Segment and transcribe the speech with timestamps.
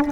[0.00, 0.08] Take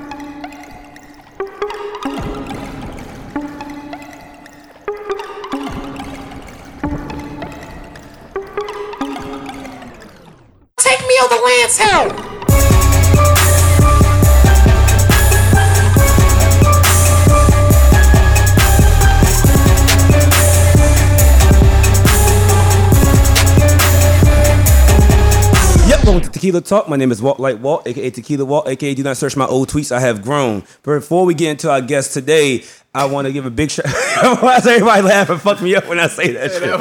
[11.01, 12.28] me over Lance Hill.
[26.09, 26.89] Welcome to Tequila Talk.
[26.89, 29.69] My name is Walt Like Walt, aka Tequila Walt, aka do not search my old
[29.69, 29.93] tweets.
[29.93, 30.65] I have grown.
[30.83, 33.85] But before we get into our guest today, I want to give a big shout.
[34.41, 35.37] Why is everybody laughing?
[35.37, 36.63] Fuck me up when I say that shit.
[36.63, 36.79] That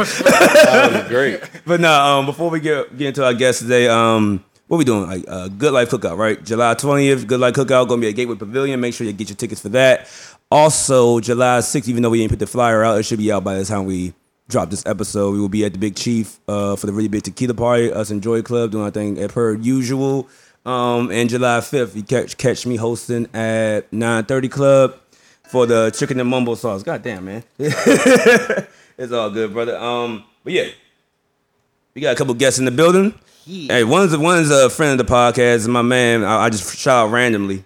[0.94, 1.42] was great.
[1.66, 5.10] But no, um, before we get get into our guest today, um, what we doing?
[5.10, 6.42] Like uh, Good Life Cookout, right?
[6.42, 8.80] July twentieth, Good Life Cookout gonna be at Gateway Pavilion.
[8.80, 10.08] Make sure you get your tickets for that.
[10.50, 13.44] Also, July sixth, even though we didn't put the flyer out, it should be out
[13.44, 14.14] by the time we
[14.48, 15.32] drop this episode.
[15.32, 17.92] We will be at the Big Chief uh, for the really big tequila party.
[17.92, 20.28] Us and Joy Club doing our thing as per usual.
[20.66, 24.96] Um, and July fifth, you catch catch me hosting at nine thirty Club
[25.50, 26.84] for the chicken and mumbo sauce.
[26.84, 27.44] God damn, man.
[27.58, 29.78] it's all good, brother.
[29.78, 30.68] Um, but yeah,
[31.94, 33.14] we got a couple guests in the building.
[33.46, 36.26] Hey, one's one's a friend of the podcast, my man.
[36.26, 37.64] I, I just shout out randomly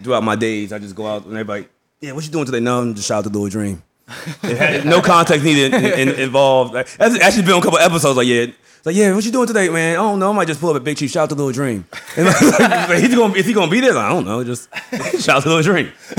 [0.00, 0.72] throughout my days.
[0.72, 1.66] I just go out and everybody,
[2.00, 2.60] yeah, what you doing today?
[2.60, 3.82] No, I'm just shout out to Lil Dream.
[4.42, 6.74] Had no context needed in, in- involved.
[6.74, 8.16] Like, that's actually been on a couple episodes.
[8.16, 9.92] Like, yeah, it's like, yeah, what you doing today, man?
[9.92, 10.30] I don't know.
[10.30, 11.10] I might just pull up a Big Chief.
[11.10, 11.84] Shout out to Lil Dream.
[12.16, 12.40] And like,
[12.88, 13.92] like, he's gonna, is he gonna be there?
[13.92, 14.42] Like, I don't know.
[14.42, 14.68] Just
[15.20, 15.92] shout out to Lil Dream.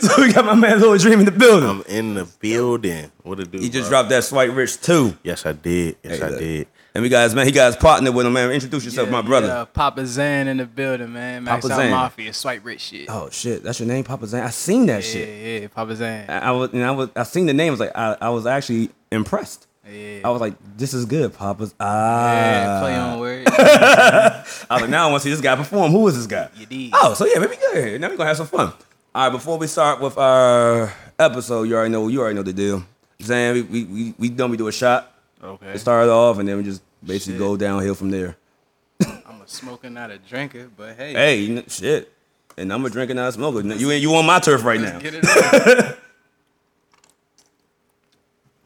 [0.00, 1.68] so we got my man Lil Dream in the building.
[1.70, 3.10] I'm in the building.
[3.22, 3.58] What it do?
[3.58, 3.98] he just bro?
[4.00, 5.16] dropped that Swipe Rich too.
[5.22, 5.96] Yes, I did.
[6.02, 6.38] Yes, Hey, I look.
[6.38, 6.66] did.
[6.94, 8.50] And we guys, man, he got his partner with him, man.
[8.50, 9.46] Introduce yourself, my brother.
[9.46, 11.44] Yeah, Papa Zan in the building, man.
[11.44, 11.90] Max Papa Out Zan.
[11.90, 13.06] Mafia, swipe rich shit.
[13.08, 14.42] Oh shit, that's your name, Papa Zan.
[14.42, 15.28] I seen that yeah, shit.
[15.28, 16.28] yeah, yeah, Papa Zan.
[16.28, 17.68] I, I was, and I was, I seen the name.
[17.68, 19.66] I was like, I, I was actually impressed.
[19.90, 20.20] yeah.
[20.22, 21.74] I was like, this is good, Papa's.
[21.80, 23.50] yeah, Ah, play on words.
[23.56, 25.92] I was like, now I want to see this guy perform.
[25.92, 26.50] Who is this guy?
[26.56, 26.90] You did.
[26.94, 28.02] Oh, so yeah, maybe good.
[28.02, 28.70] Now we're gonna have some fun.
[29.14, 32.52] All right, before we start with our episode, you already know, you already know the
[32.52, 32.84] deal.
[33.22, 35.08] Zan, we we we, we done we do a shot.
[35.42, 35.72] Okay.
[35.72, 37.40] We start off, and then we just basically Shit.
[37.40, 38.36] go downhill from there.
[39.06, 41.12] I'm a smoker, not a drinker, but hey.
[41.12, 42.12] Hey, you know, shit.
[42.56, 43.66] And I'm a drinking, not a smoker.
[43.66, 44.98] You ain't you on my turf right now.
[44.98, 45.98] Let's get it.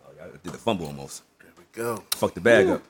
[0.04, 1.22] Oh, I did the fumble almost.
[1.40, 2.02] There we go.
[2.12, 2.82] Fuck the bag up.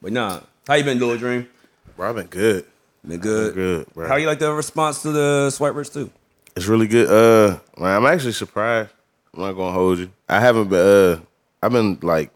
[0.00, 1.48] But nah, how you been, Lil Dream?
[1.96, 2.64] Bro, I've been good.
[3.06, 3.54] Been good.
[3.54, 4.06] Good, bro.
[4.08, 6.10] How you like the response to the Swipe Rich too?
[6.56, 7.08] It's really good.
[7.08, 8.90] Uh, man, I'm actually surprised.
[9.34, 10.10] I'm not gonna hold you.
[10.28, 10.78] I haven't been.
[10.78, 11.20] Uh,
[11.62, 12.30] I've been like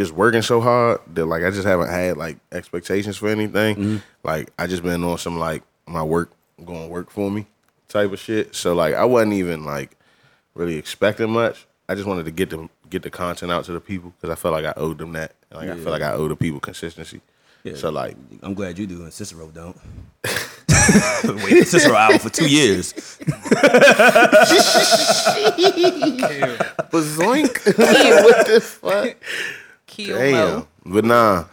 [0.00, 3.76] just working so hard that like I just haven't had like expectations for anything.
[3.76, 3.96] Mm-hmm.
[4.24, 6.30] Like I just been on some like my work
[6.64, 7.46] going to work for me
[7.86, 8.54] type of shit.
[8.54, 9.98] So like I wasn't even like
[10.54, 11.66] really expecting much.
[11.86, 14.36] I just wanted to get the get the content out to the people because I
[14.40, 15.34] felt like I owed them that.
[15.52, 15.74] Like I Yeah.
[15.74, 17.20] feel like I owe the people consistency.
[17.62, 17.74] Yeah.
[17.76, 19.76] So like I'm glad you do, and Cicero don't.
[21.44, 22.94] Wait, Cicero out for two years.
[26.90, 27.66] Bazoink.
[28.24, 29.16] what the fuck?
[29.90, 30.32] Kill Damn.
[30.60, 30.68] Mo.
[30.86, 31.44] But nah,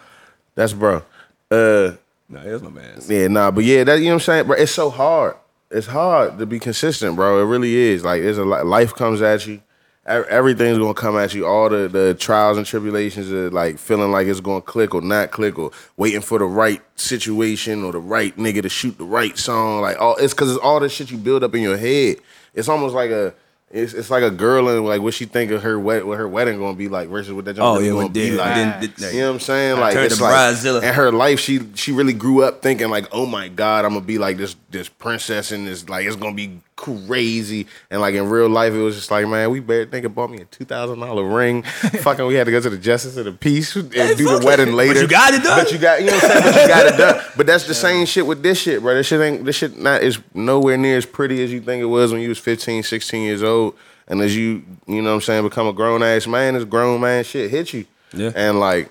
[0.56, 1.04] that's bro.
[1.52, 1.92] Uh
[2.30, 3.00] Nah, that's my man.
[3.08, 4.58] yeah, nah, but yeah, that you know what I'm saying, bro.
[4.58, 5.36] It's so hard.
[5.72, 7.42] It's hard to be consistent, bro.
[7.42, 8.04] It really is.
[8.04, 8.66] Like, there's a lot.
[8.66, 9.62] Life comes at you.
[10.06, 11.46] Everything's gonna come at you.
[11.46, 15.32] All the the trials and tribulations of like feeling like it's gonna click or not
[15.32, 19.38] click or waiting for the right situation or the right nigga to shoot the right
[19.38, 19.82] song.
[19.82, 22.18] Like all it's because it's all the shit you build up in your head.
[22.54, 23.34] It's almost like a.
[23.70, 26.28] It's, it's like a girl and like what she think of her wed- what her
[26.28, 28.56] wedding gonna be like versus what that Oh yeah, gonna be did, like.
[28.56, 29.80] then, did, You know what I'm saying?
[29.80, 30.84] Like it's like Bridezilla.
[30.84, 34.06] in her life, she she really grew up thinking like, oh my god, I'm gonna
[34.06, 37.68] be like this this princess and this like it's gonna be crazy.
[37.92, 40.40] And like in real life, it was just like, man, we better think bought me
[40.40, 41.64] a two thousand dollar ring.
[41.64, 44.74] Fucking, we had to go to the justice of the peace and do the wedding
[44.74, 44.94] later.
[44.94, 45.60] But you got it done.
[45.60, 46.44] But you got you know what I'm saying.
[46.54, 47.24] But you got it done.
[47.38, 48.96] But that's the same shit with this shit, bro.
[48.96, 51.86] This shit ain't this shit not is nowhere near as pretty as you think it
[51.86, 53.76] was when you was 15, 16 years old.
[54.08, 57.02] And as you you know what I'm saying become a grown ass man, this grown
[57.02, 57.86] man shit hit you.
[58.14, 58.32] Yeah.
[58.36, 58.90] And like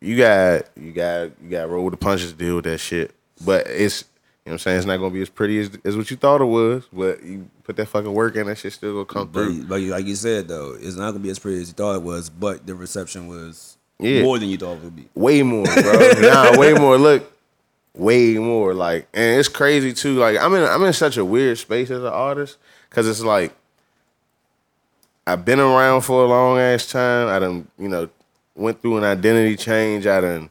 [0.00, 3.14] you got you got you got roll with the punches to deal with that shit.
[3.44, 4.04] But it's
[4.46, 6.16] you know what I'm saying it's not gonna be as pretty as, as what you
[6.16, 6.84] thought it was.
[6.92, 9.64] But you put that fucking work in, that shit still gonna come But, through.
[9.64, 12.02] but like you said though, it's not gonna be as pretty as you thought it
[12.02, 14.22] was, but the reception was Yeah.
[14.22, 15.08] more than you thought it would be.
[15.14, 16.12] Way more, bro.
[16.20, 16.96] nah, way more.
[16.96, 17.30] Look,
[17.94, 18.72] way more.
[18.72, 20.14] Like, and it's crazy too.
[20.18, 22.56] Like, I'm in I'm in such a weird space as an artist
[22.88, 23.52] because it's like
[25.26, 27.26] I've been around for a long ass time.
[27.28, 28.08] I done, you know,
[28.54, 30.06] went through an identity change.
[30.06, 30.50] I done,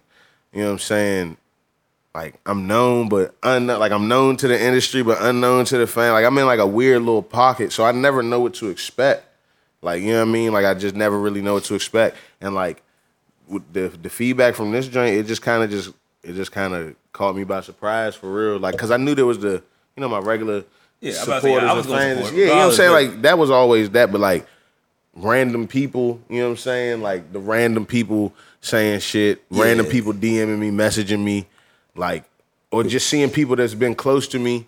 [0.51, 1.38] you know what I'm saying?
[2.15, 3.77] Like I'm known, but unknown.
[3.77, 6.13] Like I'm known to the industry, but unknown to the fan.
[6.13, 9.27] Like I'm in like a weird little pocket, so I never know what to expect.
[9.81, 10.53] Like you know what I mean?
[10.53, 12.15] Like I just never really know what to expect.
[12.39, 12.83] And like
[13.50, 15.89] with the the feedback from this joint, it just kind of just
[16.23, 18.59] it just kind of caught me by surprise for real.
[18.59, 19.61] Like because I knew there was the
[19.97, 20.63] you know my regular
[21.01, 22.18] Yeah, I'm about to say, supporters I was and fans.
[22.27, 22.91] support Yeah, you know what I'm saying?
[22.94, 24.47] Like that was always that, but like
[25.18, 27.01] random people, you know what I'm saying?
[27.01, 31.47] Like the random people saying shit, random people DMing me, messaging me,
[31.95, 32.25] like,
[32.71, 34.68] or just seeing people that's been close to me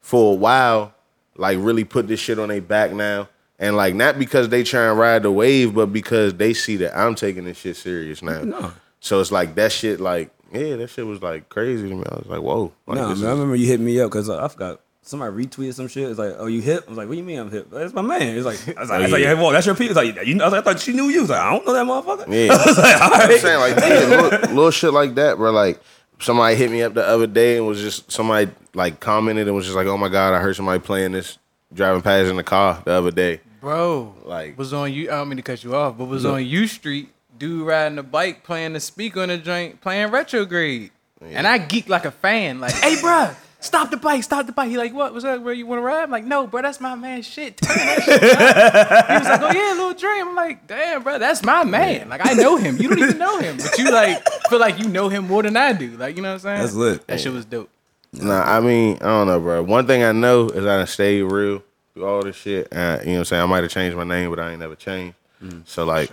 [0.00, 0.94] for a while,
[1.36, 3.28] like really put this shit on their back now.
[3.58, 6.96] And like not because they try and ride the wave, but because they see that
[6.96, 8.42] I'm taking this shit serious now.
[8.42, 8.72] No.
[9.00, 12.02] So it's like that shit, like, yeah, that shit was like crazy to me.
[12.10, 12.72] I was like, whoa.
[12.86, 15.88] Like, No, man, I remember you hit me up because I forgot somebody retweeted some
[15.88, 16.08] shit.
[16.08, 16.84] It's like, oh, you hip?
[16.86, 17.68] I was like, what do you mean I'm hip?
[17.70, 18.36] That's my man.
[18.36, 19.96] It's like, I was like, Oh, it's like hey, that's your people.
[19.98, 21.18] It's like, you know, I, was like, I thought she knew you.
[21.18, 22.46] I was like, I don't know that motherfucker.
[22.46, 22.52] Yeah.
[22.54, 25.52] I was like, all I'm saying like yeah, little, little shit like that, bro.
[25.52, 25.80] Like
[26.20, 29.64] somebody hit me up the other day and was just somebody like commented and was
[29.64, 31.38] just like, "Oh my god, I heard somebody playing this
[31.72, 35.10] driving past in the car the other day." Bro, Like- was on you.
[35.10, 37.08] I don't mean to cut you off, but was on U Street.
[37.36, 40.90] Dude riding a bike, playing the speaker on the joint, playing retrograde,
[41.20, 42.60] and I geek like a fan.
[42.60, 43.34] Like, hey, bruh,
[43.64, 44.68] stop the bike, stop the bike.
[44.68, 45.12] He like, what?
[45.12, 46.02] What's up, Where You want to ride?
[46.02, 47.22] I'm like, no, bro, that's my man.
[47.22, 49.06] Shit, turn that shit up.
[49.08, 50.28] He was like, oh yeah, little dream.
[50.28, 52.08] I'm like, damn, bro, that's my man.
[52.08, 52.76] Like, I know him.
[52.76, 55.56] You don't even know him, but you like feel like you know him more than
[55.56, 55.96] I do.
[55.96, 56.60] Like, you know what I'm saying?
[56.60, 57.06] That's lit.
[57.06, 57.70] That shit was dope.
[58.12, 59.62] Nah, I mean, I don't know, bro.
[59.62, 61.62] One thing I know is I done stayed real
[61.94, 62.68] through all this shit.
[62.70, 63.42] And, you know what I'm saying?
[63.42, 65.16] I might have changed my name, but I ain't never changed.
[65.42, 65.66] Mm.
[65.66, 66.12] So like,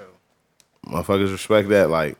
[0.88, 1.90] motherfuckers respect that.
[1.90, 2.18] Like,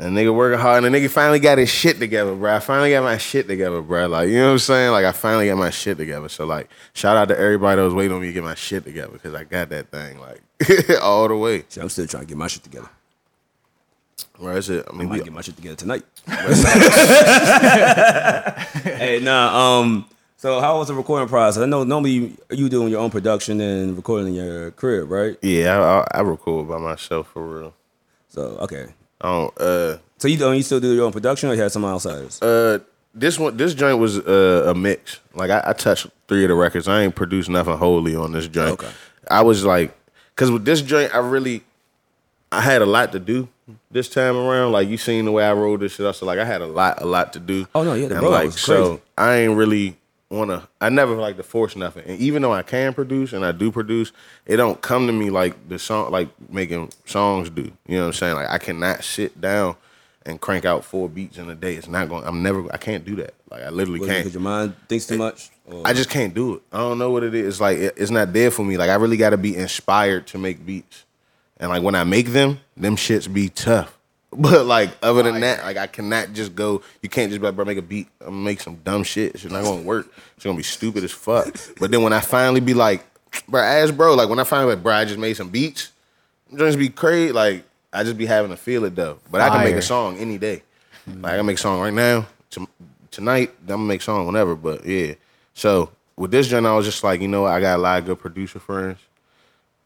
[0.00, 2.56] a nigga working hard, and the nigga finally got his shit together, bro.
[2.56, 4.06] I finally got my shit together, bro.
[4.06, 4.92] Like, you know what I'm saying?
[4.92, 6.28] Like, I finally got my shit together.
[6.30, 8.84] So like, shout out to everybody that was waiting on me to get my shit
[8.84, 10.40] together because I got that thing like
[11.02, 11.64] all the way.
[11.68, 12.88] Shit, I'm still trying to get my shit together.
[14.38, 14.86] Bro, that's it.
[14.88, 16.02] I I mean, might we, get my shit together tonight.
[18.84, 19.80] hey, nah.
[19.80, 20.06] Um.
[20.38, 21.62] So, how was the recording process?
[21.62, 25.36] I know normally you, you doing your own production and recording in your crib, right?
[25.42, 27.74] yeah, I, I, I record by myself for real.
[28.28, 28.86] So, okay.
[29.20, 29.60] I don't.
[29.60, 32.40] Uh, So you don't you still do your own production, or you have someone else?
[32.42, 32.78] Uh,
[33.14, 35.20] this one, this joint was uh, a mix.
[35.34, 36.86] Like I, I touched three of the records.
[36.88, 38.72] I ain't produced nothing wholly on this joint.
[38.72, 38.90] Okay.
[39.30, 39.96] I was like,
[40.36, 41.62] cause with this joint, I really,
[42.52, 43.48] I had a lot to do
[43.90, 44.72] this time around.
[44.72, 46.66] Like you seen the way I rolled this shit up, so like I had a
[46.66, 47.66] lot, a lot to do.
[47.74, 48.82] Oh, no, yeah, the and like was crazy.
[48.82, 49.96] so, I ain't really
[50.30, 50.68] wanna.
[50.80, 52.04] I never like to force nothing.
[52.06, 54.12] And even though I can produce and I do produce,
[54.46, 57.62] it don't come to me like the song, like making songs do.
[57.86, 58.34] You know what I'm saying?
[58.36, 59.76] Like I cannot sit down
[60.26, 61.74] and crank out four beats in a day.
[61.74, 62.24] It's not going.
[62.24, 62.72] I'm never.
[62.72, 63.34] I can't do that.
[63.50, 64.18] Like I literally can't.
[64.20, 65.50] Because your mind thinks too much.
[65.66, 66.62] Or, I just can't do it.
[66.72, 67.46] I don't know what it is.
[67.46, 68.76] It's like it- it's not there for me.
[68.76, 71.04] Like I really got to be inspired to make beats,
[71.58, 73.96] and like when I make them, them shits be tough.
[74.32, 76.82] But like other than that, like I cannot just go.
[77.02, 78.08] You can't just be like, bro, make a beat.
[78.20, 79.34] I'm gonna make some dumb shit.
[79.34, 80.12] It's not gonna work.
[80.36, 81.56] It's gonna be stupid as fuck.
[81.80, 83.04] But then when I finally be like,
[83.48, 85.90] bro, ask bro, like when I finally like, bro, I just made some beats.
[86.50, 87.32] I'm just be crazy.
[87.32, 89.18] Like I just be having to feel it though.
[89.30, 90.62] But I can make a song any day.
[91.06, 92.26] Like I can make a song right now.
[92.50, 92.68] To,
[93.10, 94.54] tonight, I'm gonna make a song whenever.
[94.54, 95.14] But yeah.
[95.54, 97.46] So with this joint, I was just like, you know.
[97.46, 99.00] I got a lot of good producer friends.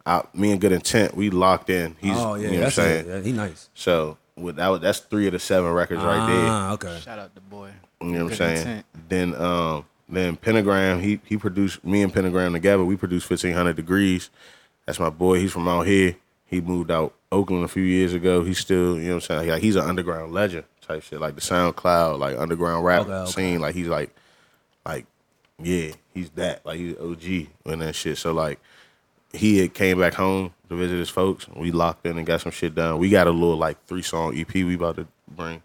[0.04, 1.96] I, me and Good Intent, we locked in.
[1.98, 3.06] He's, oh yeah, you know what I'm that's saying.
[3.06, 3.08] it.
[3.08, 3.70] Yeah, he nice.
[3.72, 6.46] So with that, that's three of the seven records right there.
[6.48, 6.98] Ah, okay.
[7.00, 7.70] Shout out the boy.
[8.00, 8.56] You know what I'm Good saying?
[8.58, 8.86] intent.
[9.08, 12.84] Then um then Pentagram, he he produced me and Pentagram together.
[12.84, 14.30] We produced 1500 degrees.
[14.86, 15.38] That's my boy.
[15.40, 16.16] He's from out here.
[16.46, 18.44] He moved out Oakland a few years ago.
[18.44, 19.48] He's still, you know what I'm saying?
[19.50, 23.30] Like he's an underground legend type shit, like the SoundCloud, like underground rap Okay, okay.
[23.30, 23.60] scene.
[23.60, 24.14] Like he's like,
[24.84, 25.06] like,
[25.58, 26.64] yeah, he's that.
[26.66, 28.18] Like he's OG and that shit.
[28.18, 28.60] So like,
[29.34, 31.46] he had came back home to visit his folks.
[31.48, 32.98] We locked in and got some shit done.
[32.98, 35.62] We got a little like three song EP we about to bring.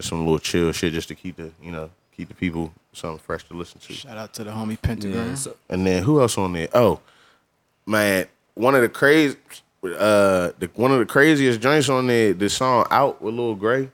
[0.00, 3.44] Some little chill shit just to keep the you know keep the people something fresh
[3.44, 3.92] to listen to.
[3.92, 5.28] Shout out to the homie Pentagram.
[5.28, 6.68] Yeah, so, And then who else on there?
[6.74, 7.00] Oh,
[7.86, 9.36] man, one of the crazy,
[9.84, 12.34] uh, the, one of the craziest joints on there.
[12.34, 13.90] The song "Out" with Lil Gray.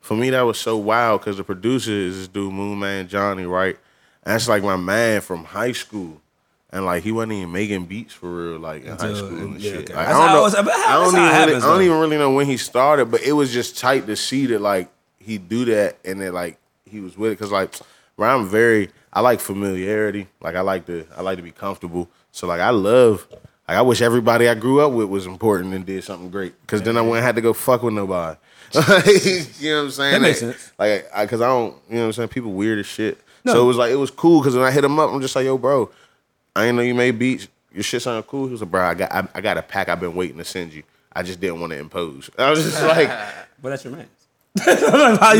[0.00, 3.46] For me, that was so wild because the producer is this dude Moon Man Johnny,
[3.46, 3.76] right?
[4.22, 6.20] And that's like my man from high school.
[6.70, 9.70] And like he wasn't even making beats for real, like in high school and yeah,
[9.72, 9.80] shit.
[9.90, 9.94] okay.
[9.94, 10.42] Like, I don't know.
[10.42, 11.20] was- I don't even.
[11.20, 14.06] Really, happens, I don't even really know when he started, but it was just tight
[14.06, 16.58] to see that like he do that and then like
[16.90, 17.74] he was with it because like
[18.16, 20.26] where I'm very I like familiarity.
[20.40, 22.08] Like I like to I like to be comfortable.
[22.32, 23.26] So like I love
[23.68, 26.82] like I wish everybody I grew up with was important and did something great because
[26.82, 28.36] then I wouldn't have to go fuck with nobody.
[28.74, 30.12] you know what I'm saying?
[30.14, 30.72] That makes Like- sense.
[30.78, 32.28] Like I because I don't you know what I'm saying.
[32.30, 33.18] People weird as shit.
[33.44, 33.52] No.
[33.54, 35.36] So it was like it was cool because when I hit him up, I'm just
[35.36, 35.90] like, yo, bro,
[36.56, 37.48] I didn't know you made beats.
[37.72, 38.46] Your shit sounded cool.
[38.46, 40.44] He was like, bro, I got I, I got a pack I've been waiting to
[40.44, 40.82] send you.
[41.12, 42.30] I just didn't want to impose.
[42.38, 43.08] I was just like,
[43.62, 44.06] but that's your man.
[44.64, 44.80] how you,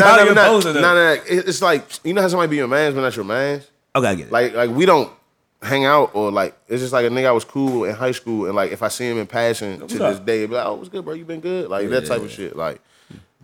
[0.01, 1.27] no, how no, you no, opposing no, that?
[1.27, 1.35] no.
[1.39, 3.69] It- It's like you know how somebody be your man's, but not your man's.
[3.95, 4.33] Okay, I get it.
[4.33, 5.11] Like like we don't
[5.63, 8.45] hang out or like it's just like a nigga I was cool in high school
[8.47, 10.75] and like if I see him in passing to What's this day, be like, oh,
[10.75, 11.15] what's good, bro?
[11.15, 11.71] You been good?
[11.71, 12.25] Like that type yeah.
[12.27, 12.57] of shit.
[12.57, 12.81] Like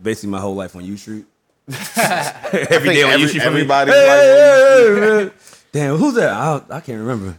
[0.01, 1.25] basically my whole life on U Street.
[1.71, 3.41] I Every think day on every- U Street.
[3.43, 3.57] for me.
[3.63, 5.31] everybody's Hey, life on hey, hey, hey.
[5.73, 6.31] Damn, who's that?
[6.31, 7.39] I, I can't remember.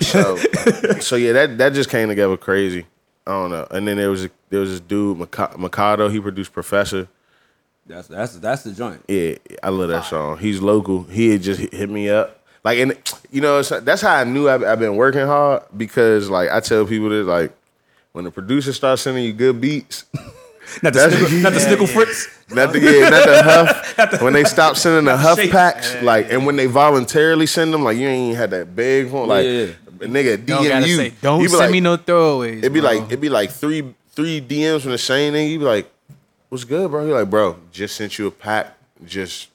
[0.00, 0.36] So,
[1.00, 2.86] so yeah, that that just came together crazy.
[3.26, 3.66] I don't know.
[3.70, 6.08] And then there was a, there was this dude Mika- Mikado.
[6.08, 7.08] He produced Professor.
[7.86, 9.04] That's that's that's the joint.
[9.08, 10.38] Yeah, I love that song.
[10.38, 11.04] He's local.
[11.04, 12.44] He had just hit me up.
[12.62, 12.96] Like, and
[13.30, 16.84] you know, that's how I knew I've, I've been working hard because, like, I tell
[16.86, 17.52] people that, like,
[18.12, 20.04] when the producer starts sending you good beats,
[20.82, 22.28] Not the That's- snickle, not the snickle fritz.
[22.50, 24.22] not the yeah, not the huff.
[24.22, 25.50] when they stop sending the huff shake.
[25.50, 29.28] packs, like, and when they voluntarily send them, like, you ain't had that big one,
[29.28, 29.50] like, Yeah.
[30.00, 32.58] a nigga Don't gotta you, say, don't you send like, me no throwaways.
[32.58, 32.90] It'd be bro.
[32.90, 35.50] like it'd be like three three DMs from the same nigga.
[35.50, 35.90] You'd be like,
[36.48, 38.76] "What's good, bro?" He like, "Bro, just sent you a pack.
[39.04, 39.48] Just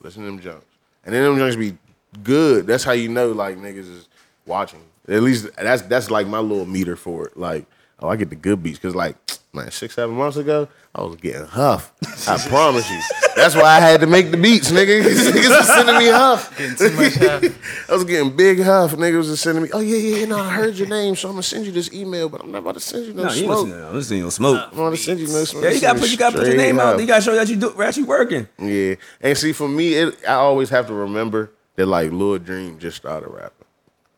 [0.00, 0.64] listen to them jumps."
[1.04, 1.76] And then them jumps be
[2.22, 2.66] good.
[2.66, 4.08] That's how you know like niggas is
[4.46, 4.80] watching.
[5.08, 7.36] At least that's that's like my little meter for it.
[7.36, 7.66] Like,
[8.00, 9.16] oh, I get the good beats because like
[9.52, 11.92] man, six seven months ago, I was getting huff.
[12.28, 13.00] I promise you.
[13.36, 15.02] That's why I had to make the beats, nigga.
[15.02, 16.56] niggas was sending me huff.
[16.56, 17.88] Getting too much huff.
[17.90, 18.92] I was getting big huff.
[18.92, 21.28] Niggas was just sending me, oh yeah, yeah, yeah, no, I heard your name, so
[21.28, 23.30] I'm gonna send you this email, but I'm not about to send you no, smoke.
[23.30, 23.58] No, you smoke.
[23.58, 23.84] ain't listening.
[23.84, 24.68] I'm listening to no smoke.
[24.70, 25.64] I'm gonna send you no smoke.
[25.64, 26.92] Yeah, you gotta put you gotta put your Straight name out.
[26.92, 27.00] huff.
[27.00, 28.48] You gotta show that you do we're actually working.
[28.58, 32.78] Yeah, and see, for me, it I always have to remember that like Lil Dream
[32.78, 33.66] just started rapping.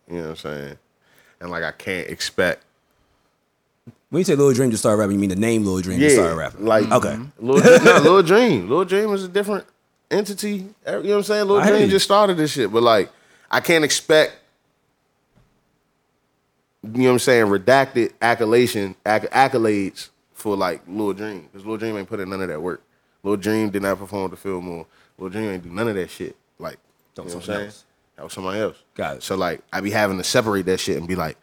[0.08, 0.78] You know what I'm saying?
[1.40, 2.64] And like I can't expect.
[4.10, 6.16] When you say Lil Dream just started rapping, you mean the name Lil Dream just
[6.16, 6.64] started rapping?
[6.66, 7.10] Like okay.
[7.10, 7.46] Mm-hmm.
[7.46, 8.68] Lil, Dream- no, Lil Dream.
[8.70, 9.64] Lil Dream is a different
[10.10, 10.50] entity.
[10.56, 11.46] You know what I'm saying?
[11.46, 11.90] Lil I hear Dream you.
[11.90, 13.10] just started this shit, but like
[13.50, 14.36] I can't expect.
[16.82, 17.46] You know what I'm saying?
[17.46, 22.40] Redacted accolation acc- accolades for like Lil Dream because Lil Dream ain't put in none
[22.42, 22.82] of that work.
[23.22, 24.86] Lil Dream did not perform at the Fillmore.
[25.18, 26.34] Lil Dream ain't do none of that shit.
[26.58, 26.78] Like,
[27.16, 27.66] you know what I'm saying?
[27.66, 27.84] else.
[28.16, 28.76] That was somebody else.
[28.94, 29.22] Got it.
[29.22, 31.36] So like I be having to separate that shit and be like,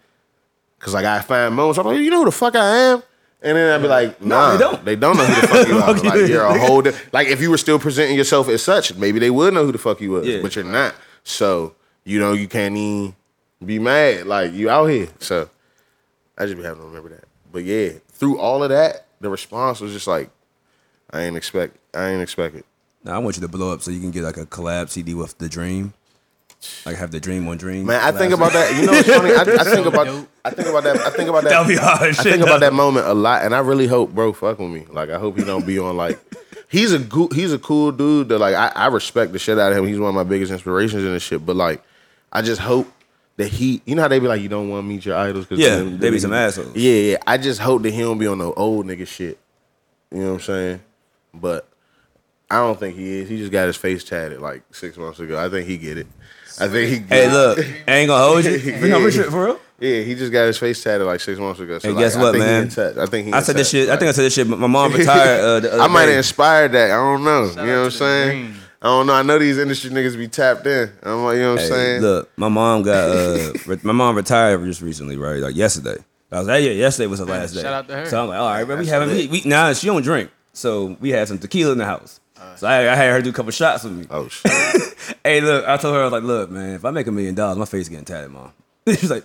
[0.80, 3.04] cause like I find moments I'm like, you know who the fuck I am?
[3.42, 4.86] And then I'd be like, nah, they don't.
[4.86, 5.94] They don't know who the fuck you are.
[6.16, 9.20] Like you're a whole di- like if you were still presenting yourself as such, maybe
[9.20, 10.42] they would know who the fuck you was, Yeah.
[10.42, 10.96] but you're not.
[11.24, 13.16] So you know you can't even
[13.64, 14.26] be mad.
[14.26, 15.08] Like you out here.
[15.20, 15.50] So
[16.38, 17.26] I just be having to remember that.
[17.52, 20.30] But yeah, through all of that, the response was just like,
[21.12, 21.78] I ain't expect.
[21.94, 22.66] I ain't expect it.
[23.04, 25.14] Now I want you to blow up so you can get like a collab CD
[25.14, 25.94] with the Dream.
[26.86, 27.86] Like have the Dream on Dream.
[27.86, 28.76] Man, I think about that.
[28.76, 29.32] You know what's funny?
[29.32, 30.06] I, I think about.
[30.08, 30.28] dope.
[30.46, 30.98] I think about that.
[31.00, 31.50] I think about that.
[31.50, 32.68] That'll be hard I shit, think about though.
[32.68, 34.86] that moment a lot, and I really hope bro fuck with me.
[34.90, 36.20] Like I hope he don't be on like.
[36.70, 39.72] He's a go- he's a cool dude that like I, I respect the shit out
[39.72, 39.88] of him.
[39.88, 41.46] He's one of my biggest inspirations in this shit.
[41.46, 41.82] But like,
[42.32, 42.92] I just hope
[43.38, 43.82] that he.
[43.86, 45.82] You know how they be like, you don't want to meet your idols because Yeah,
[45.98, 46.76] they be some assholes.
[46.76, 47.18] Yeah, yeah.
[47.26, 49.38] I just hope that he don't be on no old nigga shit.
[50.12, 50.82] You know what I'm saying?
[51.34, 51.68] But
[52.50, 53.30] I don't think he is.
[53.30, 55.38] He just got his face tatted like six months ago.
[55.44, 56.08] I think he get it.
[56.60, 57.00] I think he.
[57.00, 58.60] Get Hey, look, I ain't gonna hold you.
[58.60, 59.60] For, no, for, sure, for real.
[59.80, 61.78] Yeah, he just got his face tatted like six months ago.
[61.78, 62.64] So Hey, like, guess I what, think man?
[62.64, 62.98] in touch.
[62.98, 63.34] I think he.
[63.34, 63.72] I in said this touch.
[63.82, 63.90] shit.
[63.90, 64.50] I think I said this shit.
[64.50, 65.40] but My mom retired.
[65.42, 66.90] Uh, the other I might have inspired that.
[66.92, 67.46] I don't know.
[67.50, 68.46] you know what I'm out to the saying?
[68.48, 68.62] dream.
[68.82, 69.14] I don't know.
[69.14, 70.92] I know these industry niggas be tapped in.
[71.04, 72.02] I'm like, you know what I'm Hey, saying?
[72.02, 75.40] Look, my mom got uh, re- my mom retired just recently, right?
[75.40, 75.98] Like yesterday.
[76.32, 77.62] I was like, yeah, yesterday was the last day.
[77.62, 78.06] Shout out to her.
[78.06, 80.98] So I'm like, all right, bro, we having we, we now she don't drink, so
[81.00, 82.20] we had some tequila in the house.
[82.58, 84.06] So I, I had her do a couple shots with me.
[84.10, 84.52] Oh shit.
[85.24, 87.36] Hey, look, I told her I was like, look, man, if I make a million
[87.36, 88.52] dollars, my face getting tatted, mom.
[88.88, 89.24] She's like.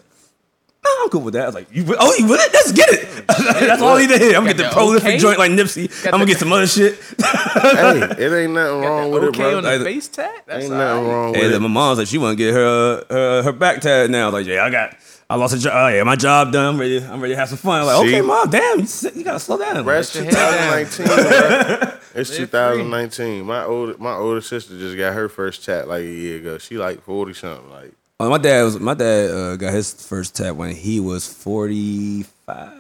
[0.85, 1.45] No, I'm cool with that.
[1.45, 2.53] I was like, you, oh, you with it?
[2.53, 3.25] Let's get it.
[3.29, 4.31] That's all he need to hear.
[4.37, 5.19] I'm gonna get the the prolific okay?
[5.19, 5.89] joint like Nipsey.
[6.07, 6.99] I'm gonna the- get some other shit.
[7.23, 9.57] hey, it ain't nothing wrong with it, okay bro.
[9.59, 10.43] on the Like- face tat?
[10.45, 11.13] That's ain't nothing right.
[11.13, 11.63] wrong Hey, with look, it.
[11.63, 14.23] my mom's like, she want to get her, her her back tatted now.
[14.23, 14.97] I was like, yeah, I got,
[15.33, 15.73] I lost a job.
[15.75, 16.75] Oh, yeah, my job done.
[16.75, 17.03] I'm ready.
[17.03, 17.81] I'm ready to have some fun.
[17.81, 18.15] I'm like, See?
[18.17, 19.83] okay, mom, damn, you, s- you gotta slow down.
[19.83, 20.85] Bro, it's your down.
[20.87, 21.07] 2019.
[21.07, 21.99] bro.
[22.15, 23.47] It's Live 2019.
[23.47, 26.59] My older my older sister just got her first tat like a year ago.
[26.59, 27.71] She like 40 something.
[27.71, 31.27] Like Oh, my dad was my dad uh, got his first tat when he was
[31.33, 32.71] 45.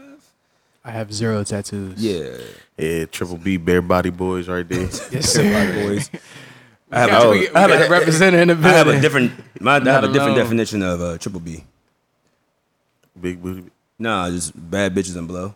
[0.84, 1.98] I have zero tattoos.
[2.02, 2.36] Yeah,
[2.76, 4.80] yeah, triple B bare body boys right there.
[5.10, 5.42] Yes, sir.
[5.86, 6.10] boys.
[6.92, 8.86] I have, Got a- we, we I have a- a representative in the I have
[8.88, 9.32] a different,
[9.62, 10.36] my, I have a different alone.
[10.36, 11.64] definition of uh, triple B.
[13.20, 13.70] Big booty.
[13.98, 15.54] Nah, just bad bitches and blow.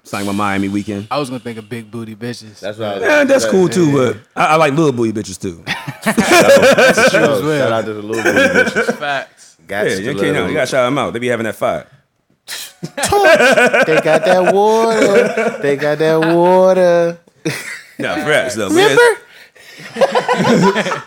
[0.00, 1.06] It's like my Miami weekend.
[1.12, 2.58] I was gonna think of big booty bitches.
[2.58, 3.00] That's right.
[3.00, 5.62] Yeah, that's cool too, but I, I like little booty bitches too.
[6.04, 7.72] that's true Shout well.
[7.72, 8.98] out to the little booty bitches.
[8.98, 9.56] facts.
[9.68, 10.46] Got Yeah, you can't know.
[10.48, 11.12] You gotta shout them out.
[11.12, 11.86] They be having that fire.
[12.82, 15.58] They got that water.
[15.62, 17.18] They got that water.
[17.98, 18.68] Yeah, perhaps though.
[18.68, 19.20] Remember?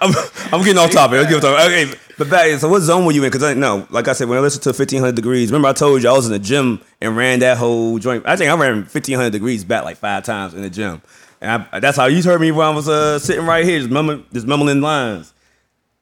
[0.01, 0.13] I'm,
[0.53, 1.19] I'm getting off topic.
[1.19, 1.65] Let's get off topic.
[1.65, 2.59] Okay, but back.
[2.59, 3.29] So what zone were you in?
[3.31, 6.03] Because I no, like I said, when I listened to 1500 degrees, remember I told
[6.03, 8.23] you I was in the gym and ran that whole joint.
[8.25, 11.01] I think I ran 1500 degrees back like five times in the gym,
[11.41, 13.91] and I, that's how you heard me when I was uh, sitting right here, just
[13.91, 15.33] mumbling, just mumbling lines.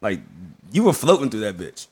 [0.01, 0.20] Like
[0.72, 1.88] you were floating through that bitch.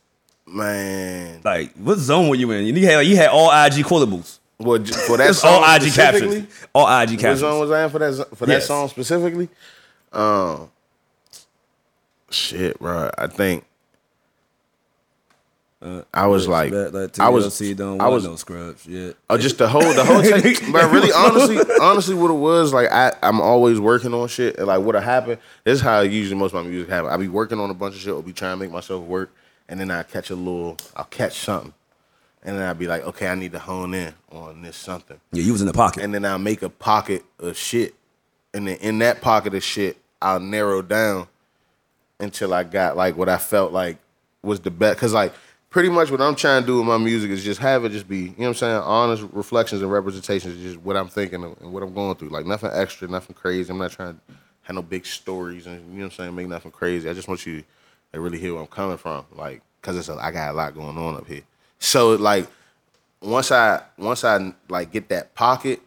[0.47, 1.41] Man.
[1.43, 2.65] Like what zone were you in?
[2.75, 4.39] You had you had all IG quotables.
[4.57, 6.47] What for that song all IG captions.
[6.75, 7.39] All IG What captions.
[7.39, 8.67] song was I in for that for that Yes.
[8.67, 9.49] song specifically?
[10.11, 10.69] Um
[12.29, 13.09] Shit, bro.
[13.17, 13.65] I think
[16.13, 18.85] I was like, That- that I was, TLC don't I was, no scrubs.
[18.85, 19.13] Yeah.
[19.29, 20.55] oh, just the whole, the whole, thing.
[20.71, 24.67] but really, honestly, honestly, what it was like, I, I'm always working on shit, and
[24.67, 25.39] like what'll happen.
[25.63, 27.09] This is how usually most of my music happen.
[27.09, 29.31] I be working on a bunch of shit, or be trying to make myself work,
[29.67, 31.73] and then I catch a little, I'll catch something,
[32.43, 35.19] and then I'll be like, okay, I need to hone in on this something.
[35.31, 36.03] Yeah, you was in the pocket.
[36.03, 37.95] and then I'll make a pocket of shit.
[38.53, 41.27] And then in that pocket of shit, I'll narrow down
[42.19, 43.97] until I got like what I felt like
[44.43, 44.99] was the best.
[44.99, 45.33] Cause like
[45.69, 48.07] pretty much what I'm trying to do with my music is just have it just
[48.07, 51.43] be, you know what I'm saying, honest reflections and representations of just what I'm thinking
[51.43, 52.29] and what I'm going through.
[52.29, 53.71] Like nothing extra, nothing crazy.
[53.71, 56.47] I'm not trying to have no big stories and you know what I'm saying, make
[56.47, 57.09] nothing crazy.
[57.09, 57.63] I just want you
[58.13, 59.25] to really hear where I'm coming from.
[59.33, 61.43] Like, cause it's a, I got a lot going on up here.
[61.79, 62.47] So like
[63.21, 65.81] once I once I like get that pocket,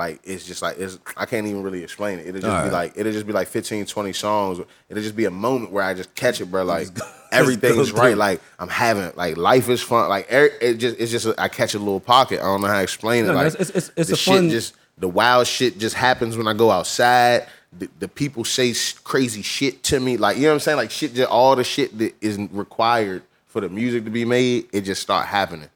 [0.00, 2.26] like it's just like it's I can't even really explain it.
[2.26, 2.72] It'll just be Alright.
[2.72, 4.58] like it'll just be like 15, 20 songs.
[4.88, 6.64] It'll just be a moment where I just catch it, bro.
[6.64, 6.88] Like
[7.32, 8.16] everything's right.
[8.16, 10.08] Like I'm having like life is fun.
[10.08, 12.40] Like er- it just it's just I catch a little pocket.
[12.40, 13.28] I don't know how to explain it.
[13.28, 15.94] No, like it's- it's- it's- it's the a shit fun- just the wild shit just
[15.96, 17.46] happens when I go outside.
[17.78, 20.16] The, the people say crazy shit to me.
[20.16, 20.76] Like you know what I'm saying?
[20.78, 24.66] Like shit, just all the shit that is required for the music to be made.
[24.72, 25.68] It just start happening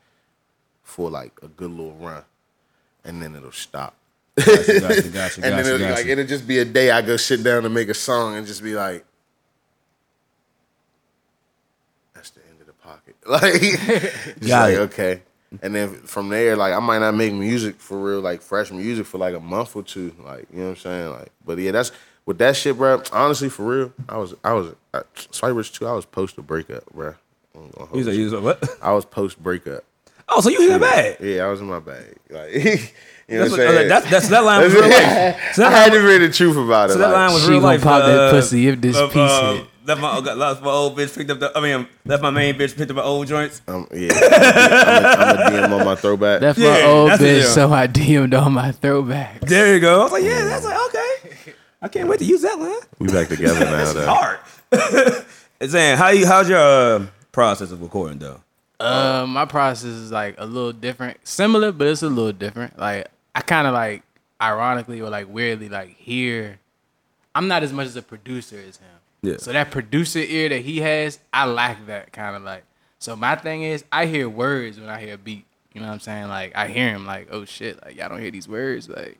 [0.82, 2.22] for like a good little run,
[3.04, 3.94] and then it'll stop.
[4.36, 7.42] Gotcha, gotcha, gotcha, and then it'll, like it'll just be a day I go sit
[7.44, 9.04] down and make a song and just be like,
[12.14, 13.16] that's the end of the pocket.
[13.26, 13.60] Like,
[14.40, 14.78] just like it.
[14.80, 15.22] okay.
[15.62, 19.06] And then from there, like I might not make music for real, like fresh music
[19.06, 21.30] for like a month or two, like you know what I'm saying, like.
[21.44, 21.92] But yeah, that's
[22.26, 23.02] with that shit, bro.
[23.12, 25.86] Honestly, for real, I was, I was, I, Rich too.
[25.86, 27.14] I was post a breakup, bro.
[27.94, 28.30] You said, you.
[28.30, 28.68] said what?
[28.82, 29.84] I was post breakup.
[30.28, 31.18] Oh, so you in the bag.
[31.20, 32.16] Yeah, I was in my bag.
[32.30, 32.94] Like,
[33.28, 33.88] you know That's, what I'm saying?
[33.88, 35.40] that's, that's that line was real life.
[35.54, 36.92] So I had line, to read the truth about it.
[36.94, 37.82] so that like, line was She real gonna life.
[37.82, 41.14] pop that uh, pussy if this of, piece uh, Left my, left my old bitch,
[41.14, 43.60] picked up the, I mean, left my main bitch, picked up my old joints.
[43.68, 46.40] Um, yeah, I'm a, I'm a DM on my throwback.
[46.40, 49.40] That's Yeah, my old bitch, so I DM'd all my throwbacks.
[49.40, 50.00] There you go.
[50.00, 51.52] I was like, yeah, that's like, okay.
[51.82, 52.80] I can't wait to use that line.
[52.98, 53.82] we back together now.
[53.82, 54.06] It's Though.
[54.06, 54.38] hard.
[55.60, 58.40] It's saying, how you, how's your uh, process of recording, though?
[58.80, 62.78] Uh, my process is like a little different, similar, but it's a little different.
[62.78, 64.02] Like I kind of like,
[64.40, 66.58] ironically or like weirdly, like hear.
[67.34, 68.88] I'm not as much as a producer as him.
[69.22, 69.38] Yeah.
[69.38, 72.64] So that producer ear that he has, I lack that kind of like.
[72.98, 75.46] So my thing is, I hear words when I hear a beat.
[75.72, 76.28] You know what I'm saying?
[76.28, 79.18] Like I hear him like, oh shit, like y'all don't hear these words, like.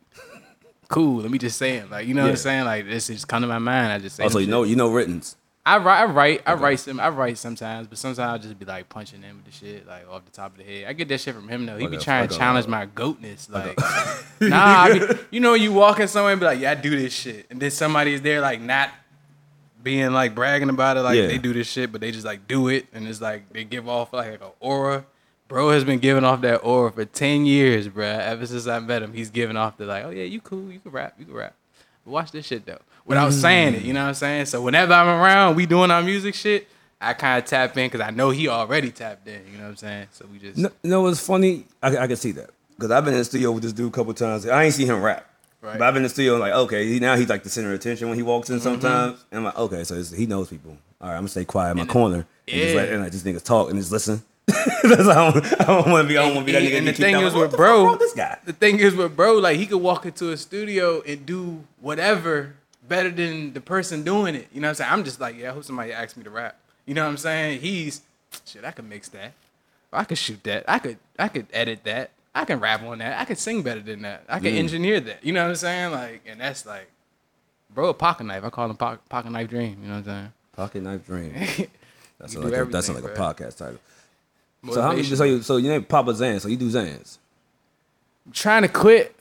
[0.88, 1.22] Cool.
[1.22, 1.90] Let me just say it.
[1.90, 2.64] Like you know what I'm saying.
[2.64, 3.92] Like this just come to my mind.
[3.92, 4.24] I just say.
[4.24, 4.50] Oh, so you shit.
[4.50, 5.36] know, you know writtens.
[5.66, 8.66] I write, I write, I write some, I write sometimes, but sometimes I'll just be
[8.66, 10.86] like punching him with the shit, like off the top of the head.
[10.88, 11.78] I get that shit from him though.
[11.78, 13.78] He be trying to challenge my goatness, like,
[14.40, 16.90] nah, I be, you know, you walk in somewhere and be like, yeah, I do
[16.90, 18.90] this shit, and then somebody's there like not
[19.82, 21.28] being like bragging about it, like Yeah.
[21.28, 23.88] they do this shit, but they just like do it, and it's like they give
[23.88, 25.06] off like an aura.
[25.48, 28.18] Bro has been giving off that aura for ten years, bruh.
[28.20, 30.80] Ever since I met him, he's giving off the like, oh yeah, you cool, you
[30.80, 31.54] can rap, you can rap.
[32.06, 33.82] Watch this shit though, without saying it.
[33.82, 33.86] Mm.
[33.86, 34.46] You know what I'm saying?
[34.46, 36.68] So whenever I'm around, we doing our music shit.
[37.00, 39.40] I kind of tap in because I know he already tapped in.
[39.50, 40.06] You know what I'm saying?
[40.12, 41.66] So we just No, you know what's funny?
[41.82, 43.94] I, I can see that because I've been in the studio with this dude a
[43.94, 44.46] couple times.
[44.46, 45.28] I ain't seen him rap,
[45.60, 45.78] Right.
[45.78, 47.74] but I've been in the studio like, okay, he, now he's like the center of
[47.74, 48.64] attention when he walks in mm-hmm.
[48.64, 49.24] sometimes.
[49.30, 50.78] And I'm like, okay, so it's, he knows people.
[51.00, 52.80] All right, I'm gonna stay quiet in my corner and just yeah.
[52.80, 54.22] let and let these niggas talk and just listen.
[54.46, 56.18] That's I don't, I don't want to be.
[56.18, 56.78] I don't want to be that nigga.
[56.78, 58.38] and the thing down, is with bro- fuck wrong with this guy.
[58.44, 62.54] the thing is with bro, like he could walk into a studio and do whatever
[62.88, 64.48] better than the person doing it.
[64.52, 64.90] You know what I'm saying?
[64.92, 66.56] I'm just like, yeah, I hope somebody asks me to rap.
[66.86, 67.60] You know what I'm saying?
[67.60, 68.02] He's
[68.44, 69.32] shit, I could mix that.
[69.92, 70.64] I could shoot that.
[70.68, 72.10] I could I could edit that.
[72.34, 73.20] I can rap on that.
[73.20, 74.24] I could sing better than that.
[74.28, 74.58] I could Mm.
[74.58, 75.24] engineer that.
[75.24, 75.92] You know what I'm saying?
[75.92, 76.90] Like, and that's like,
[77.72, 78.42] bro, a pocket knife.
[78.42, 79.78] I call him pocket, pocket knife dream.
[79.82, 80.32] You know what I'm saying?
[80.56, 81.32] Pocket knife dream.
[82.18, 83.14] That's like a, that's like a bro.
[83.16, 83.78] podcast title.
[84.70, 85.02] So how many?
[85.02, 85.16] Motivation.
[85.16, 86.38] So you, so you name Papa Zan.
[86.40, 87.18] So you do Zans.
[88.24, 89.14] I'm trying to quit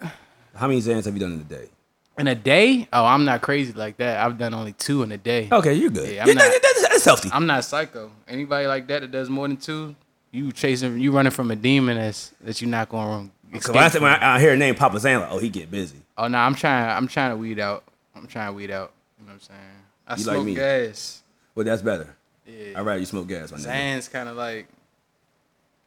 [0.56, 1.69] How many Zans have you done in a day?
[2.17, 2.88] In a day.
[2.93, 4.26] Oh, I'm not crazy like that.
[4.26, 5.49] I've done only two in a day.
[5.52, 6.13] Okay, you're good.
[6.13, 7.30] Yeah, I'm not- that's, that's healthy.
[7.34, 8.12] I'm not psycho.
[8.28, 9.95] Anybody like that that does more than two,
[10.32, 13.84] you chasing, you running from a demon that's that you're not going to Because when,
[13.84, 15.97] I, when I, I hear a name Papa Zan, like, oh, he get busy.
[16.17, 16.89] Oh no, I'm trying.
[16.89, 17.84] I'm trying to weed out.
[18.15, 18.91] I'm trying to weed out.
[19.19, 19.60] You know what I'm saying?
[20.08, 20.56] I You like smoke me.
[20.56, 21.23] gas.
[21.56, 22.15] Well, that's better.
[22.47, 22.80] Yeah.
[22.80, 23.52] I'd rather you smoke gas.
[23.52, 23.58] My.
[23.58, 24.67] Zan's kind of like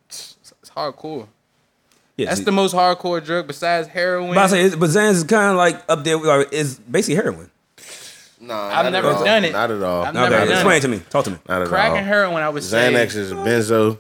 [0.08, 1.28] it's, it's hardcore.
[2.16, 4.34] Yeah, That's see- the most hardcore drug besides heroin.
[4.34, 6.18] But I say, but Zans is kind of like up there.
[6.18, 7.50] With, or is basically heroin.
[8.40, 9.24] No, I've never all.
[9.24, 9.52] done it.
[9.52, 10.02] Not at all.
[10.04, 10.78] I've Not never done explain it.
[10.78, 10.98] it to me.
[11.10, 11.38] Talk to me.
[11.48, 11.96] Not at Crack all.
[11.96, 12.92] and heroin, I would say.
[12.92, 13.98] Xanax is a benzo.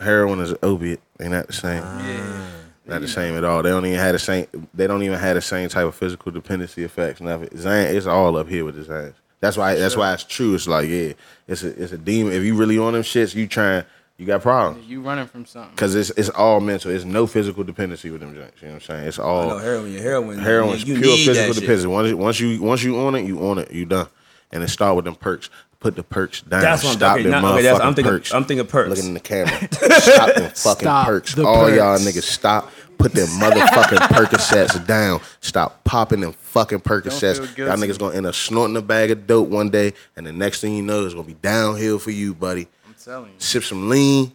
[0.00, 1.00] Heroin is an opiate.
[1.18, 1.82] They not the same.
[1.82, 2.46] Yeah.
[2.86, 3.62] Not the same at all.
[3.62, 4.46] They don't even have the same.
[4.74, 7.20] They don't even have the same type of physical dependency effects.
[7.20, 7.48] Nothing.
[7.48, 9.14] Xan, it's all up here with the Xans.
[9.40, 9.74] That's why.
[9.76, 10.54] That's why it's true.
[10.54, 11.12] It's like yeah,
[11.48, 12.32] it's a it's a demon.
[12.32, 13.84] If you really on them shits, you trying
[14.16, 14.86] you got problems.
[14.86, 15.74] You running from something.
[15.76, 16.90] Cause it's it's all mental.
[16.90, 18.60] It's no physical dependency with them joints.
[18.62, 19.08] You know what I'm saying?
[19.08, 19.92] It's all know heroin.
[19.92, 20.38] Your heroin.
[20.38, 21.60] heroin's you, you pure need physical that shit.
[21.62, 21.86] dependency.
[21.88, 23.70] Once once you once you on it, you on it.
[23.72, 24.06] You done.
[24.52, 25.50] And it start with them perks.
[25.80, 26.62] Put the perks down.
[26.62, 28.34] That's what I'm Stop okay, them not- okay, that's- motherfucking I'm thinking- perks.
[28.34, 28.88] I'm thinking perks.
[28.90, 29.68] Looking in the camera.
[30.00, 31.34] Stop them fucking Stop perks.
[31.34, 32.70] the All y'all niggas stop.
[32.96, 35.20] Put them motherfucking Percocets down.
[35.40, 37.44] Stop popping them fucking Percocets.
[37.44, 40.32] feel Y'all niggas gonna end up snorting a bag of dope one day, and the
[40.32, 42.68] next thing you know, it's gonna be downhill for you, buddy.
[43.06, 43.36] I'm telling you.
[43.38, 44.32] Sip some lean.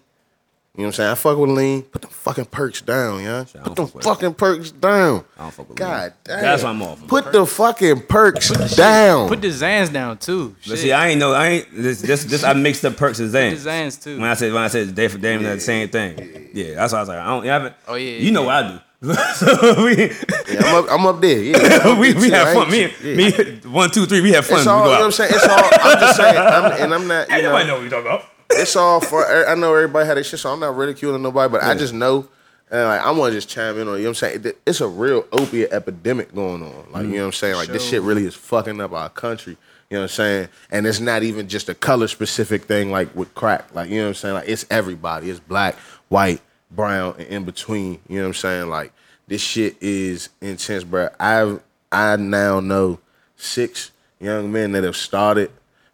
[0.75, 1.09] You know what I'm saying?
[1.11, 1.81] I fuck with lean.
[1.81, 3.43] Put them fucking perks down, yeah.
[3.53, 5.25] don't Put them fuck with fucking perks down.
[5.37, 6.11] I don't fuck with God lean.
[6.23, 6.41] damn.
[6.41, 7.07] That's why I'm off.
[7.07, 9.27] Put the fucking perks down.
[9.27, 10.55] Put the Zans down too.
[10.59, 10.79] But Shit.
[10.79, 11.33] see, I ain't know.
[11.33, 12.01] I ain't this.
[12.01, 12.23] This.
[12.25, 13.63] this I mixed up perks and Put Zans.
[13.63, 14.19] the Zans too.
[14.21, 16.49] When I said when I said they for damn near the same thing.
[16.53, 17.43] Yeah, that's why I was like, I don't.
[17.43, 17.75] I haven't.
[17.87, 18.79] Oh, yeah, You know what I do.
[19.35, 21.41] so we Yeah, I'm up, I'm up there.
[21.41, 22.71] Yeah, we, we I have ain't- fun.
[22.71, 23.15] Me, yeah.
[23.15, 24.21] me, one, two, three.
[24.21, 24.57] We have fun.
[24.59, 25.05] It's we all, go you know what.
[25.05, 25.31] I'm saying?
[25.33, 27.83] It's all, I'm just saying, I'm, and I'm not, you Hey, know, nobody know what
[27.83, 28.25] we talking about.
[28.51, 31.51] It's all for, er, I know everybody had their shit, so I'm not ridiculing nobody,
[31.51, 32.27] but I just know,
[32.71, 34.53] and like, I want to just chime in on, you know what I'm saying?
[34.65, 36.91] It's a real opiate epidemic going on.
[36.91, 37.55] Like, you know what I'm saying?
[37.55, 39.57] Like, this shit really is fucking up our country.
[39.89, 40.49] You know what I'm saying?
[40.69, 43.73] And it's not even just a color specific thing like with crack.
[43.73, 44.33] Like, you know what I'm saying?
[44.35, 45.31] Like, it's everybody.
[45.31, 45.75] It's black,
[46.09, 47.99] white, brown, and in between.
[48.07, 48.69] You know what I'm saying?
[48.69, 48.93] Like,
[49.27, 51.09] this shit is intense, bro.
[51.19, 52.99] I've, I now know
[53.35, 55.51] six young men that have started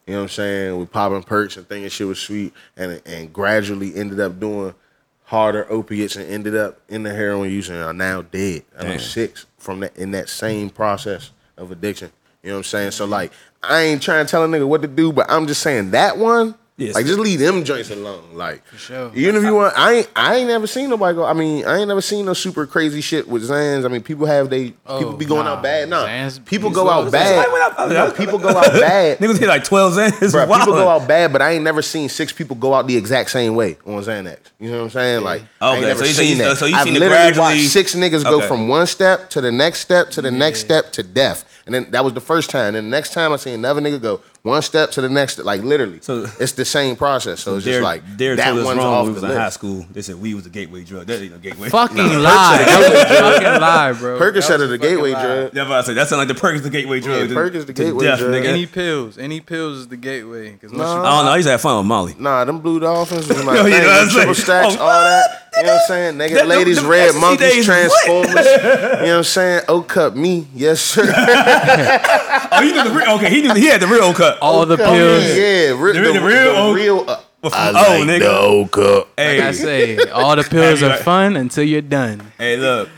[0.07, 3.33] you know what I'm saying, with popping perks and thinking shit was sweet, and and
[3.33, 4.75] gradually ended up doing
[5.23, 8.63] harder opiates and ended up in the heroin use and are now dead.
[8.77, 8.99] I know Damn.
[8.99, 12.11] six from that in that same process of addiction.
[12.43, 12.91] You know what I'm saying?
[12.91, 13.31] So like,
[13.63, 16.17] I ain't trying to tell a nigga what to do, but I'm just saying that
[16.17, 16.53] one.
[16.77, 16.93] Yes.
[16.93, 18.21] Like just leave them joints alone.
[18.33, 19.09] Like sure.
[19.15, 21.23] even if you want, I ain't I ain't never seen nobody go.
[21.23, 23.85] I mean, I ain't never seen no super crazy shit with Zans.
[23.85, 25.55] I mean, people have they people Oh, be going oh, nah.
[25.55, 25.87] out bad.
[25.87, 27.47] No, Zans people go out bad.
[27.77, 29.19] Went No, people go out bad.
[29.19, 30.31] Niggas hit like twelve Zans.
[30.33, 32.97] Bro, people go out bad, but I ain't never seen six people go out the
[32.97, 34.39] exact same way on Xanax.
[34.59, 35.23] You know what I'm saying?
[35.23, 36.57] Like, I ain't Okay, never so you seen seen- that.
[36.57, 39.51] so you I've seen literally gradually- watched six niggas go from one step to the
[39.51, 42.75] next step to the next step to death, and then that was the first time.
[42.75, 45.61] And the next time I see another nigga go one step to the next, like
[45.63, 45.99] literally.
[46.01, 47.41] So- it's the same process.
[47.41, 49.35] So it's Dare, just like Dare that told one's wrong off when we the was
[49.35, 49.85] in high school.
[49.91, 51.07] They said weed was a gateway drug.
[51.07, 51.69] That ain't no gateway.
[51.69, 52.63] Fucking lie.
[52.67, 54.19] fucking lie, bro.
[54.19, 55.23] That Percocet was is a the gateway lie.
[55.25, 55.51] drug.
[55.51, 55.95] That's what I said.
[55.95, 57.21] That sound like the perk is the gateway drug.
[57.21, 58.33] Yeah, to- perk is the gateway death, drug.
[58.33, 58.45] nigga.
[58.45, 60.51] Any pills, any pills is the gateway.
[60.51, 60.95] Because once Nah.
[60.95, 61.31] you I don't know.
[61.31, 62.15] I used to have fun with Molly.
[62.19, 63.73] Nah, them blue dolphins was my oh, Yo, thing.
[63.73, 65.41] you know what I'm them triple stacks, Oh, all that.
[65.55, 66.17] You know what I'm saying?
[66.17, 68.45] Naked That- ladies, them- red them monkeys, days transformers.
[68.45, 69.61] you know what I'm saying?
[69.69, 71.03] O cup me, yes sir.
[71.07, 73.11] Oh, he did the real.
[73.15, 73.55] Okay, he did.
[73.55, 74.34] He had the real cut.
[74.41, 75.23] All the pills.
[75.35, 77.05] yeah, re- The- the, the real the real.
[77.09, 77.21] Uh,
[77.53, 78.19] I oh, like nigga.
[78.21, 79.07] the O cup.
[79.17, 82.31] Hey, Like I say, all the pills are fun until you're done.
[82.39, 82.89] Hey, look,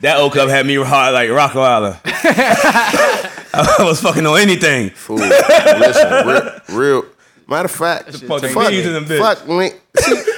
[0.00, 2.00] that old cup had me hard like Rockefeller.
[2.04, 4.90] I was fucking on anything.
[4.90, 5.18] Fool.
[5.18, 7.04] Listen, real, real.
[7.46, 9.18] Matter of fact, Fuck fuck, the bees in them bitch.
[9.20, 9.80] fuck, link.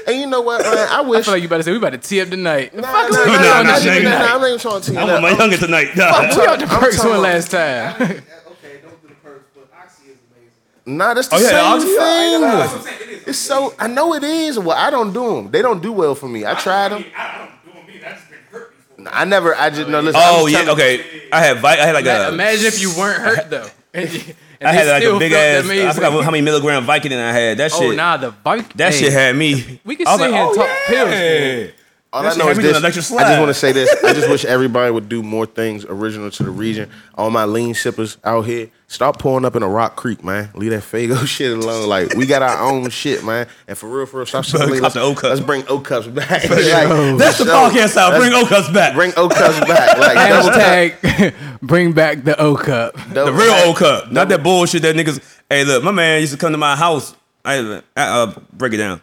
[0.08, 0.76] And you know what, man?
[0.90, 2.74] I I feel like you better say we about to tee up tonight.
[2.74, 4.18] Nah, Fuck, nah, nah, Nah, nah, nah, nah, nah, nah, nah.
[4.18, 5.38] nah, I'm not even trying to tell I'm you with my that.
[5.38, 5.88] youngest tonight.
[5.94, 7.94] we got the I'm perks talking one about- last time.
[8.02, 10.75] Okay, don't do the perks, but Oxy is amazing.
[10.86, 11.96] Nah, that's the Oh, yeah, same Oxy, thing.
[11.96, 13.28] yeah, saying it is.
[13.28, 14.58] It's so I know it is.
[14.58, 15.50] Well, I don't do them.
[15.50, 16.46] They don't do well for me.
[16.46, 17.04] I tried them.
[17.16, 18.06] I don't do them either.
[18.06, 19.12] I just been hurt before.
[19.12, 19.54] I never.
[19.56, 20.00] I just no.
[20.00, 20.20] Listen.
[20.24, 21.04] Oh yeah, telling- okay.
[21.32, 22.28] I had vi- I had like a.
[22.32, 23.68] Imagine if you weren't hurt though.
[23.94, 25.70] And you- and I had like a big felt ass.
[25.70, 27.58] I forgot how many milligram Vicodin I had.
[27.58, 27.80] That shit.
[27.82, 27.96] Oh shit.
[27.96, 28.72] nah, the bike.
[28.74, 29.80] That shit had me.
[29.84, 30.86] We can I was sit here and oh, talk yeah.
[30.86, 31.70] pills,
[32.16, 32.82] All That I know is this.
[32.82, 33.94] I just want to say this.
[34.02, 36.88] I just wish everybody would do more things original to the region.
[37.14, 40.48] All my lean sippers out here, stop pulling up in a Rock Creek, man.
[40.54, 41.86] Leave that Fago shit alone.
[41.90, 43.46] Like we got our own shit, man.
[43.68, 44.80] And for real, for real, stop sipping.
[44.80, 45.24] Let's, the O cup.
[45.24, 46.30] let's bring O cups back.
[46.30, 47.70] Like, That's the for sure.
[47.70, 48.18] podcast out.
[48.18, 48.94] Bring O cups back.
[48.94, 49.98] Bring O cups back.
[49.98, 50.62] Like double cup.
[50.62, 52.94] Hashtag bring back the O cup.
[52.94, 55.20] the Double- real O cup, not that bullshit that niggas.
[55.50, 57.14] Hey, look, my man used to come to my house.
[57.44, 59.02] I uh, uh, break it down.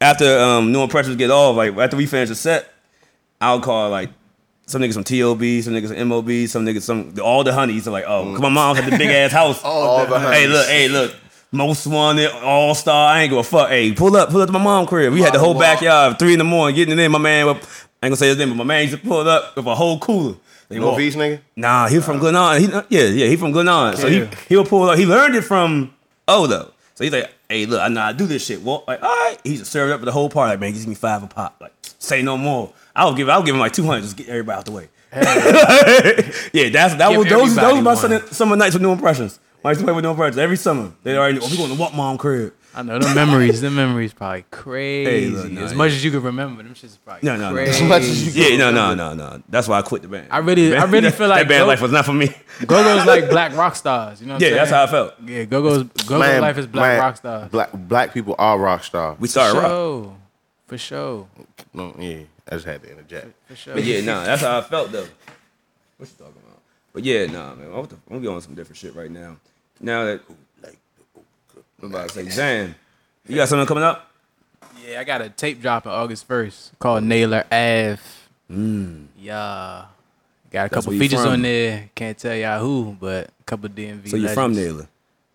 [0.00, 2.68] After um, new impressions get off, like after we finish the set,
[3.40, 4.10] I'll call like
[4.66, 7.92] some niggas from TOB, some niggas from MOB, some niggas some all the honeys are
[7.92, 9.60] like, oh, cause my mom had the big ass house.
[9.64, 10.48] All the Hey, honeys.
[10.50, 11.14] look, hey, look.
[11.52, 13.14] Most wanted, all star.
[13.14, 13.68] I ain't give a fuck.
[13.68, 15.12] Hey, pull up, pull up to my mom crib.
[15.12, 17.12] We had the whole backyard, three in the morning, getting it in.
[17.12, 17.62] My man, I ain't
[18.02, 20.34] gonna say his name, but my man used to pull up with a whole cooler.
[20.68, 21.40] They walk- Movies, nigga.
[21.54, 22.60] Nah, he from Glenarm.
[22.60, 23.96] He, yeah, yeah, he from Glenarm.
[23.96, 24.30] So he Yeah.
[24.48, 24.98] he'll pull up.
[24.98, 25.94] He learned it from
[26.26, 26.72] Odo.
[26.96, 28.62] So he's like, hey, look, I know to do this shit.
[28.62, 29.38] Well, like, all right.
[29.44, 30.52] He just served up for the whole party.
[30.52, 31.56] Like, man, give me five a pop.
[31.60, 32.72] Like, say no more.
[32.94, 34.02] I'll give I'll give him like two hundred.
[34.02, 34.88] Just get everybody out the way.
[35.12, 39.38] yeah, that's that Give was those those were my summer, summer nights with new impressions.
[39.64, 40.92] I used to play with new impressions every summer.
[41.02, 42.54] They already, oh, we going to what mom crib?
[42.76, 43.60] I know the memories.
[43.62, 45.30] The memories probably crazy.
[45.30, 45.76] look, nah, as yeah.
[45.78, 47.54] much as you can remember, them shits probably No, no, no.
[47.54, 47.82] crazy.
[47.82, 49.42] As much as you Yeah, no, no, no, no.
[49.48, 50.28] That's why I quit the band.
[50.30, 52.28] I really- I really feel like that band Go- life was not for me.
[52.66, 54.20] Go-Go's like black rock stars.
[54.20, 55.14] You know what Yeah, I'm that's how I felt.
[55.24, 57.50] Yeah, Go-Go's Go-Go's Man, life is black man, rock stars.
[57.50, 59.18] Black black people are rock stars.
[59.18, 59.70] We For started rock.
[59.70, 60.16] sure.
[60.66, 61.28] For sure.
[61.72, 63.28] No, yeah, I just had to interject.
[63.48, 63.74] For sure.
[63.74, 65.06] But yeah, nah, that's how I felt though.
[65.96, 66.60] What you talking about?
[66.92, 67.68] But yeah, nah, man.
[67.72, 69.36] I'm gonna get on some different shit right now.
[69.80, 70.20] Now that
[71.82, 72.74] I'm about to say, Zan,
[73.26, 74.10] you got something coming up?
[74.86, 77.98] Yeah, I got a tape drop on August 1st called Naylor Ave.
[79.18, 79.84] Yeah.
[80.50, 81.32] Got a couple features from.
[81.32, 81.90] on there.
[81.94, 84.08] Can't tell y'all who, but a couple DMV.
[84.08, 84.54] So you're from.
[84.54, 84.88] Naylor?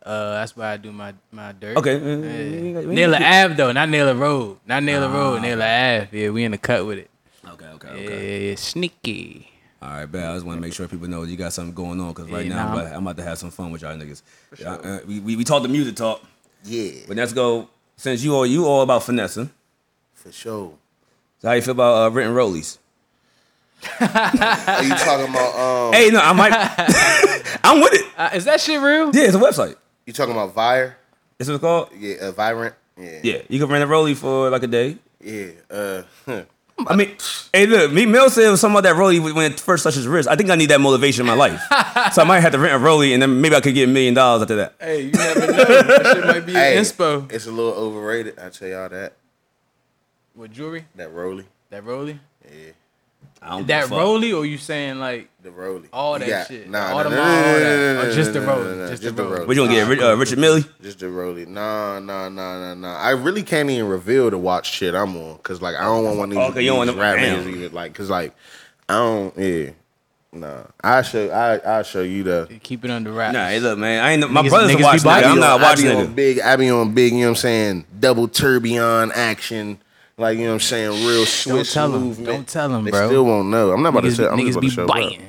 [0.03, 1.77] Uh, that's why I do my my dirt.
[1.77, 1.93] Okay.
[1.99, 2.15] Yeah.
[2.15, 4.57] We ain't got- we ain't Naylor Ave though, not Naylor Road.
[4.65, 5.13] Not Naylor Ah.
[5.13, 6.07] Road, Naylor Ave.
[6.11, 7.09] Yeah, we in the cut with it.
[7.47, 8.49] Okay, okay, Yeah, okay.
[8.49, 9.47] yeah, sneaky.
[9.81, 10.27] All right, bet.
[10.29, 12.45] I just want to make sure people know you got something going on because right
[12.45, 14.21] Yeah, now I'm, about, I'm about to have some fun with y'all niggas.
[14.63, 16.21] Uh, uh, we, we we talk the music talk,
[16.63, 17.67] Yeah, but let's go.
[17.97, 19.49] Since you all you all about finessing,
[20.13, 20.73] for sure.
[21.39, 22.77] so how you feel about uh, written rollies?
[23.99, 25.55] Are you talking about
[25.87, 25.93] um?
[25.93, 26.51] Hey, no, I might.
[27.63, 28.05] I'm with it.
[28.17, 29.11] Uh, is that shit real?
[29.15, 29.75] Yeah, it's a website.
[30.05, 30.97] You talking about Vire?
[31.39, 31.89] It's what it's called.
[31.97, 32.73] Yeah, uh, Virant.
[32.97, 34.97] Yeah, Yeah, you can rent a rollie for like a day.
[35.23, 35.47] yeah.
[35.69, 36.43] Uh, huh.
[36.87, 37.15] I mean,
[37.53, 40.27] hey, look, Meek Mill said something about that rollie when it first touched his wrist.
[40.29, 41.61] I think I need that motivation in my life,
[42.13, 43.91] so I might have to rent a rollie, and then maybe I could get a
[43.91, 44.75] million dollars after that.
[44.79, 45.47] Hey, you never know.
[45.53, 47.31] that shit might be Hey, an inspo.
[47.31, 48.39] It's a little overrated.
[48.39, 49.13] I tell y'all that.
[50.35, 50.85] With jewelry?
[50.95, 51.45] That Rolly.
[51.69, 52.19] That rolly?
[53.41, 53.97] Yeah, I don't That give a fuck.
[53.99, 55.87] rolly, or you saying like the Roly?
[55.91, 56.69] All that got- shit.
[56.69, 57.95] Nah, All nah, the nah, nah, all nah, that.
[57.95, 58.61] nah, Or just the Roly.
[58.63, 59.33] Rolly, nah, nah, just Just the the Rolly.
[59.35, 59.47] Rolly.
[59.47, 60.59] What you gonna get, Nah, uh, Richard Mille?
[60.83, 61.45] Just the Rolly.
[61.47, 62.97] Nah, nah, nah, nah, nah.
[62.97, 66.17] I really can't even reveal the watch shit I'm on because like I don't want
[66.17, 67.43] one of these, Okay, you don't want these them- rap damn.
[67.43, 68.33] niggas even like because like
[68.87, 69.69] I don't yeah.
[70.33, 72.47] Nah, I show I I show you the.
[72.63, 73.33] keep it under wraps.
[73.33, 74.31] Nah, hey, look, man, I ain't.
[74.31, 75.31] My Niggas- brother's niggas a be watch biting nigga.
[75.33, 75.85] I'm not watching.
[75.87, 76.15] watch be on nigga.
[76.15, 76.39] big.
[76.39, 77.11] I be on big.
[77.13, 77.85] You know what I'm saying?
[77.99, 79.79] Double tourbillon action.
[80.21, 81.05] Like you know what I'm saying?
[81.07, 82.01] Real switch tell 'em.
[82.01, 82.27] movement.
[82.27, 83.07] Don't tell 'em, They bro.
[83.07, 83.71] still won't know.
[83.71, 84.27] I'm not about niggas, to say.
[84.27, 85.21] I'm niggas just about be to show biting,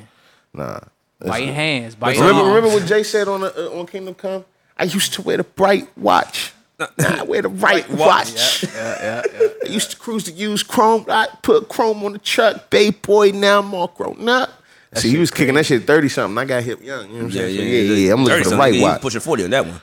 [0.59, 0.90] Up.
[1.22, 1.28] Nah.
[1.31, 2.55] biting hands, biting Remember, arms.
[2.57, 4.44] remember what Jay said on the, uh, on Kingdom Come?
[4.78, 6.52] I used to wear the bright watch.
[6.98, 8.64] I wear the right watch.
[8.64, 9.48] Yeah, yeah, yeah.
[9.64, 11.07] I used to cruise to use chrome.
[11.09, 12.68] I put chrome on the truck.
[12.70, 14.50] Bay boy, now I'm all grown up.
[14.94, 16.37] See, he was kicking that shit thirty something.
[16.37, 17.07] I got hip young.
[17.09, 17.57] You know what I'm Yeah, saying?
[17.57, 18.12] yeah, yeah, yeah.
[18.12, 19.00] I'm looking for the 30 right watch.
[19.00, 19.81] Pushing forty on that one.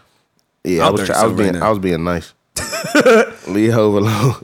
[0.64, 1.64] Yeah, I was, I was being, right.
[1.64, 2.34] I was being nice.
[3.48, 4.36] Leave Hove alone.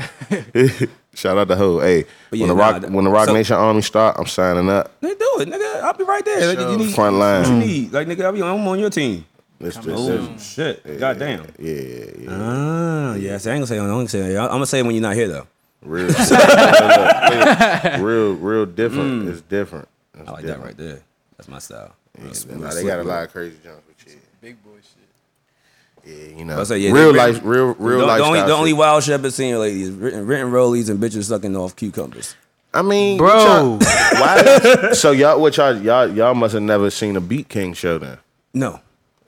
[1.14, 1.80] Shout out to Ho.
[1.80, 4.26] Hey, But when yeah, the Rock nah, when the Rock so- Nation Army start, I'm
[4.26, 5.00] signing up.
[5.00, 5.82] Nigga, do it, nigga.
[5.82, 6.54] I'll be right there.
[6.54, 7.42] Like, you need, Front line.
[7.42, 7.92] What you need?
[7.92, 9.24] Like, nigga, I'll be on, I'm on your team.
[9.62, 10.98] Let's just, Oh shit!
[10.98, 11.44] Goddamn.
[11.58, 12.28] yeah, yeah, yeah.
[12.30, 13.30] Ah, yeah.
[13.32, 13.78] I ain't gonna say.
[13.78, 14.36] I'm gonna say.
[14.36, 15.46] I'm gonna say when you're not here though.
[15.82, 16.06] Real,
[18.00, 19.28] real, real different.
[19.28, 19.88] It's different.
[20.14, 20.28] It's Mm.
[20.28, 21.00] I like that right there.
[21.36, 21.94] That's my style.
[22.18, 24.20] Yeah, smooth, nah, they got a lot of crazy jumps with you.
[24.42, 24.99] Big boy shit.
[26.10, 26.60] Yeah, you know.
[26.60, 28.18] I say, yeah, real they- life, real, real the, life.
[28.18, 30.98] the only, the only wild shit I've been seeing lately is written, written rollies and
[30.98, 32.34] bitches sucking off cucumbers.
[32.72, 33.78] I mean, Bro.
[34.12, 34.90] why?
[34.92, 38.18] so y'all, what y'all, y'all, y'all must have never seen a Beat King show then.
[38.54, 38.80] No,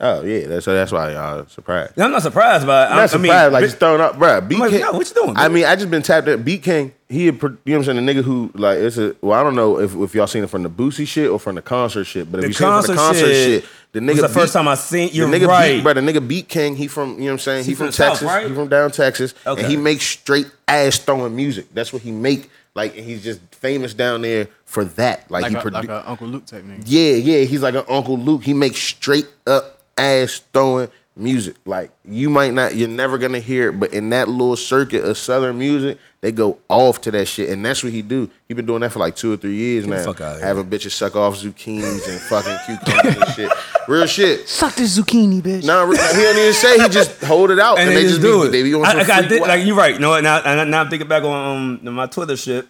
[0.05, 1.97] Oh yeah, that's so that's why y'all surprised.
[1.99, 2.87] I'm not surprised by.
[2.87, 4.41] I'm I, not I mean, surprised, like bi- just throwing up, bro.
[4.41, 4.81] Beat like, King.
[4.81, 6.93] yo, what you doing, I mean, I just been tapped at Beat King.
[7.09, 9.15] He, had, you know what I'm saying, the nigga who like it's a.
[9.21, 11.55] Well, I don't know if, if y'all seen it from the Boosie shit or from
[11.55, 13.71] the concert shit, but if The you seen it from the concert concert shit shit,
[13.93, 15.11] the was nigga the first Beat- time I seen.
[15.13, 15.93] You're the nigga right, beat, bro.
[15.95, 16.75] The nigga beat King.
[16.75, 17.65] He from you know what I'm saying.
[17.65, 18.27] He, He from, from the South, Texas.
[18.29, 18.49] right?
[18.49, 19.63] He from down Texas, Okay.
[19.63, 21.67] and he makes straight ass throwing music.
[21.75, 22.51] That's what he make.
[22.75, 25.31] Like and he's just famous down there for that.
[25.31, 26.83] Like, Like, he a, produ- like a Uncle Luke type nigga.
[26.87, 27.45] yeah, yeah.
[27.45, 28.43] He's like an Uncle Luke.
[28.43, 31.57] He makes straight up ass throwing music.
[31.65, 35.17] Like you might not, you're never gonna hear it, but in that little circuit of
[35.19, 38.31] Southern music, they go off to that shit, and that's what he do.
[38.49, 40.05] He been doing that for like two or three years the now.
[40.05, 40.47] fuck outta here.
[40.47, 43.53] Having bitches suck off zucchinis and fucking cucumbers and shit.
[43.89, 44.49] Real shit.
[44.49, 45.65] Suck this zucchini, bitch.
[45.65, 46.81] Nah, he don't even say.
[46.81, 48.51] He just hold it out, and, and, they, just do be, it.
[48.53, 49.95] They be on I, some I, I freak did, like you're right.
[49.95, 50.23] You know what?
[50.23, 52.67] Now, and now I'm thinking back on um, my Twitter shit.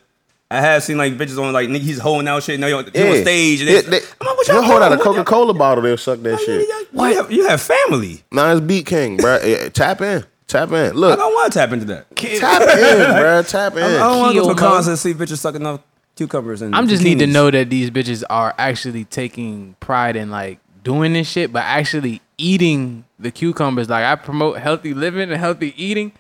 [0.53, 2.61] I have seen like bitches on like nigga, he's holding out shit.
[2.61, 3.61] Now you're on, he on stage.
[3.63, 4.99] And Yeah, they, they, I'm like, what they'll y'all hold out a doing?
[4.99, 5.83] What y'all- Coca Cola bottle.
[5.83, 6.69] They'll suck that shit.
[6.93, 7.09] What?
[7.11, 8.23] You have, you have family.
[8.31, 9.39] Nah, it's Beat King, bro.
[9.43, 10.95] Yeah, tap in, tap in.
[10.95, 12.15] Look, I don't want to tap into that.
[12.17, 13.43] tap in, bro.
[13.43, 13.83] Tap in.
[13.83, 15.81] I don't want to go to a concert and see bitches sucking off
[16.17, 16.75] cucumbers and.
[16.75, 21.13] I'm just need to know that these bitches are actually taking pride in like doing
[21.15, 23.89] this shit, but actually eating the cucumbers.
[23.89, 26.13] Like I promote healthy living and healthy eating.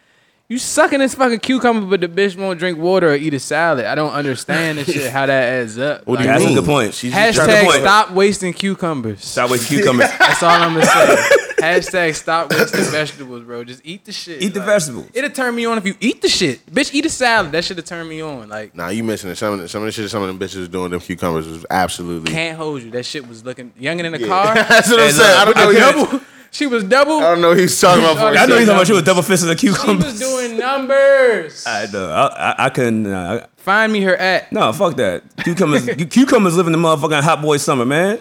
[0.53, 3.87] You sucking this fucking cucumber, but the bitch won't drink water or eat a salad.
[3.87, 5.11] I don't understand this shit.
[5.11, 6.07] How that adds up.
[6.07, 6.57] What do Like, you That's a mean?
[6.57, 6.93] good point.
[6.93, 7.81] She's just trying That's Hashtag point.
[7.81, 9.25] stop wasting cucumbers.
[9.25, 10.11] Stop with cucumbers.
[10.19, 11.17] That's all I'm gonna say.
[11.63, 13.65] Hashtag stop wasting vegetables, bro.
[13.65, 14.43] Just eat the shit.
[14.43, 15.07] Eat the Like, vegetables.
[15.15, 16.67] It'll turn me on if you eat the shit.
[16.67, 17.53] Bitch, eat a salad.
[17.53, 18.51] That should have turned me on.
[18.51, 19.37] Like, Nah, you missing it.
[19.37, 21.49] Some of the, some of the shit some of them bitches was doing them cucumbers
[21.49, 22.31] was absolutely.
[22.31, 22.91] can't hold you.
[22.91, 24.27] That shit was looking younger than the Yeah.
[24.27, 24.55] car.
[24.69, 25.39] That's what I'm Hey, saying.
[25.39, 25.63] I don't know.
[25.63, 26.21] I you- couple-
[26.53, 27.17] She was double.
[27.19, 27.55] I don't know.
[27.55, 28.19] He's talking about.
[28.37, 28.97] I I know he's talking about you numbers.
[28.97, 31.65] with double fisted the She was doing numbers.
[31.67, 32.11] I know.
[32.11, 33.07] I, I, I couldn't.
[33.07, 34.53] Uh, Find me her at.
[34.53, 35.23] no, fuck that.
[35.45, 35.87] Cucumbers.
[36.11, 38.19] cucumbers live in the motherfucking hot boy summer, man.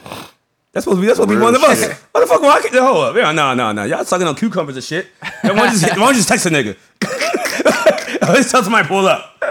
[0.72, 1.08] That's supposed to be.
[1.08, 1.80] That's supposed to be Real one of us.
[1.82, 1.92] shit.
[2.14, 2.42] What the fuck?
[2.42, 3.16] Why can't hold up?
[3.16, 3.84] Yeah, no, no, no.
[3.84, 5.08] Y'all sucking on cucumbers and shit.
[5.42, 6.78] Why don't you just, why don't you just text a nigga?
[8.22, 9.44] Let's tell somebody pull up.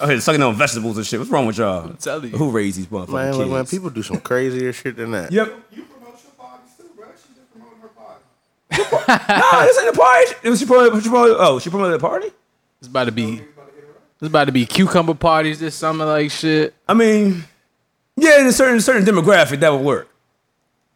[0.00, 1.18] Okay, sucking on vegetables and shit.
[1.18, 1.88] What's wrong with y'all?
[1.94, 2.36] telling you.
[2.36, 3.50] Who raised these motherfucking Man, kids?
[3.50, 5.32] man, people do some crazier shit than that.
[5.32, 5.46] Yep.
[5.72, 7.06] You promote your bodies too, bro.
[7.16, 7.78] She just promoting
[8.70, 10.34] Nah, this ain't a party.
[10.42, 12.28] It was she promoted, she promoted, oh, she promoted a party?
[12.80, 13.42] It's about to be.
[14.20, 16.74] It's about to be cucumber parties this summer, like shit.
[16.88, 17.44] I mean,
[18.16, 20.08] yeah, in a certain certain demographic that would work.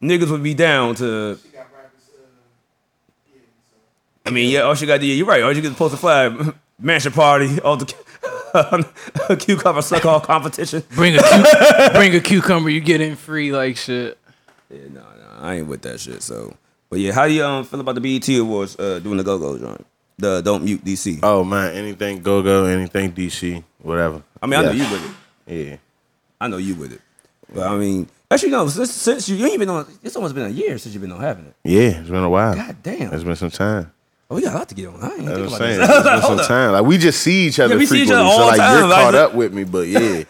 [0.01, 1.37] Niggas would be down to.
[1.41, 2.01] She got rappers.
[3.31, 3.39] Yeah,
[3.71, 3.77] so.
[4.25, 5.41] I mean, yeah, all she got to do, you're right.
[5.41, 7.85] All you get to post a flag, mansion party, all the
[9.39, 10.83] cucumber suck all competition.
[10.91, 14.17] Bring a cu- bring a cucumber, you get in free, like shit.
[14.69, 16.21] Yeah, no, no, I ain't with that shit.
[16.21, 16.55] So,
[16.93, 19.39] but yeah, how do you um feel about the BET Awards uh, doing the Go
[19.39, 19.83] Go joint?
[20.19, 21.21] The Don't Mute DC.
[21.23, 24.21] Oh man, anything go go, anything DC, whatever.
[24.39, 25.03] I mean, I know you with
[25.47, 25.69] it.
[25.69, 25.77] Yeah.
[26.39, 27.01] I know you with it.
[27.51, 28.67] But I mean, actually, no.
[28.67, 31.11] Since, since you, you ain't been on, it's almost been a year since you've been
[31.11, 31.55] on having it.
[31.63, 32.53] Yeah, it's been a while.
[32.55, 33.11] God damn.
[33.11, 33.91] It's been some time.
[34.29, 35.01] Oh, we got a lot to get on.
[35.03, 35.79] I ain't That's what I'm saying.
[35.79, 35.89] this.
[35.89, 36.47] It's been some up.
[36.47, 36.71] time.
[36.73, 38.81] Like we just see each other Yeah, see each frequently, other so like the you're
[38.81, 39.63] time, caught up with me.
[39.63, 40.23] But yeah,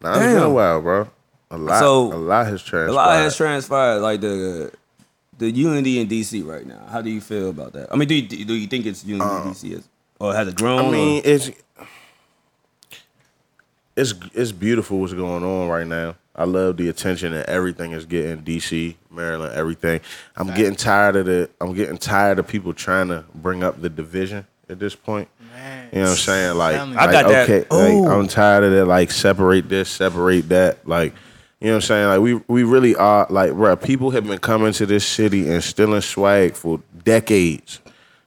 [0.00, 1.08] nah, it's been a while, bro.
[1.50, 2.88] A lot, So, a lot has transpired.
[2.88, 4.72] A lot has transpired, like the
[5.38, 6.86] the unity in DC right now.
[6.90, 7.92] How do you feel about that?
[7.92, 10.48] I mean, do you do you think it's unity in um, DC is, or has
[10.48, 10.86] it grown?
[10.86, 11.50] I mean, or- it's
[13.96, 16.16] it's it's beautiful what's going on right now.
[16.34, 18.42] I love the attention that everything is getting.
[18.42, 20.00] DC, Maryland, everything.
[20.36, 21.48] I'm getting tired of the.
[21.60, 25.28] I'm getting tired of people trying to bring up the division at this point.
[25.54, 25.88] Man.
[25.92, 26.58] You know what I'm saying?
[26.58, 27.50] Like, Telling like, I got that.
[27.50, 28.02] okay, Ooh.
[28.02, 28.84] like, I'm tired of that.
[28.84, 30.86] Like, separate this, separate that.
[30.86, 31.14] Like,
[31.60, 32.08] you know what I'm saying?
[32.08, 33.76] Like, we we really are like, bro.
[33.76, 37.80] People have been coming to this city and stealing swag for decades.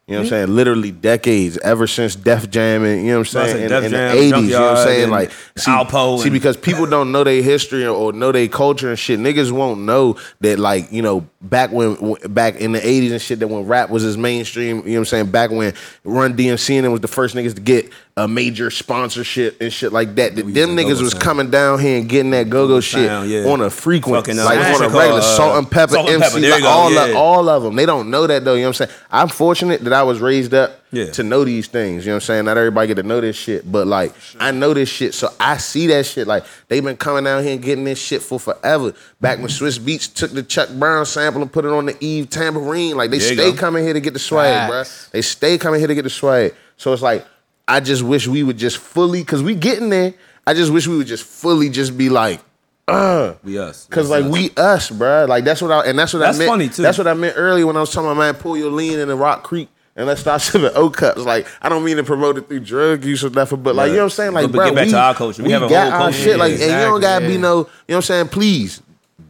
[0.09, 0.55] You know what I'm saying?
[0.55, 3.63] Literally decades, ever since Def Jam and you know what I'm saying?
[3.65, 5.09] In, Def in the Jam, 80s, you know what I'm saying?
[5.11, 8.97] Like, see, Alpo see, because people don't know their history or know their culture and
[8.97, 9.19] shit.
[9.19, 13.37] Niggas won't know that, like, you know, back when, back in the 80s and shit,
[13.37, 15.29] that when rap was as mainstream, you know what I'm saying?
[15.29, 19.61] Back when Run DMC and them was the first niggas to get a major sponsorship
[19.61, 20.35] and shit like that.
[20.35, 21.23] That We them niggas was sound.
[21.23, 23.45] coming down here and getting that go-go shit sound, yeah.
[23.45, 26.49] on a frequent, Fucking, uh, like on a regular Uh, Salt-N-Pepa, Salt and MC, Pepper,
[26.51, 27.05] like all, yeah.
[27.05, 27.75] of, all of them.
[27.75, 28.99] They don't know that though, you know what I'm saying?
[29.11, 31.05] I'm fortunate that I was raised up Yeah.
[31.11, 32.05] to know these things.
[32.05, 32.45] You know what I'm saying?
[32.45, 35.57] Not everybody get to know this shit, but like I know this shit, so I
[35.57, 36.27] see that shit.
[36.27, 38.93] Like they've been coming out here and getting this shit for forever.
[39.21, 42.29] Back when Swizz Beatz took the Chuck Brown sample and put it on the Eve
[42.29, 44.89] tambourine, like they There stay coming here to get the swag, Facts.
[45.07, 45.11] bruh.
[45.11, 46.53] They stay coming here to get the swag.
[46.77, 47.25] So it's like
[47.69, 50.13] I just wish we would just fully, cause we getting there.
[50.47, 52.41] I just wish we would just fully just be like,
[52.87, 53.85] uh, we us.
[53.91, 54.31] Cause like us.
[54.31, 55.27] we us, bruh.
[55.27, 56.49] Like that's what I and that's what That's I meant.
[56.49, 56.81] funny, too.
[56.81, 59.07] That's what I meant earlier when I was talking about man, pull your lean in
[59.09, 61.21] the Rock Creek and let's start sipping O cups.
[61.21, 63.97] Like I don't mean to promote it through drug use or nothing, but like you
[63.97, 64.33] know what I'm saying.
[64.33, 65.43] Like, But- but bro, get back we, to our culture.
[65.43, 66.17] We have a got whole our culture.
[66.17, 66.37] shit.
[66.39, 67.39] Like, and you don't gotta be yeah.
[67.39, 67.57] no.
[67.57, 68.27] You know what I'm saying?
[68.29, 68.81] Please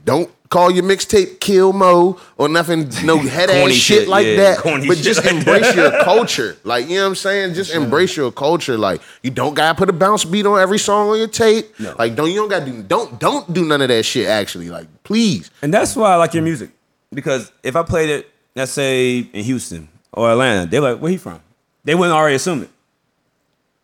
[0.06, 2.90] don't call your mixtape Kill Mo or nothing.
[3.04, 4.58] No head ass shit, shit, like yeah, that.
[4.60, 5.76] corny But shit just like embrace that.
[5.76, 6.58] your culture.
[6.64, 7.54] Like you know what I'm saying?
[7.54, 8.78] Just embrace your culture.
[8.78, 11.80] Like you don't gotta put a bounce beat on every song on your tape.
[11.80, 11.96] No.
[11.98, 14.28] Like don't you don't gotta do don't don't do none of that shit.
[14.28, 15.50] Actually, like please.
[15.62, 16.72] And that's why I like your music.
[17.12, 21.18] Because if I played it, let's say in Houston or Atlanta, they're like, where he
[21.18, 21.42] from?
[21.84, 22.70] They wouldn't already assume it.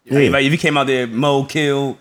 [0.07, 1.97] Like, if, if you came out there, Mo, Kill,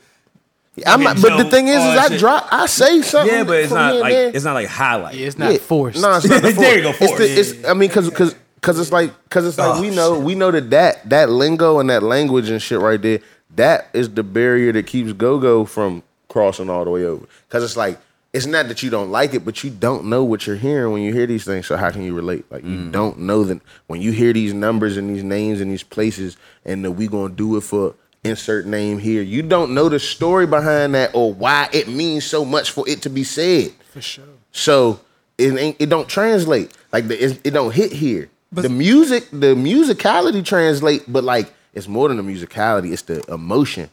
[0.87, 2.18] I'm not, but the thing is, is I shit.
[2.18, 3.34] drop, I say something.
[3.34, 4.28] yeah, but it's not like there.
[4.34, 5.14] it's not like highlight.
[5.14, 5.58] Yeah, it's not Yeah.
[5.58, 6.02] forced.
[6.02, 7.20] No, it's not the There you go, force.
[7.20, 9.90] It's, the, it's I mean, cause cause cause it's like cause it's like Oh, we
[9.90, 13.20] know we know that that that lingo and that language and shit right there.
[13.56, 17.24] That is the barrier that keeps go go from crossing all the way over.
[17.50, 17.98] Cause it's like
[18.32, 21.02] it's not that you don't like it, but you don't know what you're hearing when
[21.02, 21.68] you hear these things.
[21.68, 22.44] So how can you relate?
[22.50, 22.70] Like Mm.
[22.87, 26.37] you don't know that when you hear these numbers and these names and these places,
[26.64, 29.22] and that we gonna do it for insert name here.
[29.22, 33.02] You don't know the story behind that or why it means so much for it
[33.02, 33.72] to be said.
[33.90, 34.24] For sure.
[34.52, 35.00] So
[35.38, 38.30] it ain't it don't translate like the, it, it don't hit here.
[38.52, 42.92] But the music, the musicality translate, but like it's more than the musicality.
[42.92, 43.90] It's the emotion,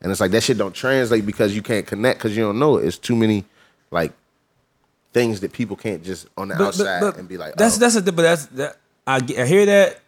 [0.00, 2.78] and it's like that shit don't translate because you can't connect because you don't know
[2.78, 2.86] it.
[2.86, 3.44] It's too many
[3.90, 4.12] like
[5.12, 7.80] things that people can't just on the outside and be like, that's oh.
[7.80, 10.00] that's a but that's that I, I hear that,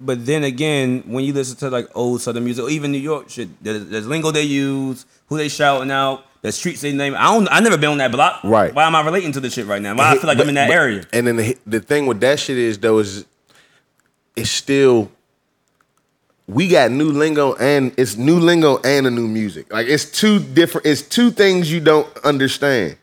[0.00, 3.30] but then again, when you listen to like old Southern music, or even New York
[3.30, 7.14] shit, there's, there's lingo they use, who they shouting out, the streets they name.
[7.16, 8.42] I don't, I never been on that block.
[8.44, 8.74] Right.
[8.74, 9.94] Why am I relating to this shit right now?
[9.96, 11.04] Why I feel like I'm in that But- area.
[11.12, 13.24] And then the, the thing with that shit is though is
[14.36, 15.10] it's still
[16.46, 19.72] we got new lingo and it's new lingo and a new music.
[19.72, 20.86] Like it's two different.
[20.86, 22.96] It's two things you don't understand.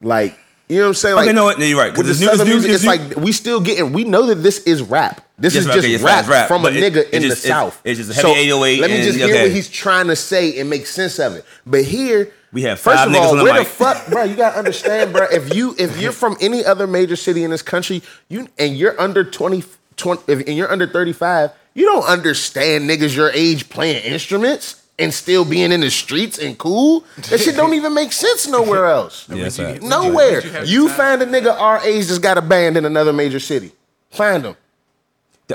[0.00, 1.18] Like You know what I'm saying?
[1.18, 3.08] Okay, no, no, you're right, 'cause With the it's new- it's music, it's it's new-
[3.08, 3.92] like we still getting.
[3.92, 5.20] We know that this is rap.
[5.40, 7.22] This Yes, is just okay, yes, rap, rap, from a but it- nigga it in
[7.22, 7.80] just- the it- south.
[7.82, 9.42] it's just a heavy 808 Let me and- just hear okay.
[9.44, 11.44] what he's trying to say and make sense of it.
[11.66, 14.24] But here, We have first of all, on the where the fuck, bro?
[14.24, 15.26] You gotta understand, bro.
[15.32, 19.00] If you if you're from any other major city in this country, you and you're
[19.00, 19.64] under 20,
[19.96, 25.14] 20 if, and you're under 35, you don't understand niggas your age playing instruments and
[25.14, 27.04] still being in the streets and cool.
[27.30, 29.24] That shit don't even make sense nowhere else.
[29.32, 29.80] Yeah, that's right.
[29.80, 30.42] Nowhere.
[30.42, 33.40] Would you You find a nigga our age that's got a band in another major
[33.40, 33.72] city.
[34.10, 34.56] Find them.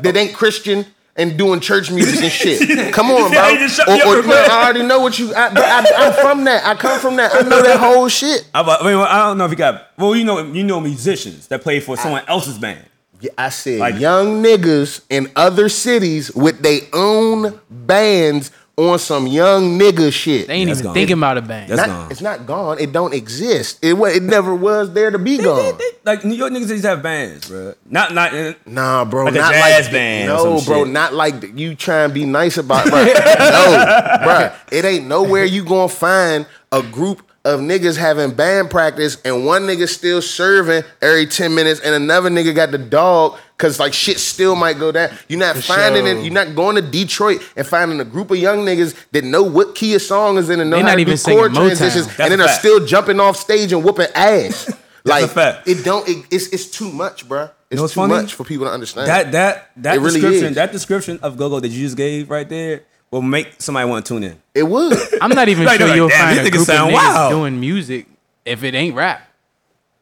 [0.03, 0.85] That ain't Christian
[1.17, 2.93] and doing church music and shit.
[2.93, 3.39] Come on, bro.
[3.39, 4.35] how you just shut Or- or- no.
[4.35, 5.33] I already know what you.
[5.33, 6.65] I, but I, I'm from that.
[6.65, 7.33] I come from that.
[7.33, 8.47] I know that whole shit.
[8.53, 9.91] I, I mean, I don't know if you got.
[9.97, 12.85] Well, you know, you know musicians that play for someone else's band.
[13.21, 19.25] Yeah, I said Like- young niggas in other cities with their own bands on some
[19.25, 20.47] young nigga shit.
[20.47, 20.93] They ain't That's even gone.
[20.95, 21.69] thinking about a band.
[21.69, 22.11] That's Not- gone.
[22.11, 22.77] It's not gone.
[22.79, 23.79] It don't exist.
[23.81, 25.77] It wa- it never was there to be gone.
[26.03, 27.73] Like New York niggas used to have bands, bro.
[27.89, 28.33] Not not.
[28.33, 30.93] uh, Nah, bro, Like a not jazz like band or No, some bro, shit.
[30.93, 33.03] not like th- you try and be nice about, bro.
[33.05, 39.21] no, bro, it ain't nowhere you gonna find a group of niggas having band practice
[39.23, 43.79] and one nigga still serving every ten minutes and another nigga got the dog because
[43.79, 45.11] like shit still might go down.
[45.29, 46.17] You're not finding sure.
[46.17, 46.23] it.
[46.23, 49.75] You're not going to Detroit and finding a group of young niggas that know what
[49.75, 52.31] key a song is in and know They how to do chord transitions, That's and
[52.31, 54.73] then are still jumping off stage and whooping ass.
[55.05, 55.67] like a fact.
[55.67, 56.07] it don't.
[56.09, 57.51] It, it's it's too much, bruh.
[57.69, 58.13] It's know what's too funny?
[58.13, 59.07] much for people to understand.
[59.07, 60.55] That that that It really description is.
[60.55, 62.83] that description of go go that you just gave right there
[63.15, 64.41] will make somebody want to tune in.
[64.53, 64.97] It would.
[65.21, 66.75] I'm not even Like, sure they're you'll like, "Damn, find a these niggas group of
[66.75, 68.07] sound niggas wild." doing music
[68.45, 69.21] if it ain't rap.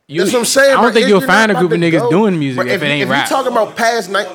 [0.08, 0.78] You, That's what I'm saying.
[0.78, 2.86] I don't think you'll find a group of niggas go- doing music Bro, if, it
[2.86, 3.26] you- ain't if rap.
[3.30, 4.28] you talking about past night,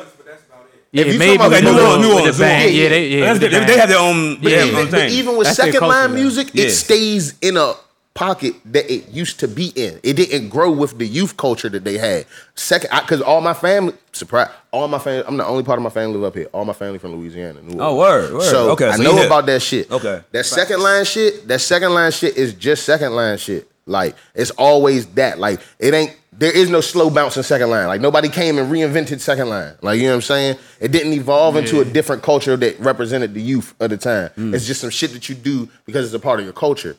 [0.93, 2.73] yeah, if maybe talking about Okay, New New Orleans, New Orleans, the band.
[2.73, 3.63] New Yeah, they, yeah, That's with the good.
[3.69, 4.41] They, they have their own.
[4.41, 4.65] They Yeah.
[4.81, 7.75] have but even with That's second line music, it stays in a
[8.19, 10.01] pocket that it used to be in.
[10.03, 12.27] It didn't grow with the youth culture that they had.
[12.57, 15.91] Second, because all my family, surprise, all my family, I'm the only part of my
[15.91, 16.49] family live up here.
[16.53, 17.63] All my family from Louisiana.
[17.63, 18.43] New Oh, word, word.
[18.43, 19.89] So Okay, I so know about that shit.
[19.93, 20.21] Okay.
[20.33, 23.71] That second line shit, that second line shit is just second line shit.
[23.87, 25.39] Like it's always that.
[25.39, 26.17] Like it ain't.
[26.33, 27.87] There is no slow bounce in second line.
[27.87, 29.75] Like nobody came and reinvented second line.
[29.81, 30.57] Like you know what I'm saying?
[30.81, 34.31] It didn't evolve into a different culture that represented the youth of the time.
[34.37, 34.55] Mm.
[34.55, 36.97] It's just some shit that you do because it's a part of your culture.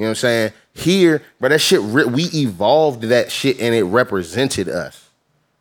[0.00, 0.52] You know what I'm saying?
[0.72, 5.10] Here, but that shit, re- we evolved that shit and it represented us.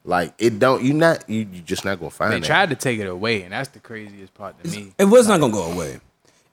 [0.06, 0.82] Like it don't.
[0.82, 1.30] You not.
[1.30, 2.36] You, you just not gonna find it.
[2.38, 2.48] They that.
[2.48, 4.94] tried to take it away, and that's the craziest part to me.
[4.98, 6.00] It was not gonna go away.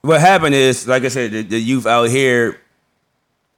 [0.00, 2.60] What happened is, like I said, the, the youth out here.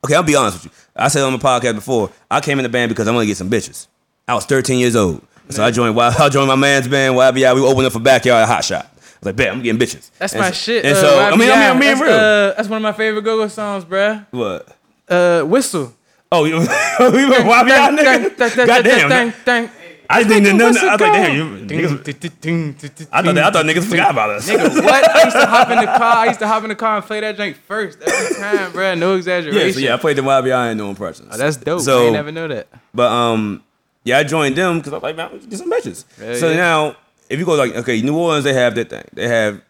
[0.04, 0.78] Okay, I'll be honest with you.
[0.94, 3.26] I said on the podcast before, I came in the band because I want to
[3.26, 3.86] get some bitches.
[4.28, 5.98] I was 13 years old, so I joined.
[5.98, 7.14] I joined my man's band.
[7.14, 7.54] YBI.
[7.54, 8.94] We opened up for backyard hot shot.
[9.18, 10.10] I was like, bet I'm getting bitches.
[10.18, 10.84] That's And my so- shit.
[10.84, 11.72] And uh, so I mean, I mean, I YBI.
[11.72, 12.10] mean, that's, real.
[12.12, 14.26] uh, that's one of my favorite go-go songs, bruh.
[14.30, 14.68] what?
[15.08, 15.94] Uh, whistle.
[16.30, 18.66] Oh, you, we were YBI nigga.
[18.66, 19.70] Goddamn.
[20.10, 20.66] I didn't even know.
[20.66, 23.08] I was like, damn, you niggas.
[23.12, 24.48] I thought I thought niggas forgot about us.
[24.48, 25.10] Nigga, what?
[25.10, 26.16] I used to hop in the car.
[26.16, 28.98] I used to hop in the car and play that drink first every time, bruh.
[28.98, 29.66] No exaggeration.
[29.66, 31.28] yeah, so yeah, I played the YBI and no impressions.
[31.32, 31.80] Oh, that's dope.
[31.82, 32.68] So I never know that.
[32.94, 33.62] But um,
[34.04, 36.04] yeah, I joined them because I was like, man, get some bitches.
[36.38, 36.56] So yeah.
[36.56, 36.96] now,
[37.28, 39.04] if you go like, okay, New Orleans, they have their thing.
[39.12, 39.60] They have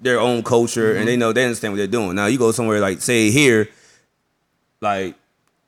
[0.00, 0.98] their own culture, Mm-hmm.
[1.00, 2.14] and they know they understand what they're doing.
[2.16, 3.68] Now, you go somewhere like, say here,
[4.80, 5.14] like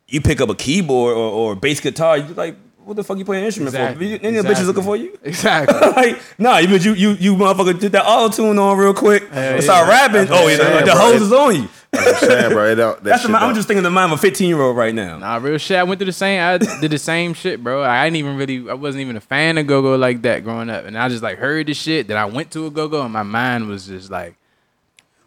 [0.09, 3.25] you pick up a keyboard or, or bass guitar, you like, what the fuck you
[3.25, 4.19] playing an instrument Exactly.
[4.19, 4.25] for?
[4.25, 5.19] Any of the bitches looking for you?
[5.25, 5.75] Exactly.
[5.97, 9.61] like, nah, you you you you motherfucker did that auto tune on real quick and
[9.63, 9.93] start yeah.
[9.93, 10.27] rapping.
[10.27, 10.95] That's Oh, yeah, the bro.
[10.95, 11.69] hose is on you.
[11.99, 12.67] I'm saying, bro.
[12.71, 14.49] It don't, that That's shit the, I'm don't- just thinking the mind of a 15
[14.49, 15.19] year old right now.
[15.19, 15.77] Nah, real shit.
[15.79, 16.41] I went through the same.
[16.41, 17.83] I did the same shit, bro.
[17.83, 18.69] I didn't even really.
[18.71, 21.23] I wasn't even a fan of go go like that growing up, and I just
[21.23, 22.09] like heard the shit.
[22.09, 24.35] Then I went to a go go, and my mind was just like,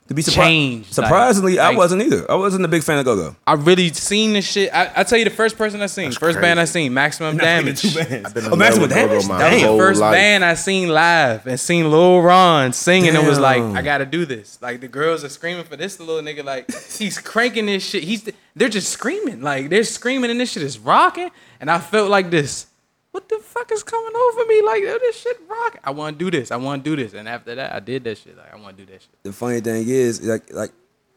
[0.09, 2.29] To be surpri- Changed, like- Surprisingly, I like- wasn't either.
[2.31, 3.35] I wasn't a big fan of Go Go.
[3.45, 4.73] I really seen the shit.
[4.73, 7.85] I, I tell you, the first person I seen, first band I seen, Maximum Damage.
[7.95, 9.27] I've been Oh, Maximum Damage.
[9.27, 10.13] my That was the first life.
[10.13, 14.25] band I seen live and seen Lil Ron singing It was like, I gotta do
[14.25, 14.57] this.
[14.63, 16.43] Like the girls are screaming for this little nigga.
[16.43, 18.03] Like he's cranking this shit.
[18.03, 19.41] He's they're just screaming.
[19.41, 21.29] Like they're screaming and this shit is rocking.
[21.61, 22.65] And I felt like this.
[23.11, 24.61] What the fuck is coming over me?
[24.61, 25.79] Like oh, this shit rock.
[25.83, 26.51] I want to do this.
[26.51, 27.13] I want to do this.
[27.13, 28.37] And after that, I did that shit.
[28.37, 29.23] Like I want to do that shit.
[29.23, 30.71] The funny thing is, like, like,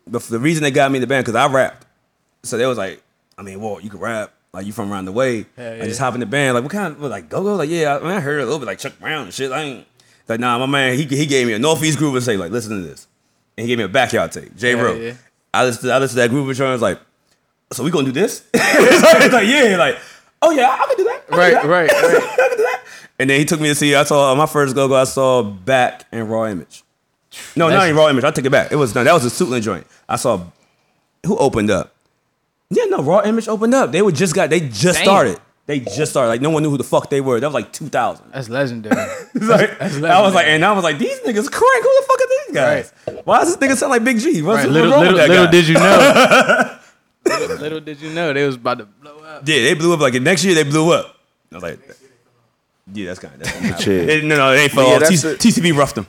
[0.07, 1.87] the, the reason they got me in the band because I rapped.
[2.45, 3.03] So they was like,
[3.37, 4.33] I mean, well, you can rap.
[4.53, 5.47] Like you from around the way.
[5.57, 6.55] Hell I just hop in the band.
[6.55, 7.55] Like what kind of what, like go go?
[7.57, 9.51] Like yeah, I, mean, I heard a little bit like Chuck Brown and shit.
[9.51, 9.87] I ain't
[10.29, 10.59] like nah.
[10.59, 13.09] My man, he he gave me a Northeast Groove and say like listen to this,
[13.57, 14.55] and he gave me a backyard tape.
[14.55, 14.95] J Rowe.
[14.95, 15.15] yeah.
[15.55, 17.01] I listened to, I listened to that Groove and I was like,
[17.73, 18.45] so we gonna do this?
[18.55, 19.99] it's like yeah, like
[20.43, 21.15] oh yeah, I can do that.
[21.15, 21.65] I can do Right, that.
[21.65, 21.91] right, right.
[21.91, 22.83] I can do that.
[23.19, 23.95] And then he took me to see.
[23.95, 24.97] I saw my first go go.
[24.97, 26.83] I saw Back and Raw Image.
[27.57, 28.25] No, not That's- even Raw Image.
[28.25, 28.73] I take it back.
[28.73, 29.87] It was no, that was a Suitland joint.
[30.09, 30.41] I saw
[31.25, 31.95] who opened up.
[32.71, 33.93] Yeah, no, Raw Image opened up.
[33.93, 34.51] They were just got.
[34.51, 35.05] They just Damn.
[35.05, 35.41] started.
[35.67, 36.29] They just started.
[36.29, 37.39] Like no one knew who the fuck they were.
[37.39, 38.33] That was like 2000.
[38.33, 38.97] That's legendary.
[39.35, 41.85] Like, I was like, and I was like, these niggas crank.
[41.85, 42.93] Who the fuck are these guys?
[43.25, 44.43] Why does this nigga sound like Big G?
[44.43, 45.51] What's, Right, little wrong little, with that little guy?
[45.51, 46.79] did you know.
[47.25, 49.49] little, little did you know they was about to blow up.
[49.49, 50.01] Yeah, they blew up.
[50.01, 51.17] Like next year, they blew up.
[51.51, 51.79] I was like,
[52.93, 53.41] yeah, that's kind of.
[53.41, 54.09] That's kinda Shit.
[54.09, 55.01] It- no, no, they fell Yeah, off.
[55.01, 55.39] that's T- it.
[55.41, 56.07] TCB roughed them.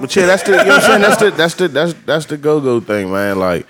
[0.00, 1.00] But yeah, that's the you know what I'm saying.
[1.02, 3.38] That's the that's the that's that's the go go thing, man.
[3.38, 3.66] Like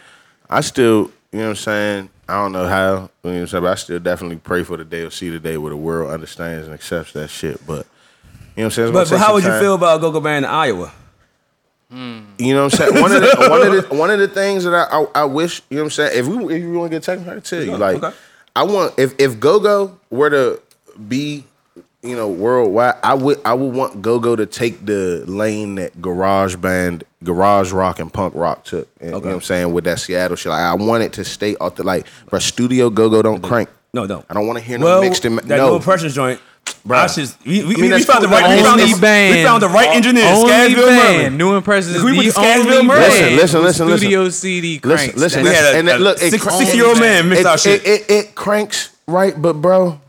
[0.50, 2.08] I still, you know what I'm saying.
[2.28, 4.76] I don't know how, you know what I'm saying, but I still definitely pray for
[4.76, 7.60] the day or see the day where the world understands and accepts that shit.
[7.66, 7.86] But
[8.56, 8.92] you know what I'm saying.
[8.92, 9.60] But, but how would you time.
[9.60, 10.92] feel about Go Go Band in Iowa?
[11.90, 12.20] Hmm.
[12.38, 13.02] You know what I'm saying?
[13.02, 15.62] One of the one of the one of the things that I I, I wish
[15.68, 16.18] you know what I'm saying.
[16.18, 17.76] If we if you want to get technical, I can tell you.
[17.76, 18.16] Like okay.
[18.54, 20.60] I want if if Go Go were to
[21.08, 21.44] be
[22.02, 26.00] you know worldwide, I would I would want Go Go to take the lane that
[26.02, 28.88] Garage Band, Garage Rock, and Punk Rock took.
[29.00, 30.50] And, You know what I'm saying with that Seattle shit.
[30.50, 32.38] Like I want it to stay off the like, bro.
[32.38, 33.68] Studio Go Go don't crank.
[33.94, 34.24] No, don't.
[34.28, 35.68] I don't want to hear no Well, mixed and that no.
[35.74, 36.40] no pressure joint.
[36.86, 36.96] Bruh.
[36.96, 38.38] I just, we, we, mean, we that's found the cool.
[38.38, 38.56] right.
[38.56, 39.36] We found, the, band.
[39.36, 40.24] we found the right engineer.
[40.26, 41.16] Only Scaggsville band.
[41.18, 41.36] Merlin.
[41.36, 43.98] New Impressions is We went to Scaggsville only band Listen, listen, listen, listen.
[43.98, 45.14] Studio CD cranks.
[45.16, 47.42] Listen, listen, We had a- and it, a look, it six- cranks- 60-year-old man mixed
[47.42, 47.86] it, our shit.
[47.86, 50.00] It, it, it cranks right, but bro,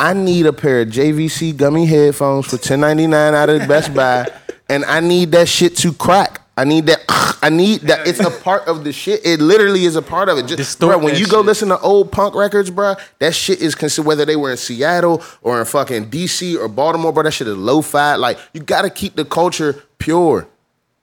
[0.00, 3.94] I need a pair of JVC Gumy headphones for ten ninety nine out of Best
[3.94, 4.28] Buy,
[4.68, 6.40] and I need that shit to crack.
[6.62, 7.00] I need that.
[7.42, 8.06] I need that.
[8.06, 9.26] It's a part of the shit.
[9.26, 10.42] It literally is a part of it.
[10.42, 11.46] Just, Distort bro, when you go shit.
[11.46, 15.24] listen to old punk records, bro, that shit is considered whether they were in Seattle
[15.42, 17.24] or in fucking DC or Baltimore, bro.
[17.24, 18.14] That shit is lo-fi.
[18.14, 20.46] Like you got to keep the culture pure,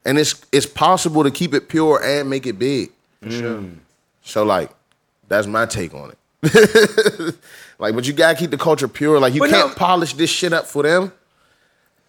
[0.06, 2.90] and it's it's possible to keep it pure and make it big.
[3.28, 3.58] Sure.
[3.58, 3.76] Mm.
[4.22, 4.70] So like,
[5.28, 6.16] that's my take on it.
[7.78, 9.20] like, but you gotta keep the culture pure.
[9.20, 11.12] Like, you But can't no- polish this shit up for them.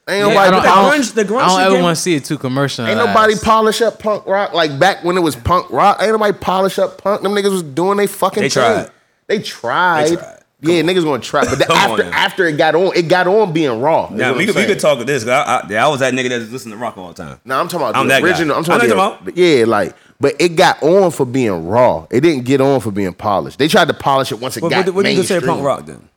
[0.10, 1.41] Ain't Yeah, nobody, I don't, I don't, grunge, the grunge.
[1.41, 2.86] I don't ever want to see it too commercial.
[2.88, 4.54] ain't nobody polish up punk rock.
[4.54, 7.22] Like back when it was punk rock, ain't nobody polish up punk.
[7.22, 8.64] Them niggas was doing they fucking They thing.
[8.64, 8.89] tried.
[9.28, 10.06] They tried.
[10.10, 10.38] They tried.
[10.64, 13.26] Yeah, niggas gonna try, but the, Come on after after it got on, it got
[13.28, 14.10] on being raw.
[14.12, 15.24] Now we could, we could talk of this.
[15.24, 17.39] 'cause I, I, I was that nigga that listened to rock all the time.
[17.45, 18.28] No, I'm talking about I'm the that guy.
[18.28, 18.56] original.
[18.58, 21.68] I'm I know talking about, you're the- yeah, like, but it got on for being
[21.68, 22.06] raw.
[22.12, 23.58] It didn't get on for being polished.
[23.58, 25.64] They tried to polish it once it What, got what, what do you consider punk
[25.64, 26.08] rock then?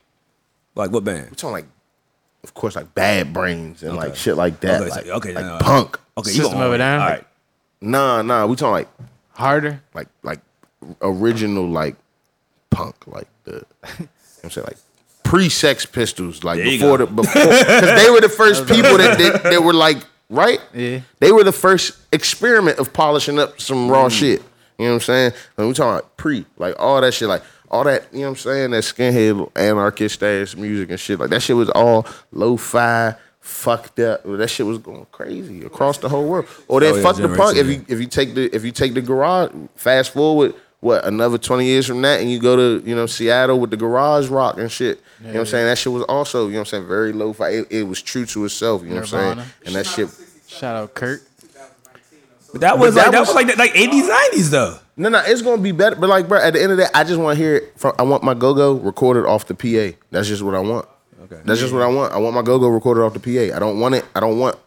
[0.75, 1.29] Like what band?
[1.31, 1.65] It's on like,
[2.45, 4.81] of course, like Bad Brains and like shit like that.
[4.81, 5.59] Okay, like, okay, like no, no.
[5.63, 5.99] punk.
[6.17, 6.77] Okay, System you go of a.
[6.77, 7.01] Down?
[7.01, 7.27] All right.
[7.81, 8.45] Nah, nah.
[8.45, 8.87] We talking like
[9.31, 9.81] harder.
[9.93, 10.39] like like
[11.01, 11.95] original like
[12.69, 13.51] punk like the.
[13.51, 13.65] You know
[13.97, 14.09] what
[14.43, 14.77] I'm saying like
[15.23, 17.05] pre-Sex Pistols like There you before go.
[17.07, 19.97] the before because they were the first people that, that that were like
[20.29, 20.59] right.
[20.73, 21.01] Yeah.
[21.19, 23.91] They were the first experiment of polishing up some Mm.
[23.91, 24.41] raw shit.
[24.77, 25.31] You know what I'm saying?
[25.57, 27.41] We talking pre, like all that shit, like
[27.71, 28.71] all that, you know what I'm saying?
[28.71, 31.19] That skinhead anarchist ass music and shit.
[31.19, 34.21] Like that shit was all lo-fi, fucked up.
[34.25, 36.47] That shit was going crazy across the whole world.
[36.67, 37.57] Or then Oh, yeah, fuck the punk.
[37.57, 41.37] If you if you take the if you take the garage, fast forward what another
[41.39, 44.57] 20 years from that and you go to, you know, Seattle with the garage rock
[44.59, 45.01] and shit.
[45.19, 45.65] You know what I'm saying?
[45.65, 47.49] That shit was also, you know what I'm saying, very lo-fi.
[47.49, 49.47] It, it was true to itself, you know what I'm saying?
[49.65, 50.09] And that shit
[50.47, 51.23] Shout out Kurt.
[52.51, 54.79] But that was that like that was- was like like 80s 90s though.
[54.97, 55.95] No, no, it's gonna be better.
[55.95, 57.93] But like, bro, at the end of that, I just want to hear it from.
[57.99, 59.97] I want my go go recorded off the PA.
[60.11, 60.87] That's just what I want.
[61.23, 61.41] Okay.
[61.43, 62.13] That's just what I want.
[62.13, 63.55] I want my go go recorded off the PA.
[63.55, 64.05] I don't want it.
[64.15, 64.57] I don't want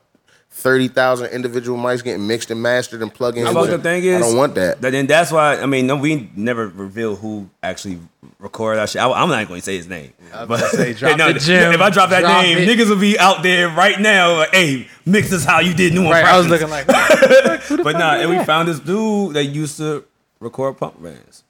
[0.51, 3.45] thirty thousand individual mics getting mixed and mastered and plugged in.
[3.45, 4.83] The fucked up thing is, I don't want that.
[4.83, 7.99] Then that's why I mean, no, we never reveal who actually
[8.39, 9.01] recorded that shit.
[9.01, 10.13] I, am not going to say his name.
[10.33, 11.73] But say, drop no, the gem.
[11.73, 12.69] if I drop that Drop name, it.
[12.69, 14.37] niggas will be out there right now.
[14.39, 18.15] Like, hey, mix this how you did New Right, I was looking like, But nah,
[18.15, 20.05] and we found this dude that used to
[20.41, 21.45] record punk bands.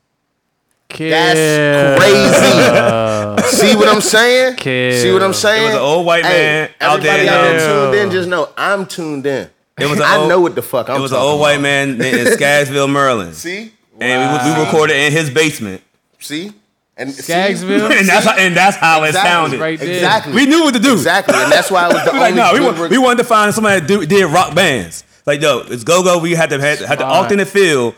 [0.91, 3.57] That's crazy.
[3.57, 4.57] See what I'm saying?
[4.57, 4.93] Kill.
[5.03, 5.63] See what I'm saying?
[5.65, 7.85] It was an old white man out there Everybody out there now.
[7.91, 8.11] tuned in.
[8.11, 9.51] Just know I'm tuned in.
[9.79, 10.97] It was I old- know what the fuck I'm.
[10.97, 13.35] it was an talking old white man in Scaggsville, Maryland.
[13.35, 15.83] See, And we, we recorded in his basement.
[16.19, 16.53] see,
[16.97, 17.33] and see?
[17.33, 17.91] Scaggsville?
[17.99, 19.31] and that's how, and that's how it Exactly.
[19.31, 19.61] sounded.
[19.61, 19.89] Right there.
[19.95, 20.33] Exactly.
[20.35, 20.95] We knew what to do.
[20.95, 22.43] Exactly, and that's why it was the We like, only.
[22.43, 25.05] no, we, want, rec- we wanted to find somebody that do, did rock bands.
[25.27, 26.19] Like, yo, it's go go.
[26.19, 27.13] We had to had, had to Smart.
[27.13, 27.95] alternate feel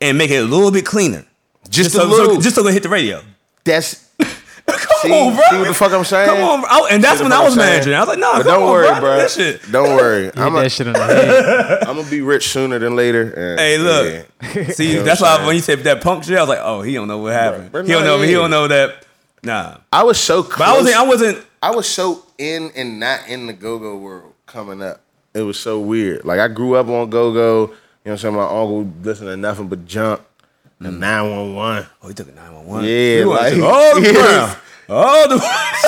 [0.00, 1.24] and make it a little bit cleaner,
[1.68, 2.34] just, so, a little.
[2.36, 3.22] so, just so it hit the radio.
[3.64, 4.08] that's
[4.66, 5.42] Come See- on, bro.
[5.50, 6.28] see what the fuck I'm saying?
[6.28, 6.68] Come on, bro.
[6.70, 7.72] I- and that's See when I was I'm saying?
[7.72, 7.94] managing.
[7.94, 9.00] I was like, nah, don't on, worry, bro.
[9.00, 9.16] bro.
[9.16, 9.60] That shit.
[9.72, 10.30] Don't worry.
[10.36, 11.80] I'm that shit on the head.
[11.86, 13.22] gonna be rich sooner than later.
[13.32, 14.26] and- Hey, look.
[14.54, 14.68] yeah.
[14.70, 15.46] See, You know that's what I'm why saying?
[15.46, 17.72] when you said that punk shit, I was like, oh, he don't know what happened.
[17.72, 18.22] Bro, he don't no, know.
[18.22, 19.04] He don't know that.
[19.42, 20.58] Nah, I was so close.
[20.58, 20.96] but I wasn't.
[20.96, 21.46] I wasn't.
[21.62, 25.00] I was so in and not in the go go world coming up.
[25.34, 26.24] It was so weird.
[26.24, 27.74] Like I grew up on go go.
[28.10, 28.34] You know what I'm saying?
[28.34, 30.20] My uncle listened to nothing but junk
[30.80, 30.98] and mm.
[30.98, 31.86] 911.
[32.02, 32.84] Oh, he took a nine one one.
[32.84, 34.54] Yeah, like oh, yeah, bro.
[34.88, 35.38] Oh, the,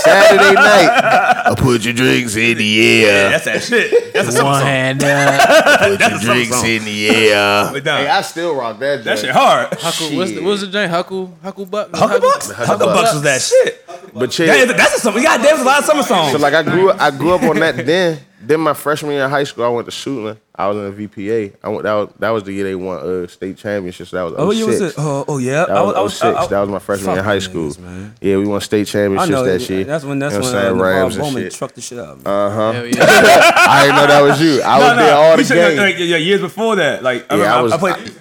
[0.00, 1.46] Saturday night.
[1.46, 3.24] I put your drinks in the air.
[3.24, 4.12] Yeah, that's that shit.
[4.12, 4.68] That's a summer One song.
[4.68, 5.78] hand up.
[5.80, 6.66] Put your a drinks song.
[6.66, 7.70] in the air.
[7.72, 9.02] But nah, Hey, I still rock that.
[9.02, 9.18] that joint.
[9.18, 9.74] shit hard.
[9.80, 10.92] Huckle, what's the, what's the joint?
[10.92, 11.90] Huckle, Huckle Buck?
[11.90, 12.52] Hucklebucks?
[12.52, 13.84] Hucklebucks was that shit.
[14.14, 15.20] But yeah, That is, that's a summer.
[15.20, 16.30] God damn, there's a lot of summer songs.
[16.30, 17.84] So like I grew I grew up on that.
[17.84, 18.20] Then
[18.52, 20.38] then my freshman year of high school, I went to Suitland.
[20.54, 21.54] I was in the VPA.
[21.64, 24.08] I went that was, that was the year they won uh, state championship.
[24.10, 24.92] That was oh, you was 06.
[24.92, 25.00] it?
[25.00, 25.64] Oh, oh yeah.
[25.64, 26.48] That was, 06.
[26.48, 27.70] that was my freshman year in high school.
[27.70, 28.14] niggas, man.
[28.20, 29.84] Yeah, we won state I championships know that year.
[29.84, 31.52] That's when that's You know when what uh, Rams and Bowman shit.
[31.54, 32.18] trucked the shit out.
[32.26, 32.82] Uh huh.
[32.84, 33.04] Yeah.
[33.68, 34.60] I didn't know that was you.
[34.62, 35.78] I was there all the you said, game.
[35.78, 37.02] like, yeah, years before that.
[37.02, 38.12] Like, I, Yeah, remember, I I, was- I played.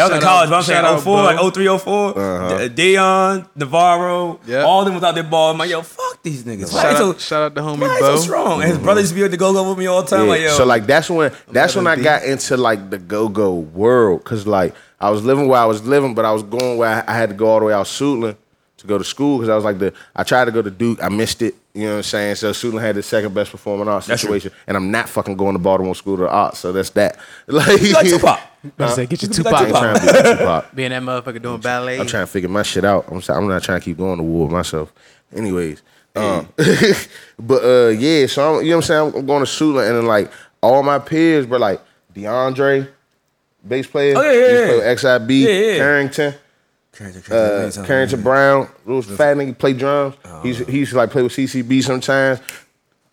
[0.00, 1.22] Yeah, I was in college, out- but I'm saying shout out, 04, Bo.
[1.24, 2.18] like 03, 04.
[2.18, 2.58] Uh-huh.
[2.58, 4.62] De- Deion, Navarro, Yeah.
[4.64, 5.52] all of them without their ball.
[5.52, 6.72] I'm like, yo, fuck these niggas.
[6.72, 8.16] Shout they so, out, shout out to homie why they Bo.
[8.16, 8.60] so strong?
[8.62, 10.24] And his brother used to be at the go-go with me all the time.
[10.24, 12.02] Yeah, Like, yo, so like that's when that's when I D.
[12.02, 15.84] got into like the go go world because like I was living where I was
[15.86, 17.86] living, but I was going where I, I had to go all the way out
[17.86, 18.36] Suitland
[18.78, 21.02] to go to school because I was like the I tried to go to Duke,
[21.02, 21.54] I missed it.
[21.72, 22.34] You know what I'm saying?
[22.34, 24.28] So Suitland had the second best performing arts That's true.
[24.38, 27.16] situation, and I'm not fucking going to Baltimore School of the Arts, so that's that.
[27.46, 28.40] Like, you like Tupac.
[28.64, 29.80] About to say, get your You like I ain't Tupac.
[29.80, 30.74] trying to be Tupac.
[30.74, 32.00] Being that motherfucker doing ballet.
[32.00, 33.06] I'm trying to figure my shit out.
[33.08, 34.92] I'm, I'm not trying to keep going to war with myself.
[35.34, 35.80] Anyways,
[36.16, 36.48] um,
[37.38, 39.14] but uh, yeah, so I'm, you know what I'm saying.
[39.20, 41.80] I'm going to Sula, and then like all my peers, were like
[42.14, 42.88] DeAndre,
[43.66, 44.14] bass player.
[44.16, 44.66] Oh, yeah, yeah, he used to yeah.
[44.66, 45.76] play with XIB, Yeah, yeah.
[45.76, 46.34] Carrington,
[47.30, 50.16] uh, Carrington Brown, little fat nigga play drums.
[50.24, 50.40] Oh.
[50.42, 52.40] He used, to, he used to like play with CCB sometimes.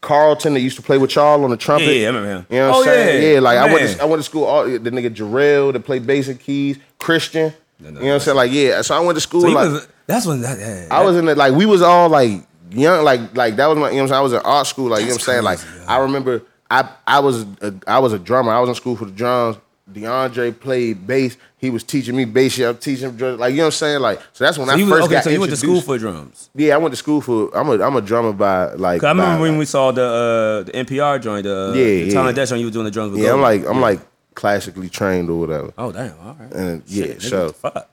[0.01, 1.85] Carlton that used to play with y'all on the trumpet.
[1.87, 2.45] Yeah, yeah, I remember him.
[2.49, 3.23] You know what Oh, I'm saying?
[3.23, 3.29] yeah.
[3.33, 4.43] Yeah, like I went to I went to school.
[4.45, 6.77] All, the nigga Jarrell that played bass and keys.
[6.99, 7.53] Christian.
[7.79, 8.37] you know what I'm saying?
[8.37, 8.81] Like yeah.
[8.83, 9.41] So I went to school.
[9.41, 10.59] So like was, that's when that.
[10.59, 13.03] Yeah, I was in the Like we was all like young.
[13.03, 13.89] Like like that was my.
[13.89, 14.19] You know what I'm saying?
[14.19, 14.89] I was in art school.
[14.89, 15.43] Like you know what I'm saying?
[15.43, 16.41] Like crazy, I remember.
[16.69, 18.51] I I was a, I was a drummer.
[18.51, 19.57] I was in school for the drums.
[19.91, 21.37] DeAndre played bass.
[21.57, 22.57] He was teaching me bass.
[22.57, 23.39] Yeah, I'm teaching him drums.
[23.39, 24.01] Like you know what I'm saying?
[24.01, 25.81] Like so that's when So I you first okay, got so you went to school
[25.81, 26.49] for drums.
[26.55, 27.55] Yeah, I went to school for.
[27.57, 29.03] I'm a I'm a drummer by like.
[29.03, 31.83] I remember by, when like- we saw the uh, the NPR joint, the, uh, Yeah,
[31.83, 32.13] the yeah.
[32.13, 33.13] Tiny Desk on you were doing the drums.
[33.13, 33.99] With Yeah, I'm like I'm like
[34.35, 35.73] classically trained or whatever.
[35.77, 36.51] oh damn, all right.
[36.53, 37.89] And yeah, Shit, nigga, so fuck.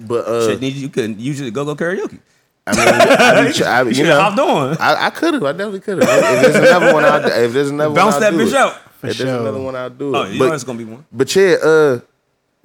[0.00, 2.18] but uh, Shit, you couldn't usually go go karaoke.
[2.66, 4.76] I mean, I, be, I, You you know, hopped on.
[4.78, 5.42] I, I could have.
[5.44, 6.44] I definitely could have.
[6.44, 8.54] If there's another one, I'll, if there's another Bounce one, that do bitch it.
[8.54, 8.72] out.
[8.74, 9.40] If there's sure.
[9.40, 10.18] another one, I'll do it.
[10.18, 11.04] Oh, you but, know it's gonna be one.
[11.12, 12.00] but yeah, uh,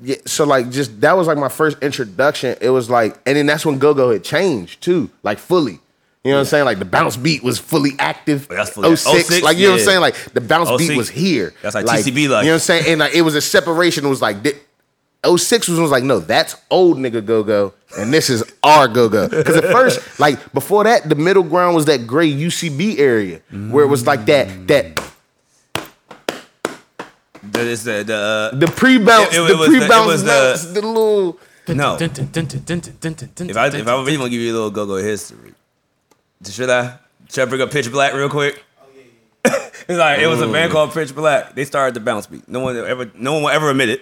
[0.01, 0.15] yeah.
[0.25, 2.55] So like, just that was like my first introduction.
[2.61, 5.79] It was like, and then that's when go go had changed too, like fully.
[6.23, 6.65] You know what I'm saying?
[6.65, 8.47] Like the bounce beat was fully active.
[8.49, 10.01] Oh, that's fully- 06, 06, like you know what I'm saying?
[10.01, 11.53] Like the bounce beat was here.
[11.61, 12.15] That's like TCB like.
[12.15, 12.83] You know what I'm saying?
[12.87, 14.05] And like it was a separation.
[14.05, 14.59] It was like thi-
[15.25, 19.09] 06 was, was like, no, that's old nigga go go, and this is our go
[19.09, 19.27] go.
[19.27, 23.41] Because at first, like before that, the middle ground was that gray UCB area
[23.71, 24.95] where it was like that that
[27.43, 28.15] That is the the.
[28.53, 30.65] Uh, the pre bounce, It- it the was the- it pre bounce was the- notes,
[30.73, 31.39] the little.
[31.67, 31.95] no.
[31.97, 35.53] If I if I really want to give you a little go go history,
[36.49, 36.97] should I
[37.29, 38.63] should I bring up Pitch Black real quick?
[39.45, 41.55] it's like it was a band called Pitch Black.
[41.55, 42.47] They started the bounce beat.
[42.47, 44.01] No one ever no one will ever admit it.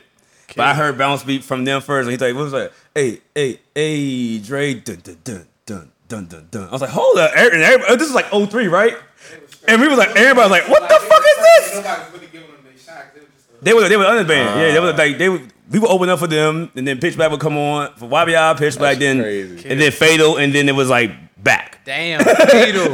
[0.55, 2.71] But I heard bounce beat from them first, and he thought, "What was that?
[2.95, 7.17] Hey, hey, hey, Dre, dun dun dun dun dun dun dun." I was like, "Hold
[7.17, 8.95] up!" And everybody, oh, this is like 03, right?
[9.67, 12.27] And we was like, everybody was like, "What the fuck is this?" Nobody was really
[12.31, 13.07] giving them their shots.
[13.61, 14.59] They were just They were they under band.
[14.61, 17.17] yeah, they were like they would we would open up for them, and then Pitch
[17.17, 19.69] Black would come on for YBI, Pitch Black, then crazy.
[19.69, 21.11] and then Fatal, and then it was like
[21.43, 21.79] back.
[21.83, 22.85] Damn, fatal.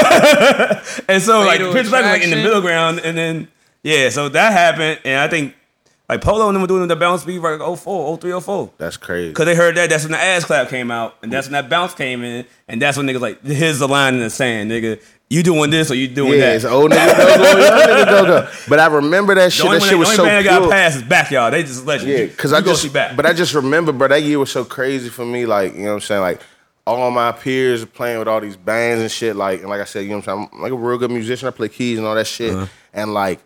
[1.07, 3.47] And so like Fatal Pitch Black was like in the middle ground, and then
[3.83, 5.53] yeah, so that happened, and I think
[6.13, 8.71] like Polo and them were doing the bounce beat like 04, 03, 04.
[8.77, 9.33] That's crazy.
[9.33, 11.69] Cause they heard that, that's when the ass clap came out, and that's when that
[11.69, 15.01] bounce came in, and that's when niggas like, here's the line in the sand, nigga.
[15.29, 16.37] You doing this or you doing that?
[16.37, 16.55] Yeah, that?
[16.57, 18.51] it's old nigga go go, young nigga go go.
[18.69, 19.65] But I remember that shit.
[19.65, 21.53] That shit was the so only band that got past is backyard.
[21.53, 22.13] They just let you.
[22.13, 23.15] Yeah, because I go just, back.
[23.15, 25.47] but I just remember, bro, that year was so crazy for me.
[25.47, 26.21] Like, you know what I'm saying?
[26.21, 26.41] Like,
[26.85, 29.35] all my peers playing with all these bands and shit.
[29.35, 30.49] Like, and like I said, you know what I'm saying?
[30.53, 31.47] I'm like a real good musician.
[31.47, 32.53] I play keys and all that shit.
[32.53, 32.67] Uh-huh.
[32.93, 33.39] And like,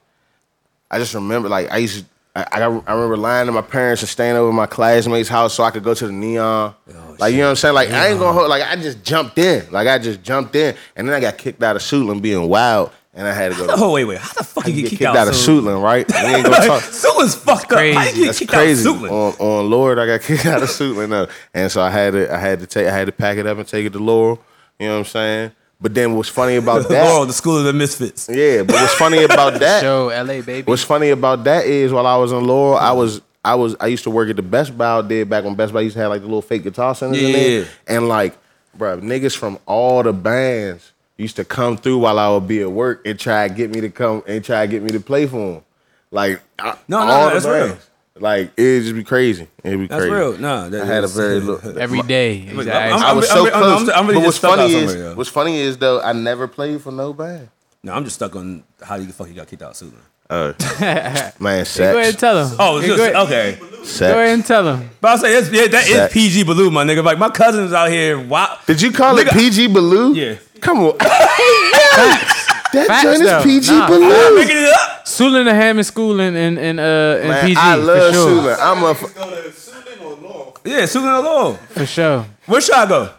[0.90, 2.06] I just remember, like, I used to,
[2.38, 5.64] I, I, remember lying to my parents and staying over at my classmates' house so
[5.64, 6.76] I could go to the neon.
[7.18, 7.74] like, you know what I'm saying?
[7.76, 9.70] Like, I ain't gonna hold, like, I just jumped in.
[9.72, 10.76] Like, I just jumped in.
[10.96, 12.92] And then I got kicked out of Suitland being wild.
[13.14, 14.90] And I had to go to oh wait, wait, how the fuck you get get
[14.92, 15.64] kicked, kicked, out, of soon?
[15.64, 16.06] Suitland, right?
[16.24, 16.84] We ain't gonna talk.
[16.84, 17.80] Suitland's fucked up.
[17.80, 18.20] How you crazy.
[18.20, 18.88] get That's kicked crazy.
[18.88, 19.12] out of Suitland?
[19.12, 22.32] On, on Lord, I got kicked out of Suitland, uh, and so I had to,
[22.32, 24.40] I had to take, I had to pack it up and take it to Laurel.
[24.78, 25.52] You know what I'm saying?
[25.80, 27.06] But then what's funny about that?
[27.06, 28.28] Laurel, the school of the misfits.
[28.32, 29.82] yeah, but what's funny about that?
[29.82, 30.64] Show LA baby.
[30.64, 33.88] What's funny about that is while I was in Laurel, I was, I was, I
[33.88, 36.02] used to work at the Best Buy out there back when Best Buy used to
[36.02, 37.66] have like the little fake guitar centers in there, Yeah.
[37.88, 38.36] and like,
[38.76, 42.72] bro, niggas from all the bands used to come through while I would be at
[42.72, 45.26] work and try to get me to come and try to get me to play
[45.28, 45.64] for them.
[46.12, 47.78] Like, I- No, no, all no, the that's real.
[48.20, 48.22] Bands.
[48.24, 49.48] Like it'd just be crazy.
[49.64, 50.14] It'd be That's crazy.
[50.16, 50.38] real.
[50.38, 51.80] Nah, that I had a very little.
[51.80, 52.38] Every day.
[52.42, 52.72] Exactly.
[52.72, 53.90] I'm- I was I'm- so I'm- close.
[53.90, 55.16] I'm- I'm really but what's just stuck out funny is, yo.
[55.16, 57.50] what's funny is though, I never played for no band.
[57.84, 59.94] No, I'm just stuck on how you fuck you got kicked out soon.
[60.30, 61.78] Oh, uh, man, sex.
[61.78, 62.56] Go ahead and tell him.
[62.60, 63.58] Oh, it's just, ahead, okay.
[63.86, 64.00] sex.
[64.00, 64.90] go ahead and tell him.
[65.00, 66.14] But I say it's, yeah, that is Sex.
[66.14, 67.02] PG Baloo, my nigga.
[67.02, 68.20] Like my cousins out here.
[68.20, 68.58] Wow.
[68.66, 70.14] Did you call it PG Baloo?
[70.16, 70.36] Yeah.
[70.60, 70.98] Come on.
[72.78, 73.38] That Facts, joint though.
[73.40, 74.36] is PG Nah, Baloo.
[74.36, 75.08] Making it up.
[75.08, 78.30] Sula and Hammond School in in, in uh in Man, PG I love for sure.
[78.42, 78.58] Sula.
[78.60, 78.92] I'm a.
[78.92, 80.54] f- Go to Suitland or Law.
[80.66, 81.54] Yeah, Susan the Law.
[81.54, 82.26] For sure.
[82.46, 83.10] Where should I go?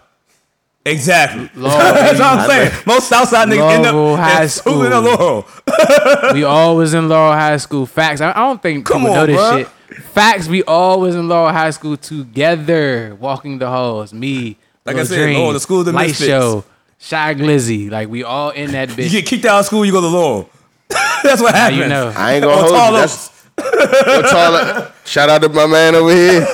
[0.85, 1.51] Exactly.
[1.61, 2.29] Laurel, That's what.
[2.39, 2.83] I'm saying.
[2.87, 5.17] Most Southside niggas end up High in Susan the School.
[5.17, 6.33] Laurel.
[6.35, 7.85] we always in Laurel High School.
[7.87, 8.21] Facts.
[8.21, 9.59] I, I don't think Come people know on, this bruh.
[9.59, 10.03] shit.
[10.13, 10.49] Facts.
[10.49, 14.13] We always in Laurel High School together, walking the halls.
[14.15, 14.57] Me,
[14.87, 16.29] Like I said, Dream, Laurel, the school of the Light misfits.
[16.29, 16.65] Show,
[16.99, 17.91] Shy Glizzy.
[17.91, 19.05] Like we all in that bitch.
[19.05, 20.51] You get kicked out of school, you go to Laurel.
[21.23, 21.81] That's what How happens.
[21.81, 22.13] you know?
[22.17, 22.99] I ain't gonna Or hold Tall you.
[22.99, 23.47] Oaks.
[23.57, 24.93] That's what's all.
[25.05, 26.47] Shout out to my man over here.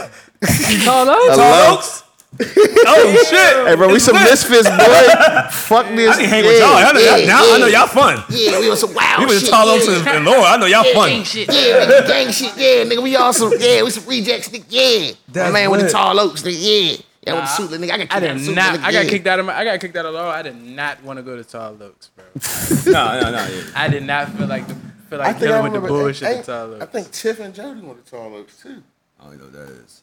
[0.85, 1.37] Tall Oaks?
[1.37, 2.01] Tall Oaks?
[2.41, 3.69] oh shit!
[3.69, 5.47] Hey, bro, we some misfits, boy.
[5.53, 6.17] Fuck this.
[6.17, 6.75] I can hang with y'all.
[6.75, 8.25] I know, y'all, now I know y'all fun.
[8.29, 9.51] Yeah, we on some wild We was shit.
[9.51, 9.99] Tall Oaks yeah.
[9.99, 10.43] and, and Laurel.
[10.43, 11.11] I know y'all fun.
[11.11, 12.57] Yeah, nigga, gang shit.
[12.57, 13.53] Yeah, nigga, we all some.
[13.57, 14.49] Yeah, we some rejects.
[14.49, 15.13] Nigga, yeah.
[15.29, 16.43] That's my man with the tall oaks.
[16.43, 16.97] Nigga, yeah.
[17.27, 17.71] Yeah, with the suit.
[17.81, 18.55] Nigga, I got kicked I out of the suit.
[18.55, 18.75] not.
[18.75, 19.11] nigga, I got yeah.
[19.11, 19.57] kicked out of my.
[19.59, 20.31] I got kicked out of Laurel.
[20.31, 22.93] I did not want to go to Tall Oaks, bro.
[22.93, 23.47] No, no, no.
[23.47, 23.63] Yeah.
[23.75, 24.75] I did not feel like the
[25.09, 26.03] feel I like think I dealing with the remember.
[26.05, 28.83] bullshit hey, at Tall I think Tiff and Jody went to Tall Oaks too.
[29.21, 30.03] I don't know what that is.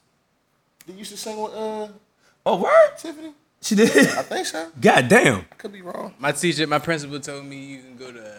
[0.88, 1.88] They used to sing with uh
[2.46, 2.98] Oh, word?
[2.98, 3.34] Tiffany.
[3.62, 3.90] She did.
[3.92, 4.72] I think so.
[4.82, 5.42] God damn.
[5.52, 6.16] I could be wrong.
[6.18, 8.34] My teacher, my principal told me you can go to uh,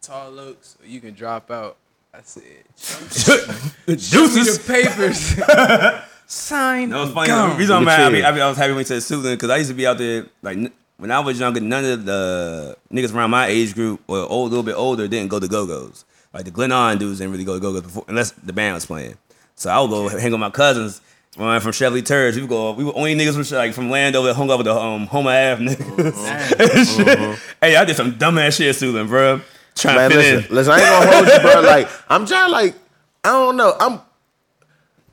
[0.00, 1.76] Tall Oaks or you can drop out.
[2.14, 2.42] I said,
[2.76, 4.58] show me the Deuces.
[4.66, 5.34] papers.
[6.32, 6.88] Sign.
[6.88, 7.28] No, it's funny.
[7.28, 7.50] Gone.
[7.50, 8.24] The reason I'm Look mad, I, at be, you.
[8.24, 9.98] I, be, I was happy when you said Susan because I used to be out
[9.98, 10.56] there like
[10.96, 11.60] when I was younger.
[11.60, 15.28] None of the niggas around my age group or old, a little bit older didn't
[15.28, 16.06] go to Go Go's.
[16.32, 18.74] Like the Glen On dudes didn't really go to Go Go's before unless the band
[18.74, 19.18] was playing.
[19.56, 21.02] So I would go hang with my cousins.
[21.36, 22.72] When I'm from Chevy Turds, we would go.
[22.72, 25.30] We were only niggas from like from Lando that hung up with the um, Homer
[25.32, 26.58] Ave niggas.
[26.76, 27.38] And shit.
[27.60, 29.42] Hey, I did some dumbass shit, Susan, bro.
[29.74, 30.54] Trying Man, to fit listen, in.
[30.56, 30.72] listen.
[30.72, 31.60] I ain't gonna hold you, bro.
[31.70, 32.74] Like I'm trying, like
[33.22, 33.74] I don't know.
[33.78, 34.00] I'm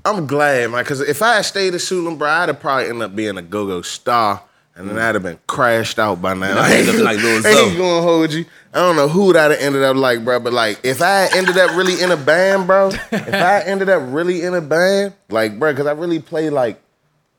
[0.06, 3.04] I'm glad, man, because if I had stayed at Suitland, bro, I'd have probably ended
[3.04, 4.42] up being a go-go star,
[4.76, 6.58] and then I'd have been crashed out by now.
[6.58, 8.46] I ain't, like Lil ain't gonna hold you.
[8.74, 11.58] I don't know who that have ended up like, bro, but like if I ended
[11.58, 15.60] up really in a band, bro, if I ended up really in a band, like,
[15.60, 16.82] bro, because I really play like.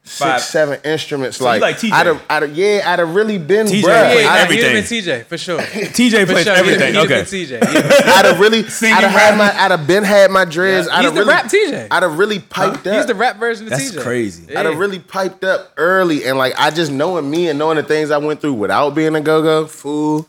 [0.03, 1.38] Five- Six, seven instruments.
[1.38, 1.92] you like, like TJ?
[1.92, 3.92] I'd have, I'd have, yeah, I'd have really been, TJ bro.
[3.92, 4.64] plays Yeah, I'd, everything.
[4.70, 5.59] He'd have been TJ for sure.
[5.61, 6.55] TJ For plays sure.
[6.55, 6.94] everything.
[6.94, 7.16] He'd have okay.
[7.16, 7.51] been TJ.
[7.51, 8.12] Yeah.
[8.16, 10.88] I'd have really, Singing, I'd have had my, I'd have been had my dreads.
[10.88, 10.94] Yeah.
[10.94, 11.88] I'd He's have the really, rap TJ.
[11.90, 12.94] I'd have really piped up.
[12.94, 13.92] He's the rap version of That's TJ.
[13.94, 14.57] That's crazy.
[14.57, 17.82] I'd have really piped up early, and like I just knowing me and knowing the
[17.82, 20.26] things I went through without being a go go fool.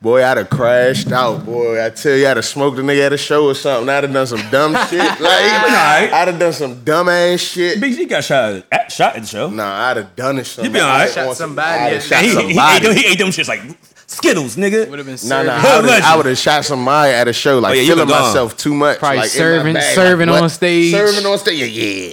[0.00, 1.44] Boy, I'd have crashed out.
[1.46, 3.88] Boy, I tell you, I'd have smoked a nigga at a show or something.
[3.88, 4.98] I'd have done some dumb shit.
[5.00, 6.12] Like, alright.
[6.12, 7.80] I'd have done some dumb ass shit.
[7.80, 9.48] Big G got shot at, shot at the show.
[9.48, 10.44] Nah, I'd have done it.
[10.44, 10.72] Something.
[10.72, 11.10] be alright.
[11.10, 12.86] Shot somebody I'd at have the shot he, he, he, ate somebody.
[12.86, 13.60] them, he ate them shits like
[14.08, 14.88] Skittles, nigga.
[14.88, 15.46] Would have been Nah, serving.
[15.46, 16.04] nah, Hood I would've- legend.
[16.04, 18.98] I would shot somebody at a show, like Oh, yeah, feeling myself too much.
[18.98, 20.42] Probably like, serving- bag, serving what?
[20.42, 20.92] on stage.
[20.92, 21.66] Serving on stage, yeah,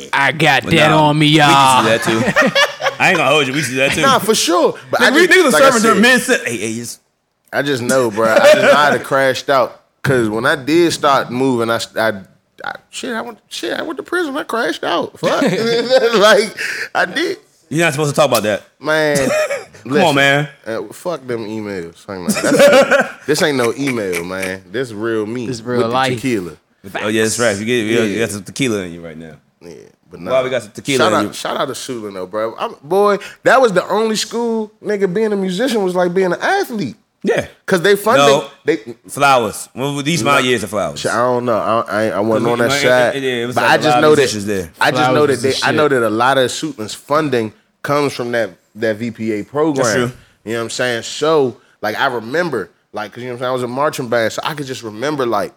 [0.03, 0.09] yeah.
[0.13, 1.83] I got But that nah, on me, y'all.
[1.83, 2.53] can see that
[2.93, 2.97] too.
[2.99, 3.53] I ain't gonna hold you.
[3.53, 4.01] We see that too.
[4.01, 4.79] Nah, for sure.
[4.89, 6.47] But I just, niggas was like I serving during said, mid set.
[6.47, 7.01] Hey, hey, just
[7.53, 8.29] I just know, bro.
[8.33, 9.81] I just know I'd have crashed out.
[10.01, 12.23] Cause when I did start moving, I, I,
[12.65, 14.35] I shit, I went shit, I went to prison.
[14.35, 15.17] I crashed out.
[15.17, 16.57] Fuck, like
[16.93, 17.37] I did,
[17.69, 18.63] you're not supposed to talk about that.
[18.79, 19.17] man.
[19.83, 20.49] Come on, man.
[20.65, 22.05] Uh, fuck them emails.
[22.05, 23.19] Hang on.
[23.27, 24.63] This ain't no email, man.
[24.71, 25.45] This real me.
[25.47, 26.15] This real with the life.
[26.15, 26.57] tequila.
[26.95, 27.57] Oh yeah, that's right.
[27.57, 28.19] You get you Yeah.
[28.19, 29.37] got some tequila in you right now.
[29.61, 29.75] Yeah,
[30.09, 31.33] but Why we got some tequila Shout out, you?
[31.33, 32.55] shout out to Suitland though, bro.
[32.57, 36.39] I'm, boy, that was the only school nigga being a musician was like being an
[36.41, 36.95] athlete.
[37.23, 37.47] Yeah.
[37.65, 38.49] Cause they funding No.
[38.65, 39.69] they Flowers.
[39.73, 41.05] Well, these my years of flowers.
[41.05, 41.57] I don't know.
[41.57, 43.15] I, I, I wasn't on that It- it- side.
[43.15, 44.71] it- it was but like I a just know that musicians there.
[44.81, 45.75] I just Flowers know that they, I shit.
[45.75, 49.75] know that a lot of Suitland's funding comes from that that VPA program.
[49.85, 50.11] That's true.
[50.43, 51.03] You know what I'm saying?
[51.03, 54.09] So like I remember like cause you know what I'm saying I was a marching
[54.09, 55.53] band, so I could just remember like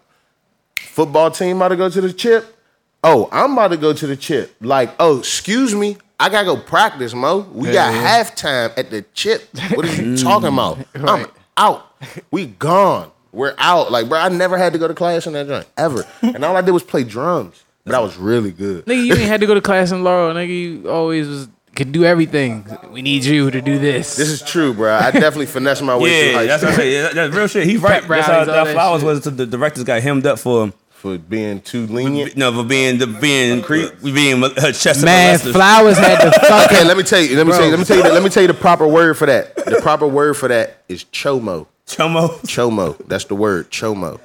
[0.79, 2.55] football team about to go to the chip.
[3.03, 4.55] Oh, I'm about to go to the chip.
[4.59, 7.39] Like, oh, excuse me, I gotta go practice, Mo.
[7.51, 9.47] We got halftime at the chip.
[9.75, 10.79] What are you talking about?
[10.95, 11.27] I'm Right.
[11.57, 11.93] Out.
[12.31, 13.11] We gone.
[13.31, 13.91] We're out.
[13.91, 16.55] Like, bro, I never had to go to class in that joint ever, and all
[16.55, 17.63] I did was play drums.
[17.85, 18.85] But I was really good.
[18.85, 20.33] Nigga, you ain't had to go to class in Laurel.
[20.33, 22.65] Nigga, you always was could do everything.
[22.91, 24.15] We need you to do this.
[24.15, 24.95] This is true, bro.
[24.95, 26.93] I definitely finessed my way through Yeah, high that's school what I say.
[26.93, 27.67] Yeah, that's real shit.
[27.67, 28.05] He's right.
[28.05, 29.07] That's how rallies, all that that flowers shit.
[29.07, 29.37] was.
[29.37, 32.35] The directors got hemmed up for for being too lenient.
[32.35, 35.51] no for being the being cre- being uh, chest Man, molesters.
[35.53, 37.37] Flowers had to fuck Okay, let me tell you.
[37.37, 37.69] Let me tell you.
[37.71, 38.03] Let me tell you.
[38.03, 39.55] The, let me tell you the proper word for that.
[39.55, 41.67] The proper word for that is chomo.
[41.87, 42.29] Chomo.
[42.41, 42.97] Chomo.
[43.07, 43.69] That's the word.
[43.71, 44.19] Chomo.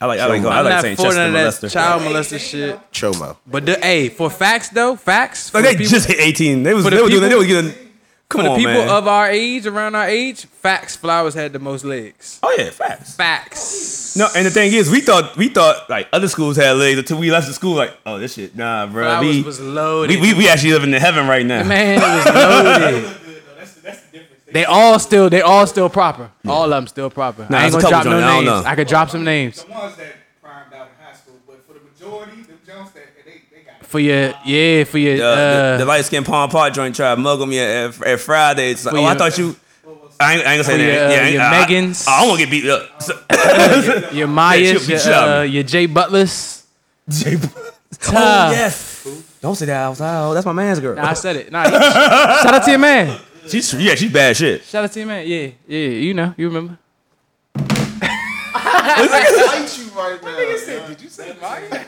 [0.00, 1.72] I like I like I I'm like not saying for Chester none molester.
[1.72, 2.78] child molester shit.
[2.92, 3.36] Chomo.
[3.46, 5.52] But the, hey, for facts though, facts.
[5.52, 6.62] Like for they the people- just hit 18.
[6.62, 7.72] They was for they the were doing they were getting
[8.28, 8.88] come for the people man.
[8.90, 10.96] of our age, around our age, facts.
[10.96, 12.38] Flowers had the most legs.
[12.42, 13.14] oh yeah, facts.
[13.16, 14.16] Facts.
[14.16, 17.18] No, and the thing is, we thought we thought like other schools had legs until
[17.18, 17.74] we left the school.
[17.76, 19.04] Like, oh, this shit, nah, bro.
[19.04, 20.20] Flowers We, was loaded.
[20.20, 21.62] we, we we actually living in heaven right now.
[21.64, 23.16] Man, it was loaded.
[24.50, 26.30] They all still, they all still proper.
[26.46, 27.46] All of them still proper.
[27.50, 28.64] Nah, I ain't gonna drop no joints, I don't names.
[28.64, 28.70] know.
[28.70, 31.74] I could drop some names The ones that primed out in high school, but for
[31.74, 35.22] the majority, the Jones that they, they got for your, yeah, for your.
[35.22, 38.20] Uh, Uh, the, the light skinned Palm Park joint tried to muggle me at, at
[38.20, 38.70] Friday.
[38.70, 39.54] It's like, For oh, I thought you.
[40.20, 40.84] I ain't, I ain't gonna say for that.
[40.84, 42.08] your, uh, yeah, your I, Megans.
[42.08, 43.02] I, I want to get beat up.
[43.02, 46.66] So, your Myers, she'll your, beat shit out of uh, your Jay Butlers.
[47.08, 48.14] Jay, Tough.
[48.14, 49.34] oh yes.
[49.40, 50.34] Don't say that out loud.
[50.34, 50.96] That's my man's girl.
[50.96, 51.52] Nah, I said it.
[51.52, 53.20] Nah, he- shout out to your man.
[53.46, 54.64] she's yeah, she's bad shit.
[54.64, 55.26] Shout out to your man.
[55.26, 56.78] Yeah, yeah, you know, you remember.
[58.60, 60.86] I fight you right now.
[60.88, 61.84] Did you say Maya?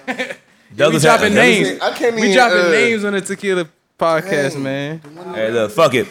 [0.70, 1.80] We Douglas dropping had- names.
[1.80, 3.68] I can't We even, dropping uh, names on the Tequila
[3.98, 5.00] podcast, man.
[5.34, 6.06] Hey, look, fuck it.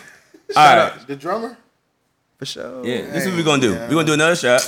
[0.55, 1.07] All right.
[1.07, 1.57] The drummer?
[2.39, 2.85] For sure.
[2.85, 3.73] Yeah, this is what we're gonna do.
[3.73, 4.61] We're gonna do another shot,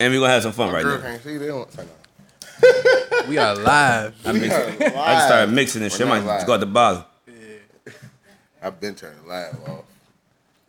[0.00, 1.04] and we're gonna have some fun right Girl now.
[1.04, 1.36] can't see.
[1.36, 1.84] They don't say
[2.62, 3.28] no.
[3.28, 4.14] We are live.
[4.24, 6.06] I, mix, I just started mixing this shit.
[6.06, 7.04] I might just go at the bottom.
[8.62, 9.84] I've been turning live off.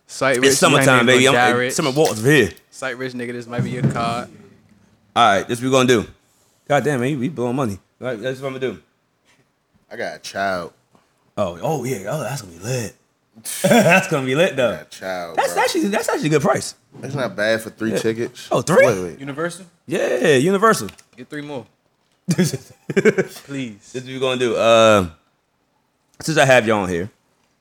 [0.05, 0.49] Sight rich.
[0.49, 1.29] It's summertime, baby.
[1.29, 1.73] I'm, rich.
[1.73, 2.51] summer walks here.
[2.71, 4.27] Sight rich nigga, this might be your card.
[5.15, 6.05] All right, this what we gonna do.
[6.67, 7.79] God damn, man, we blowing money.
[8.01, 8.81] All right, that's what I'm gonna do.
[9.89, 10.73] I got a child.
[11.37, 12.95] Oh, oh yeah, oh that's gonna be lit.
[13.61, 14.73] that's gonna be lit though.
[14.73, 15.37] got a child.
[15.37, 15.63] That's bro.
[15.63, 16.75] actually that's actually a good price.
[16.99, 18.47] That's not bad for three tickets.
[18.51, 18.85] Oh, three?
[18.85, 19.19] Wait, wait.
[19.19, 19.65] Universal?
[19.85, 20.89] Yeah, Universal.
[21.15, 21.65] Get three more.
[22.29, 23.91] Please.
[23.91, 24.55] This is what we're gonna do.
[24.55, 25.09] Uh,
[26.21, 27.11] since I have you on here,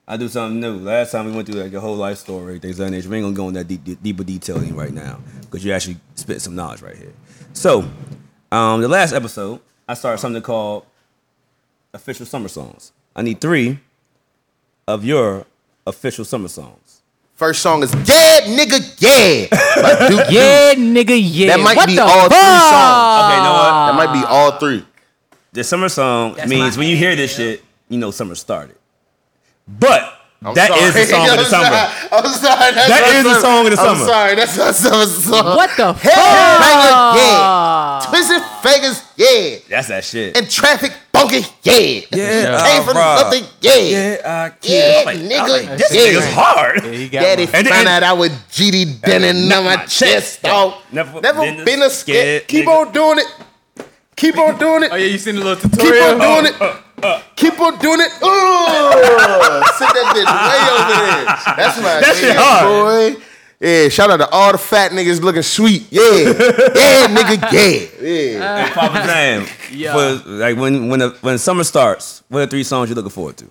[0.07, 0.77] I do something new.
[0.79, 3.09] Last time we went through like your whole life story, things of that nature.
[3.09, 5.97] We ain't gonna go in that deep, deep, deeper detailing right now because you actually
[6.15, 7.13] spit some knowledge right here.
[7.53, 7.87] So,
[8.51, 10.85] um, the last episode, I started something called
[11.93, 12.91] official summer songs.
[13.15, 13.79] I need three
[14.87, 15.45] of your
[15.85, 17.01] official summer songs.
[17.35, 19.47] First song is Yeah, nigga, yeah.
[19.81, 21.57] by Duke Yeah, nigga, yeah.
[21.57, 22.37] That might What be the all three
[22.71, 23.23] songs.
[23.25, 23.71] Okay, you know what?
[23.87, 24.85] That might be all three.
[25.51, 28.75] The summer song That's means when you hear this shit, you know summer started.
[29.67, 30.13] But
[30.43, 30.81] I'm that sorry.
[30.81, 31.65] is the song of the summer.
[31.65, 32.71] I'm sorry.
[32.75, 33.89] That's That the song of the summer.
[34.01, 34.35] I'm sorry.
[34.35, 35.45] That's not summer song.
[35.57, 36.59] What the Hey, fuck?
[36.61, 38.01] banger, yeah.
[38.09, 39.57] Twisted fingers, yeah.
[39.69, 40.37] That's that shit.
[40.37, 41.73] And traffic bunking, yeah.
[42.11, 43.15] Yeah, Came uh, from bruh.
[43.23, 43.75] nothing, yeah.
[43.75, 44.97] Yeah, I Yeah, can't.
[44.99, 46.01] I'm like, nigga, I'm like, this yeah.
[46.11, 46.83] nigga's hard.
[46.83, 47.55] Yeah, he got Daddy one.
[47.55, 49.99] And then- found out I was GD Denning on my my chest
[50.41, 50.83] chest, off.
[50.91, 52.43] Never Never, been been, a a scared.
[52.43, 52.87] scared Keep nigga.
[52.87, 53.27] on doing it.
[54.15, 54.89] Keep on doing it.
[54.91, 55.93] Oh, yeah, you seen the little tutorial.
[55.93, 57.23] Keep on doing it.
[57.35, 58.11] Keep on doing it.
[58.23, 61.25] Ooh, sit that bitch way over there.
[61.57, 63.15] That's my That shit hard.
[63.17, 63.21] boy.
[63.59, 65.87] Yeah, shout out to all the fat niggas looking sweet.
[65.89, 68.65] Yeah, yeah, nigga, yeah, yeah.
[68.67, 69.93] Hey, Papa Sam, Yeah.
[69.93, 73.37] for like when when the, when summer starts, what are three songs you looking forward
[73.37, 73.45] to?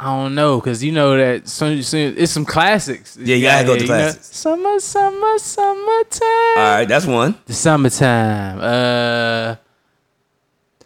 [0.00, 3.16] I don't know, cause you know that some, some it's some classics.
[3.20, 3.94] Yeah, you gotta go with the know?
[3.94, 4.36] classics.
[4.36, 6.22] Summer, summer, summertime.
[6.56, 7.34] All right, that's one.
[7.46, 8.58] The summertime.
[8.60, 9.56] Uh,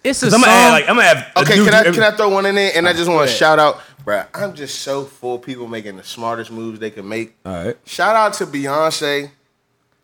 [0.03, 0.41] it's a I'm song.
[0.41, 1.33] gonna add like I'm gonna have.
[1.37, 2.73] a Okay, new- can I can I throw one in there?
[2.75, 4.27] And I just want to shout out, bruh.
[4.35, 7.35] I'm just so for people making the smartest moves they can make.
[7.45, 7.77] All right.
[7.85, 9.31] Shout out to Beyonce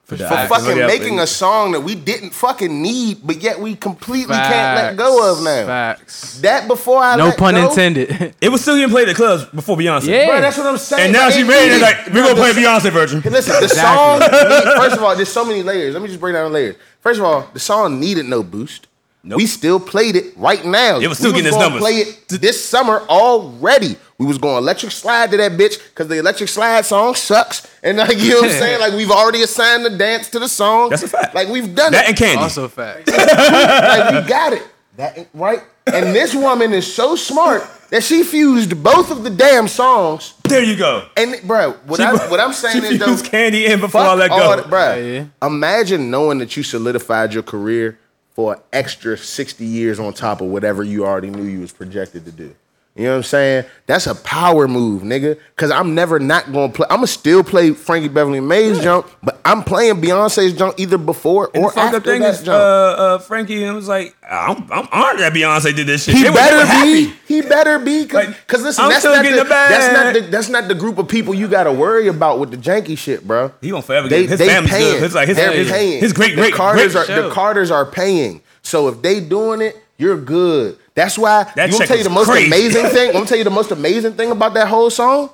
[0.05, 0.49] for Facts.
[0.49, 4.97] fucking making a song that we didn't fucking need, but yet we completely can't let
[4.97, 5.67] go of now.
[5.67, 6.41] Facts.
[6.41, 8.35] That before I No let pun go, intended.
[8.41, 10.07] It was still getting played at clubs before Beyonce.
[10.07, 10.29] Yeah.
[10.29, 11.05] Bruh, that's what I'm saying.
[11.05, 13.21] And now But she made it like we're gonna Bruh, play Beyonce version.
[13.21, 14.21] Listen, the song.
[14.81, 15.93] first of all, there's so many layers.
[15.93, 16.77] Let me just break down the layers.
[17.01, 18.87] First of all, the song needed no boost.
[19.25, 19.37] Nope.
[19.39, 21.01] We still played it right now.
[21.01, 21.83] It was still we getting its gonna numbers.
[21.83, 23.97] Play it this summer already.
[24.16, 27.66] We was going electric slide to that bitch because the electric slide song sucks.
[27.83, 30.49] And like you know what I'm saying, like we've already assigned the dance to the
[30.49, 30.91] song.
[30.91, 31.35] That's a fact.
[31.35, 32.09] Like we've done That it.
[32.11, 32.43] and Candy.
[32.43, 33.09] also a fact.
[33.09, 34.62] like we got it.
[34.97, 35.61] That right.
[35.87, 40.35] And this woman is so smart that she fused both of the damn songs.
[40.45, 41.07] there you go.
[41.16, 44.05] And bro, what, She I, what I'm saying she is though, Candy in before I
[44.09, 44.57] Fuck let all go.
[44.57, 45.14] that, bruh.
[45.41, 47.99] Yeah, Imagine knowing that you solidified your career
[48.39, 52.30] for extra 60 years on top of whatever you already knew you was projected to
[52.30, 52.55] do.
[52.99, 53.65] You know what I'm saying?
[53.87, 55.39] That's a power move, nigga.
[55.57, 56.87] Cause I'm never not gonna play.
[56.91, 61.65] I'ma still play Frankie Beverly Maze jump, but I'm playing Beyonce's jump either before And
[61.65, 62.99] or the after thing that is, uh, jump.
[63.01, 66.17] uh, Frankie and was like, I'm, I'm honored that Beyonce did this shit.
[66.17, 66.67] He They better be.
[66.67, 67.05] happy.
[67.29, 68.05] He better be.
[68.07, 70.75] Cause, Like, 'cause listen, I'm that's not, the, the that's not the that's not the
[70.75, 73.53] group of people you gotta worry about with the janky shit, bro.
[73.61, 74.93] He gonna forever They, get his they family's paying.
[74.95, 75.03] good.
[75.05, 76.01] His like his They're his, paying.
[76.01, 78.43] his great the great Carters great are the Carters are paying.
[78.63, 80.79] So if they doing it, you're good.
[80.99, 82.47] That's why That you want check to tell you the most crazy.
[82.47, 83.07] amazing thing.
[83.09, 85.31] I'm gonna tell you the most amazing thing about that whole song.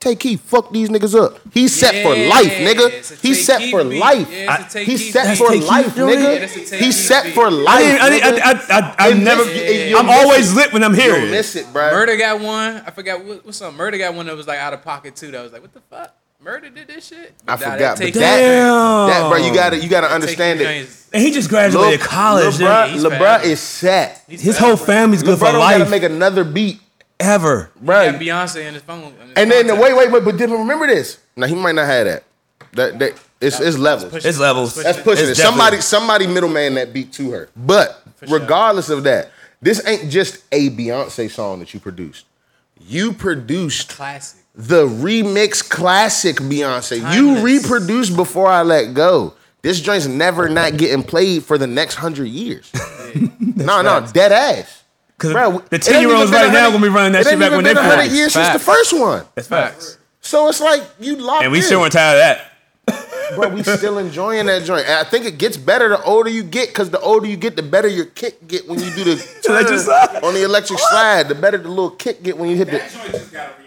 [0.00, 1.38] Tay Keith, fuck these niggas up.
[1.52, 2.90] He's set for life, nigga.
[2.90, 4.00] it's He's set Keith for beat.
[4.00, 4.28] life.
[4.32, 6.22] Yeah, it's He's set for Tay Keith life, nigga.
[6.34, 7.78] Yeah, that's a Tay He's set for life.
[7.84, 8.42] didn't- I, didn't- nigga.
[8.42, 9.44] I, I, I, I You never.
[9.44, 9.88] miss it.
[9.90, 10.56] You I'm always it.
[10.56, 11.16] lit when I'm here.
[11.18, 11.88] You'll miss it, bro.
[11.92, 12.82] Murder got one.
[12.84, 13.74] I forgot what, what's up.
[13.74, 15.30] Murder got one that was like out of pocket too.
[15.30, 16.12] That was like, what the fuck?
[16.44, 17.32] Murder did this shit.
[17.46, 19.08] I Nah, that forgot, but that, Damn.
[19.08, 21.16] that, bro, you gotta, you gotta Tay understand Keith it.
[21.16, 22.54] And he just graduated college.
[22.56, 23.10] LeBron, nigga.
[23.18, 24.24] LeBron is set.
[24.26, 26.80] His whole family's good LeBron for don't gotta make another beat,
[27.20, 27.70] ever.
[27.80, 28.18] right?
[28.18, 29.04] Beyonce in his phone.
[29.04, 29.82] in his And then contact.
[29.82, 31.18] wait, wait, wait, but then remember this.
[31.36, 32.24] Now he might not have that.
[32.72, 34.24] That, that it's, it's levels.
[34.24, 34.74] It's levels.
[34.74, 35.42] That's pushing It's it.
[35.42, 37.50] Somebody, somebody middleman that beat to her.
[37.56, 39.30] But regardless of that,
[39.60, 42.26] this ain't just a Beyonce song that you produced.
[42.80, 44.40] You produced classic.
[44.54, 46.96] The remix classic Beyonce.
[46.98, 47.42] You Timeless.
[47.42, 49.34] reproduced before I let go.
[49.62, 52.70] This joint's never not getting played for the next hundred years.
[53.40, 54.82] no, no, dead ass.
[55.16, 57.24] Because Bro, the it 10 ain't year olds right now 100 gonna be running that
[57.24, 58.14] shit back when they been 100 40.
[58.16, 59.24] years since the first one.
[59.36, 59.98] That's facts.
[60.20, 61.64] So it's like you locked And we in.
[61.64, 62.48] still weren't tired of that.
[63.36, 64.84] Bro, we still enjoying that joint.
[64.86, 67.54] And I think it gets better the older you get, because the older you get,
[67.54, 71.28] the better your kick get when you do the turn on the electric slide.
[71.28, 73.61] The better the little kick get when you hit That the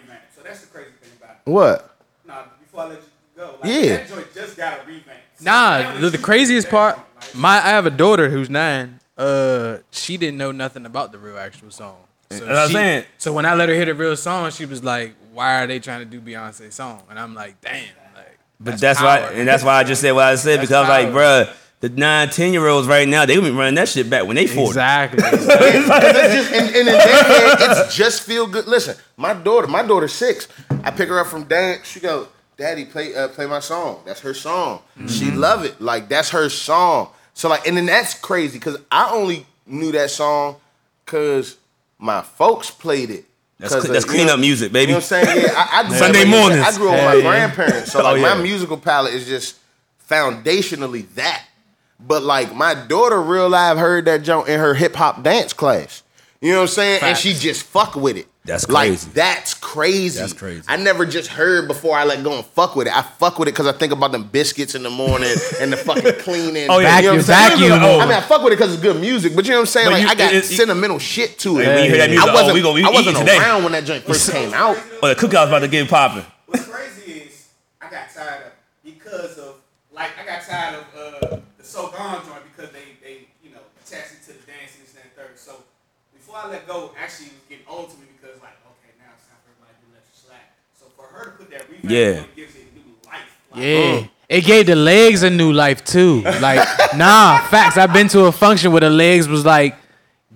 [1.46, 1.96] what?
[2.28, 3.04] Nah, before I let you
[3.38, 3.98] go, like, Yeah.
[3.98, 5.20] that joint just got a revamp.
[5.38, 9.00] So Nah, the, the craziest part, like, my I have a daughter who's nine.
[9.18, 11.98] Uh, she didn't know nothing about the real actual song.
[12.32, 13.04] So That's what I'm she- saying.
[13.18, 15.80] So when I let her hear the real song, she was like, "Why are they
[15.80, 17.84] trying to do Beyonce song?" And I'm like, "Damn!"
[18.16, 20.88] Like, But that's, why, and that's why I just said what I said That's because,
[20.89, 21.46] like, power.
[21.46, 21.54] bruh,
[21.89, 24.36] the nine, 10 year olds right now, they gonna be running that shit back when
[24.36, 24.69] they 40.
[24.69, 25.23] exactly.
[25.31, 28.67] It's just, and, and in their head, it's just feel good.
[28.67, 30.47] Listen, my daughter, my daughter's six.
[30.83, 31.88] I pick her up from dance.
[31.88, 32.27] She go,
[32.57, 34.01] "Daddy, play uh, play my song.
[34.05, 34.81] That's her song.
[35.07, 35.38] She Mm-hmm.
[35.38, 35.79] love it.
[35.81, 37.09] Like that's her song.
[37.33, 40.55] So like, and then that's crazy because I only knew that song
[41.05, 41.57] because
[41.99, 43.25] my folks played it.
[43.59, 44.91] That's 'Cause cl- that's you clean up music, baby.
[44.91, 45.41] You know what I'm saying?
[45.45, 46.65] Yeah, I, I grew Sunday up, mornings.
[46.65, 48.33] I grew up with Hell my grandparents, so Oh, like yeah.
[48.36, 49.57] my musical palette is just
[50.09, 51.45] foundationally that.
[52.00, 56.04] But like my daughter, real live, heard that joint in her hip hop dance class.
[56.41, 57.00] You know what I'm saying?
[57.04, 58.28] And she just fuck with it.
[58.43, 59.10] That's like crazy.
[59.16, 60.20] that's crazy.
[60.20, 60.62] That's crazy.
[60.68, 62.96] I never just heard before I let go and fuck with it.
[62.96, 65.78] I fuck with it because I think about them biscuits in the morning and the
[65.78, 66.68] fucking cleaning.
[66.70, 66.98] Oh, yeah.
[67.00, 67.72] You know what I'm Vacuum- saying?
[67.72, 69.62] vacuum I mean, I fuck with it because it's good music, but you know what
[69.62, 69.88] I'm saying?
[69.88, 71.66] But like you- I got it- it- sentimental shit to it.
[71.66, 73.38] when you hear that music, I oh, wasn't, we gonna- we I wasn't eating today.
[73.39, 74.78] around when that joint first came out.
[75.02, 76.26] Or the cookout's about to get popping.
[76.46, 77.48] What's crazy is
[77.82, 78.52] I got tired of
[78.84, 79.56] because of
[79.91, 80.86] like I got tired of
[81.76, 84.95] so gone joint because they they you know attached it to the dance and this
[84.95, 85.36] and third.
[85.36, 85.59] So
[86.15, 89.11] before I let go, actually it was getting old to me because like okay now
[89.19, 90.55] it's time for everybody to let you slack.
[90.80, 92.23] So for her to put that revamp Yeah.
[92.23, 93.28] on it gives it new life.
[93.51, 94.07] Like, Yeah.
[94.07, 94.09] Oh.
[94.28, 96.21] It gave the legs a new life too.
[96.41, 97.78] Like, nah, facts.
[97.78, 99.76] I've been to a function where the legs was like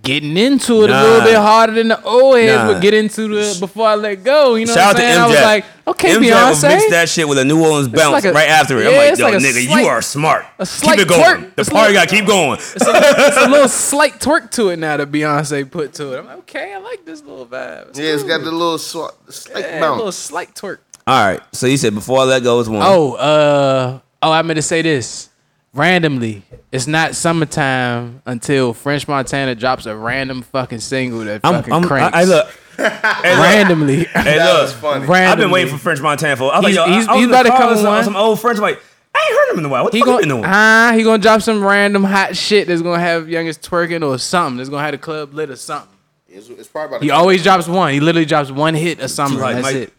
[0.01, 2.67] getting into it a little bit harder than the old heads Nah.
[2.73, 4.55] would get into the before I let go.
[4.55, 5.19] You know Shout out what to I'm saying?
[5.19, 5.23] MJ.
[5.23, 6.67] I was like, okay, MJ Beyonce.
[6.69, 8.83] mix that shit with a New Orleans bounce like a- right after it.
[8.83, 10.45] yeah, I'm like, it's yo, like a nigga, slight- you are smart.
[10.59, 11.21] a slight Keep it going.
[11.23, 11.55] twerk.
[11.55, 12.53] The It's party got to keep going.
[12.59, 16.19] it's, a, it's a little slight twerk to it now that Beyonce put to it.
[16.19, 17.97] I'm like, okay, I like this little vibe.
[17.97, 20.77] Yeah, it's got the little sw- slight yeah, a little slight twerk.
[21.07, 21.41] All right.
[21.53, 22.81] So you said before I let go is one.
[22.83, 25.29] Oh, uh, oh, I meant to say this.
[25.74, 26.41] Randomly,
[26.72, 31.84] it's not summertime until French Montana drops a random fucking single that I'm, fucking I'm,
[31.84, 32.15] cranks.
[32.17, 32.49] I, I look.
[32.80, 34.05] Hey, randomly.
[34.05, 34.61] Hey, That look.
[34.63, 35.05] was funny.
[35.05, 36.51] I've been waiting for French Montana for.
[36.53, 37.88] I was He's- like, yo, he's- I, I was he's about to come with some,
[37.88, 38.03] one.
[38.05, 38.57] some old French.
[38.57, 38.82] I'm like,
[39.13, 39.84] I ain't heard him in a while.
[39.84, 40.43] What the He fuck you gonna, been doing?
[40.45, 44.57] ah, he gonna drop some random hot shit that's gonna have youngest twerking or something.
[44.57, 45.89] That's gonna have the club lit or something.
[46.30, 47.91] It's, it's probably about He always drops one.
[47.91, 49.39] He literally drops one hit a summer.
[49.41, 49.93] Like That's Mike- it.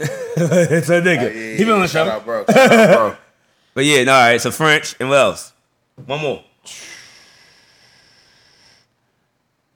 [0.00, 1.56] it's a nigga.
[1.56, 2.04] he been on the show.
[2.04, 2.44] out, bro.
[2.46, 3.16] Shout out, bro.
[3.74, 4.40] But yeah, no, all right.
[4.40, 5.52] So French and what else?
[6.06, 6.44] One more.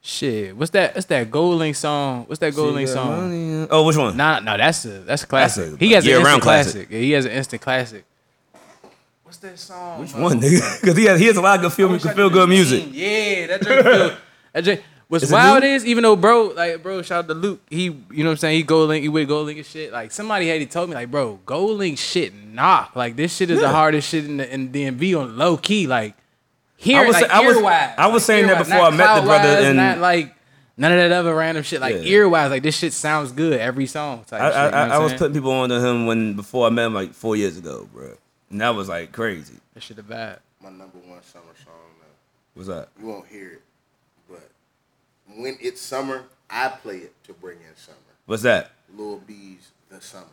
[0.00, 0.56] Shit.
[0.56, 0.94] What's that?
[0.94, 2.24] What's that GoldLink song?
[2.26, 3.68] What's that GoldLink song?
[3.70, 4.16] Oh, which one?
[4.16, 5.74] Nah, no, that's a that's a classic.
[5.74, 6.72] a he has an instant classic.
[6.72, 6.90] classic.
[6.90, 8.04] Yeah, he has an instant classic.
[9.24, 10.00] What's that song?
[10.00, 10.22] Which bro?
[10.22, 10.80] one, nigga?
[10.80, 12.88] Because he has he has a lot of good feel I feel good music.
[12.90, 14.16] Yeah, that drink feel.
[14.54, 14.82] That drink.
[15.08, 17.62] What's Is wild is even though bro, like bro, shout out to Luke.
[17.70, 18.56] He, you know what I'm saying.
[18.58, 19.90] He go Link, he with GoldLink and shit.
[19.90, 22.94] Like somebody had he told me like, bro, go Link shit knock.
[22.94, 25.86] Like this shit is the hardest shit in the in DMV on low key.
[25.86, 26.14] Like
[26.76, 28.92] here, I was like I was- ear-wise, I was like, saying that ear-wise, before not
[28.92, 30.34] I met the brother cloud-wise, and- not like
[30.76, 31.80] none of that other random shit.
[31.80, 32.18] Like Yeah.
[32.18, 34.24] earwise, like this shit sounds good every song.
[34.24, 36.04] Type I, shit, I, you know I, what I was putting people on to him
[36.06, 38.12] when before I met him like four years ago, bro.
[38.50, 39.54] And that was like crazy.
[39.72, 40.40] that shit a bad.
[40.62, 42.08] My number one summer song, man.
[42.52, 42.88] What's that?
[43.00, 43.67] You won't hear it, but
[45.36, 47.96] when it's summer, I play it to bring in summer.
[48.26, 48.72] What's that?
[48.96, 50.26] Lil B's The Summer.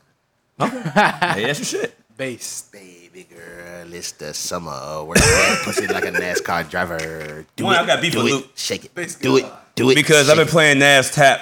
[0.60, 0.70] hey,
[1.44, 1.96] that's your shit.
[2.18, 2.70] Bass.
[2.72, 5.04] Baby girl, it's the summer.
[5.04, 7.46] Work that pussy like a NASCAR driver.
[7.58, 8.52] Do One, it, I got beef do with it, Luke.
[8.56, 9.18] Shake it.
[9.22, 9.46] Do it.
[9.76, 9.96] Do it.
[9.96, 11.42] Because I've been playing Nav's Tap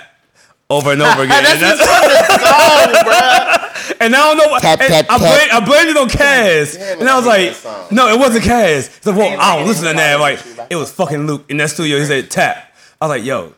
[0.72, 1.44] over and over again.
[1.44, 3.98] That's and, his song, bro.
[4.00, 4.62] and I don't know what.
[4.64, 5.20] Tap, tap, I, tap.
[5.20, 9.04] blamed, I blamed it on Kaz, Damn, and I was like, no, it wasn't Kaz.
[9.04, 10.20] So well, I don't listen to that.
[10.20, 10.40] Like
[10.70, 12.00] it was fucking Luke in that studio.
[12.00, 12.73] He said tap.
[13.04, 13.54] I was like, yo.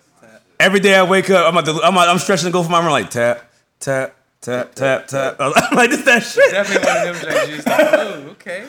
[0.59, 2.79] Every day I wake up, I'm, about to, I'm, I'm stretching to go for my
[2.79, 2.89] room.
[2.89, 3.47] Like tap,
[3.79, 5.35] tap, tap, tap, tap.
[5.39, 6.49] I'm like, this that shit.
[6.49, 7.67] Definitely one of them joints.
[7.67, 8.65] like, oh, okay.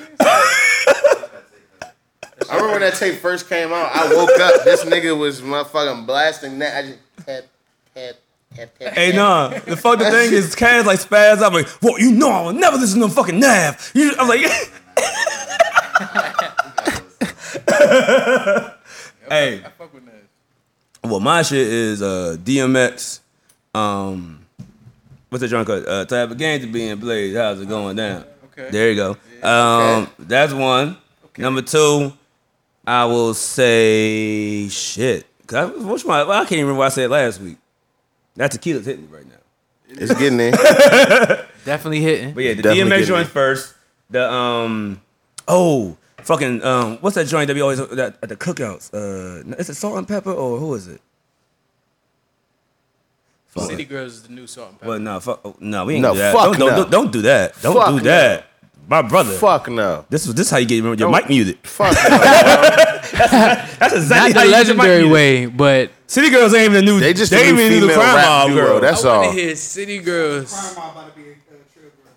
[2.50, 3.90] I remember when that tape first came out.
[3.90, 4.64] I woke up.
[4.64, 6.76] This nigga was motherfucking blasting that.
[6.76, 7.44] I just tap,
[7.94, 8.14] tap,
[8.54, 8.92] tap, tap.
[8.92, 9.48] Hey, nah.
[9.48, 11.42] The fuck the thing is, Kaz like spaz.
[11.42, 13.92] I'm like, well, you know, I will never listen to fucking Nav.
[13.94, 14.40] You, I'm like,
[19.30, 19.64] hey.
[19.64, 20.16] I fuck with that.
[21.08, 23.20] Well, my shit is uh, DMX.
[23.74, 24.44] Um,
[25.28, 25.86] what's the joint called?
[25.86, 27.36] Uh, type of game to be in Blaze.
[27.36, 28.24] How's it going down?
[28.46, 28.70] Okay.
[28.70, 29.16] There you go.
[29.46, 30.96] Um, that's one.
[31.26, 31.42] Okay.
[31.42, 32.12] Number two,
[32.86, 35.26] I will say shit.
[35.46, 36.24] Cause I, what's my?
[36.24, 37.58] Well, I can't even remember what I said last week.
[38.34, 39.34] That tequila's hitting me right now.
[39.88, 40.52] It's getting in.
[41.64, 42.34] Definitely hitting.
[42.34, 43.74] But yeah, the Definitely DMX getting joint first.
[44.10, 45.00] The um,
[45.46, 48.92] oh, fucking um, what's that joint that we always that at the cookouts?
[48.92, 51.00] Uh, is it Salt-N-Pepa or who is it?
[53.48, 53.70] Fuck.
[53.70, 54.86] City Girls is the new Salt-N-Pepa.
[54.86, 56.34] Well, no, fuck, oh, no, we ain't No, do that.
[56.34, 56.76] fuck don't, don't, no.
[56.76, 57.54] don't, don't do that.
[57.62, 58.02] Don't Fuck do no.
[58.04, 58.46] that.
[58.88, 59.32] My brother.
[59.32, 60.04] Fuck no.
[60.10, 61.58] This was this how you get your mic muted.
[61.66, 62.18] Fuck no.
[62.18, 65.12] That's exactly Not the you get your mic legendary muted.
[65.12, 67.00] way, but City girls ain't even the new.
[67.00, 68.64] They just they a ain't new even the female crime rap mob duo.
[68.66, 68.80] girl.
[68.80, 69.32] That's I want all.
[69.34, 70.52] to hear City Girls.
[70.52, 71.34] Crime Mob about to be a uh,
[71.74, 72.12] trail girl.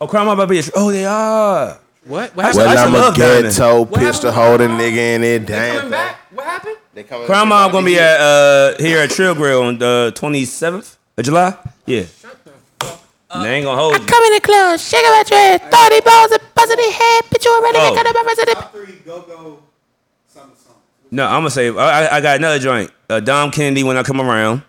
[0.00, 0.58] oh, crime mob about to be.
[0.60, 1.80] a- Oh, they are.
[2.04, 2.34] What?
[2.34, 2.64] What happened?
[2.64, 4.70] Well, I'm a ghetto What pistol happened?
[4.70, 5.46] holding nigga in it.
[5.46, 5.76] Damn.
[5.76, 6.16] coming back?
[6.32, 6.76] What happened?
[6.94, 10.96] They coming Crime mob gonna be at uh here at Trill Grill on the 27th
[11.18, 11.56] of July.
[11.86, 12.04] Yeah.
[13.42, 14.06] they ain't gonna hold you.
[14.06, 17.44] Come in the club, shake my dread, 30 balls and buzz in the head, bitch,
[17.44, 17.94] you already Oh.
[17.94, 18.58] got the president.
[18.58, 19.58] Top three go-go
[20.26, 20.76] summer songs.
[21.10, 22.90] No, I'm gonna say I, I- I got another joint.
[23.08, 24.62] Uh, Dom Kennedy when I come around.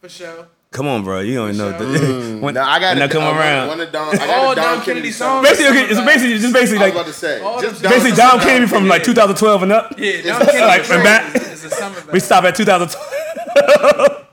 [0.00, 0.46] For sure.
[0.72, 1.20] Come on, bro.
[1.20, 1.70] You don't know.
[2.40, 3.68] when, No, I got when I come Uh, around.
[3.68, 5.46] One, one of Don, I got All a Don, Don Kennedy Kennedy songs.
[5.48, 7.40] basically, okay, it's basically just basically I was like about to say.
[7.42, 9.94] All Just them- basically Don- Dom Kennedy from like 2012 and up.
[9.98, 10.84] Yeah, Don like, Kennedy.
[10.84, 11.34] from back.
[11.36, 14.26] It's a summer We stop at 2012.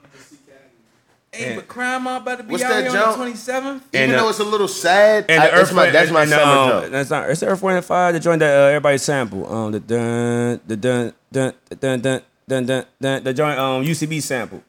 [1.32, 3.18] Hey, but Crime Mob about to be What's out here jump?
[3.20, 3.82] on the 27th.
[3.94, 6.12] Even And, uh, though it's a little sad, And I, the that's Earth, my that's
[6.12, 6.92] my and, summer um, jump.
[6.92, 7.30] That's not.
[7.30, 8.12] It's the Earth, Wind, and Fire.
[8.12, 9.54] The joint that uh, everybody sample.
[9.54, 14.22] Um, the dun, the dun, dun, dun, dun, dun, dun, dun, the joint um UCB
[14.22, 14.64] sample.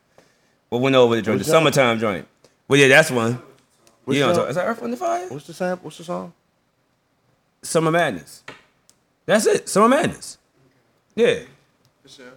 [0.70, 1.38] What went over the joint?
[1.38, 2.26] The summertime joint.
[2.66, 3.42] Well, yeah, that's one.
[4.04, 4.48] Which you know, what song?
[4.48, 5.28] is that Earth, Wind, and Fire?
[5.28, 5.84] What's the sample?
[5.84, 6.32] What's the song?
[7.62, 8.42] Summer Madness.
[9.26, 9.68] That's it.
[9.68, 10.38] Summer Madness.
[11.14, 11.40] Yeah.
[12.02, 12.32] For sure.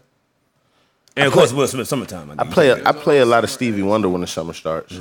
[1.16, 2.34] And of course, Will Smith, summertime.
[2.38, 5.00] I play a, I play a lot of Stevie Wonder when the summer starts.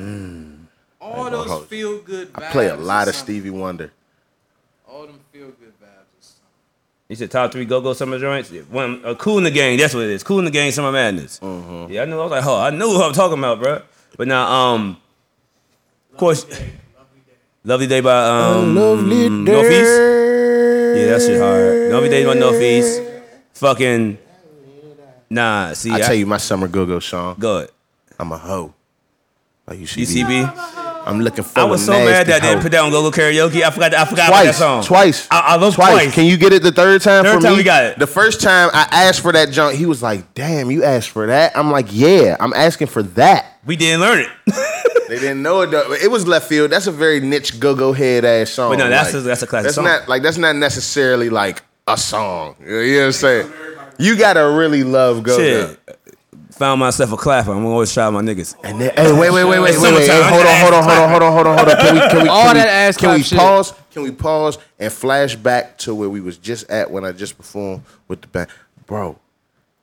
[1.00, 2.30] All those feel good.
[2.34, 3.34] I play a lot of something.
[3.34, 3.90] Stevie Wonder.
[4.86, 6.20] All them feel good vibes.
[6.20, 6.44] is something.
[7.12, 8.50] You said top three go-go summer joints.
[8.50, 9.76] Yeah, One, uh, Kool & the Gang.
[9.76, 10.22] That's what it is.
[10.22, 11.40] Kool & the Gang, summer madness.
[11.42, 11.48] Yeah,
[12.00, 12.18] I knew.
[12.18, 13.82] I was like, oh, I knew what I'm talking about, bro.
[14.16, 14.96] But now, um,
[16.10, 19.44] of course, lovely day lovely day by um, Northeast.
[19.52, 21.92] Yeah, that shit hard.
[21.92, 23.02] Lovely day by Northeast.
[23.56, 24.16] Fucking
[25.28, 25.74] nah.
[25.74, 27.36] See, I I, tell you my summer go-go song.
[27.38, 27.70] go ahead.
[28.18, 28.72] I'm a hoe.
[29.66, 30.80] Like you see, UCB.
[31.04, 31.58] I'm looking for.
[31.60, 33.62] I was so mad that I didn't put that on go-go karaoke.
[33.62, 33.92] I forgot.
[33.94, 34.84] I forgot about that song.
[34.84, 35.90] twice, I, I love twice.
[35.92, 36.14] twice.
[36.14, 37.58] Can you get it the third time Third for time me?
[37.58, 37.98] we got it.
[37.98, 41.26] The first time I asked for that junk, he was like, "Damn, you asked for
[41.26, 44.28] that." I'm like, "Yeah, I'm asking for that." we didn't learn it.
[45.08, 45.70] They didn't know it.
[45.70, 45.92] Though.
[45.92, 46.70] It was left field.
[46.70, 48.70] That's a very niche go-go head ass song.
[48.72, 49.84] But no, that's Like, a- that's a classic That's song.
[49.84, 52.56] not like that's not necessarily like a song.
[52.64, 53.52] You know what I'm saying?
[53.98, 55.36] You gotta really love go-go.
[55.76, 55.98] Shit.
[56.62, 57.50] Found myself a clapper.
[57.52, 58.54] I'm always shout my niggas.
[58.62, 60.00] And then, hey, wait, wait, wait, wait, It's wait, wait.
[60.02, 60.32] Hey, summertime.
[60.32, 61.76] hold on, hold on, hold on, hold on, hold on, hold on.
[61.76, 63.38] Can we, can we, All can we, that ass can we clap shit.
[63.40, 63.74] pause?
[63.90, 67.36] Can we pause and flash back to where we was just at when I just
[67.36, 68.48] performed with the band,
[68.86, 69.18] bro?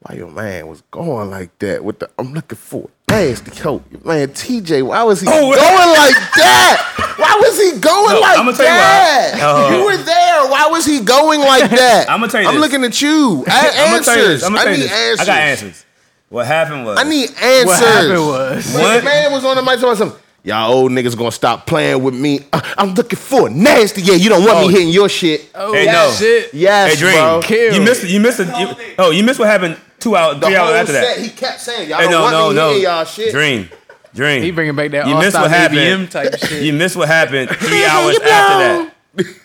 [0.03, 2.09] Why your man was going like that with the?
[2.17, 4.29] I'm looking for a nasty coat, man.
[4.29, 5.49] TJ, why was he Oh, going
[5.97, 7.13] like that?
[7.17, 9.33] Why was he going No, like I'ma tell you that?
[9.33, 9.41] why.
[9.41, 10.47] Uh, you were there.
[10.49, 12.05] Why was he going like that?
[12.09, 12.61] I'ma tell you I'm this.
[12.61, 13.43] looking at you.
[13.49, 14.05] I, I'm gonna answers.
[14.05, 14.43] tell you this.
[14.45, 14.91] I'm gonna tell you need this.
[14.93, 15.19] answers.
[15.19, 15.85] I got answers.
[16.29, 17.65] What happened was I need answers.
[17.65, 18.73] What happened was.
[18.73, 18.97] When What?
[18.99, 20.19] the man was on the mic talking something.
[20.43, 22.39] Y'all old niggas gonna stop playing with me.
[22.53, 24.01] Uh, I'm looking for nasty.
[24.01, 24.67] Yeah, you don't want Oh.
[24.67, 25.49] me hitting your shit.
[25.53, 26.11] Oh, Hey, no.
[26.17, 26.53] shit.
[26.53, 27.41] Yes, Hey, Dream, bro.
[27.43, 27.73] Kill.
[27.73, 28.09] you missed it.
[28.09, 28.47] You missed it.
[28.57, 31.23] You, oh, you missed what happened two hours, The three hours after set, that.
[31.23, 32.67] he kept saying, y'all Hey, don't no, want no, me no.
[32.69, 33.31] hitting y'all shit.
[33.33, 33.69] Dream,
[34.15, 34.41] Dream.
[34.43, 35.79] He bringing back that you all missed star what happened.
[35.79, 36.63] ABM type shit.
[36.63, 38.91] You missed what happened three hours after that.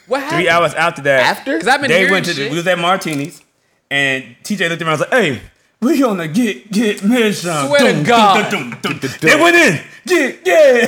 [0.06, 0.38] what happened?
[0.38, 1.20] Three hours after that.
[1.38, 1.52] After?
[1.54, 2.50] Because I've been they hearing went to the, shit.
[2.52, 3.40] we was at Martinis,
[3.90, 5.40] and TJ looked around and was like, "Hey,
[5.84, 8.50] we on the get get mission." Swear to God.
[9.20, 9.80] They went in.
[10.06, 10.86] yeah, yeah.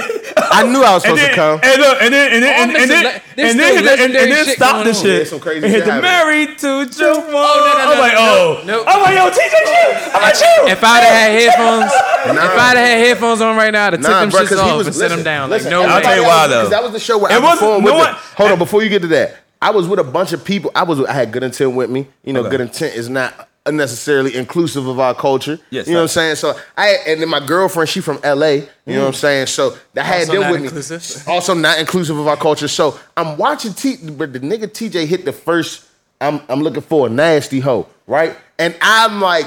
[0.52, 1.60] I knew I was supposed then, to come.
[1.62, 3.60] and look, and then, and then, Oh, and, I'm and then, le- and then, and,
[3.78, 5.28] and, legendary then stop the shit.
[5.30, 8.62] There's crazy and hit the married to Jump oh, no, no, I'm like, no, oh.
[8.66, 8.84] no.
[8.86, 10.14] I'm like, yo, TJ, shit.
[10.14, 10.66] I'm like, chill.
[10.68, 14.02] If I'd have had headphones, if I'd have had headphones on right now, I'd have
[14.02, 15.48] took them bro, shits 'cause off and set them down.
[15.48, 16.58] Like, no I'll tell you why, though.
[16.68, 17.94] Because that was the show where I wasn't- performed with.
[18.36, 20.70] hold on, before you get to that, I was with a bunch of people.
[20.74, 21.00] I was.
[21.00, 22.06] I had good intent with me.
[22.22, 22.50] You know, Okay.
[22.50, 25.58] good intent is not necessarily inclusive of our culture.
[25.70, 26.36] Yes, you know what I'm saying.
[26.36, 28.46] So I and then my girlfriend, she from LA.
[28.46, 29.46] You know what I'm saying.
[29.46, 31.26] So I had Also them not with inclusive.
[31.26, 31.32] me.
[31.34, 32.68] Also not inclusive of our culture.
[32.68, 35.84] So I'm watching T, but the nigga TJ hit the first.
[36.20, 38.36] I'm I'm looking for a nasty hoe, right?
[38.58, 39.46] And I'm like,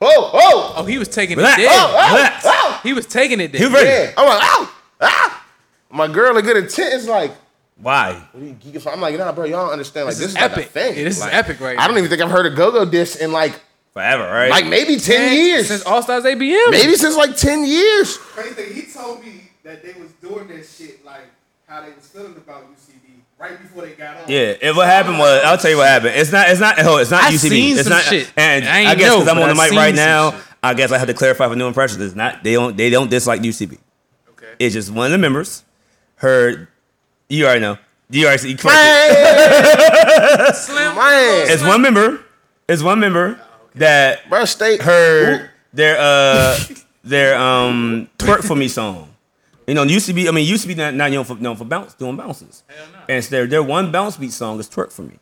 [0.00, 1.60] oh oh Oh, he was taking Relax.
[1.60, 2.00] it oh there.
[2.02, 2.44] oh, Relax.
[2.46, 2.80] oh.
[2.82, 3.68] He was taking it He there.
[3.70, 3.88] was ready.
[3.88, 4.12] Yeah.
[4.16, 5.44] I'm like, ow, ah.
[5.90, 7.32] My girl, a good intent is like.
[7.82, 8.12] Why?
[8.32, 8.92] What are you geeking for?
[8.92, 10.06] I'm like, nah, bro, y'all don't understand.
[10.06, 10.66] Like, This this, is is, like epic.
[10.66, 10.96] a thing.
[10.98, 11.98] Yeah, this is Like, epic right I don't now.
[11.98, 13.58] even think I've heard a go-go diss in like,
[13.92, 14.50] Forever, right?
[14.50, 15.66] like maybe ten Man, years.
[15.68, 16.70] Since All Stars ABM.
[16.70, 18.16] maybe since like ten years.
[18.18, 21.22] Crazy thing, he told me that they was doing that shit like
[21.66, 24.22] how they was feeling about UCB right before they got on.
[24.28, 26.12] Yeah, and what happened was I'll tell you what happened.
[26.14, 26.48] It's not.
[26.50, 26.76] It's not.
[26.78, 27.48] Oh, it's not I UCB.
[27.48, 28.04] seen it's some not.
[28.04, 28.32] shit.
[28.36, 30.40] And I ain't I, guess because I'm on the I mic right now, shit.
[30.62, 32.00] I guess I have to clarify for new impressions.
[32.00, 32.44] It's not.
[32.44, 32.76] They don't.
[32.76, 33.76] They don't dislike UCB.
[34.30, 34.46] Okay.
[34.60, 35.64] It's just one of the members
[36.14, 36.68] heard.
[37.30, 37.78] You already know.
[38.10, 38.56] You already see.
[38.56, 38.68] Slim.
[40.96, 42.20] Man, It's one member.
[42.68, 43.40] It's one member
[43.76, 46.58] that bro, state heard their uh
[47.04, 49.14] their um twerk for me song.
[49.68, 50.28] You know, used to be.
[50.28, 52.64] I mean, UCB not, not known for known for bounce doing bounces.
[52.66, 52.98] Hell no.
[53.08, 55.20] And it's their their one bounce beat song is twerk for me.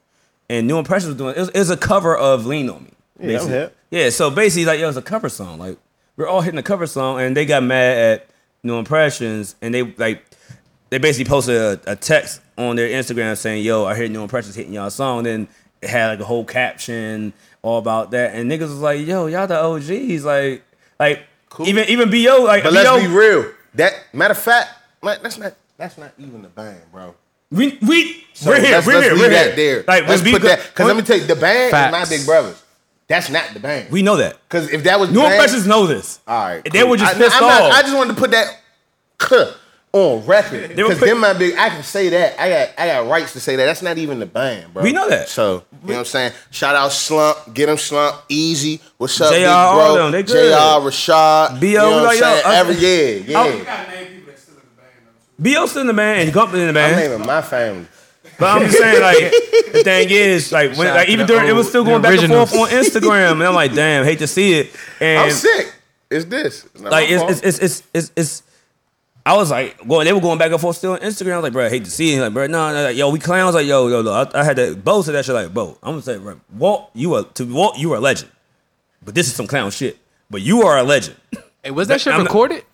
[0.48, 2.90] And New Impressions was doing it was, it was a cover of Lean on Me.
[3.20, 3.52] I'm basically.
[3.54, 3.76] hip.
[3.90, 5.58] Yeah, so basically like it was a cover song.
[5.58, 5.76] Like
[6.16, 8.30] we're all hitting a cover song, and they got mad at
[8.62, 10.27] New Impressions, and they like
[10.90, 14.54] they basically posted a, a text on their Instagram saying, "Yo, I heard New Impressions
[14.54, 15.48] hitting y'all song." Then
[15.82, 17.32] it had like a whole caption
[17.62, 20.62] all about that, and niggas was like, "Yo, y'all the OGs." Like,
[20.98, 21.24] like
[21.64, 23.52] even even Bo like But BO, let's be real.
[23.74, 24.70] That matter of fact,
[25.02, 27.14] like, that's not that's not even the band, bro.
[27.50, 29.74] we we So we're here, let's, we're let's here, leave we're that here.
[29.76, 29.84] there.
[29.86, 31.94] Like let's put B- that because let me tell you, the band Facts.
[32.08, 32.62] is my big brothers.
[33.06, 33.90] That's not the band.
[33.90, 34.36] we know that.
[34.48, 36.20] Because if that was New band, Impressions know this.
[36.26, 37.72] All right, They were just I, pissed I'm not- off.
[37.72, 38.60] I just wanted to put that
[39.20, 39.52] huh,
[39.92, 41.54] on record because put- them my big.
[41.56, 42.38] I can say that.
[42.40, 43.64] I got I got rights to say that.
[43.64, 44.82] That's not even the band, bro.
[44.82, 45.28] We know that.
[45.28, 46.32] So you know what I'm saying.
[46.50, 48.80] Shout out Slump, get him Slump, Easy.
[48.98, 50.02] What's up, JR, big all bro?
[50.04, 50.52] them, they good.
[50.52, 50.86] Jr.
[50.88, 51.60] Rashad.
[51.60, 51.70] B.O.
[51.70, 52.42] You know what like, I'm saying?
[52.44, 53.38] yo, I- Every yeah, yeah.
[53.38, 53.42] Oh.
[53.42, 55.06] I- You gotta name people that's still in the band
[55.38, 55.60] though.
[55.60, 56.94] Bo still in the band, and Gumy in the band.
[56.94, 57.10] I'm band.
[57.12, 57.86] naming my family.
[58.38, 59.18] But I'm just saying, like,
[59.72, 62.18] the thing is, like, when, like, even to the during, it was still going back
[62.20, 64.76] and forth on Instagram, and I'm like, damn, hate to see it.
[65.00, 65.72] And I'm sick.
[66.08, 66.64] It's this.
[66.64, 68.42] It's like, it's, it's, it's, it's, it's, it's,
[69.26, 71.32] I was like, well, they were going back and forth still on Instagram.
[71.32, 72.20] I was like, bro, I hate to see it.
[72.20, 73.54] Like, bro, no, no, like, yo, we clowns.
[73.54, 74.10] Like, yo, yo, yo.
[74.12, 75.34] I, I had to both said that shit.
[75.34, 78.30] Like, bro, I'm gonna say, bro, Walt, you are to Walt, you are a legend.
[79.04, 79.98] But this is some clown shit.
[80.30, 81.16] But you are a legend.
[81.64, 82.64] Hey, was that shit I'm not- recorded?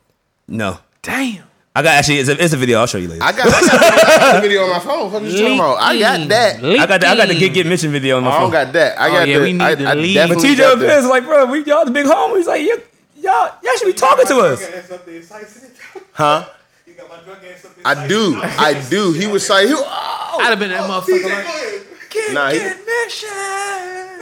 [0.46, 1.44] No, Damn.
[1.74, 2.78] I got actually, it's a, it's a video.
[2.78, 3.24] I'll show you later.
[3.24, 5.10] I got, I got, I got the video on my phone.
[5.10, 5.78] What you talking about?
[5.80, 6.62] I got that.
[6.62, 8.38] I got the, I got the get get mentioned video on my phone.
[8.38, 9.00] I don't got that.
[9.00, 10.14] I Oh, got yeah, the, we need I, the I lead.
[10.14, 12.44] But definitely TJ got the- Vince like, bro, we y'all the big homies.
[12.46, 12.80] Like, you,
[13.16, 14.60] y'all, y'all should be talking to us.
[14.60, 15.48] Drunk ass up there, excited.
[16.14, 16.48] Huh?
[16.86, 17.86] You got my drunk ass up there.
[17.86, 18.40] I do.
[18.42, 19.12] I do.
[19.12, 20.38] He was like, he, oh.
[20.40, 22.58] I'd have been that motherfucker like, Nah, he,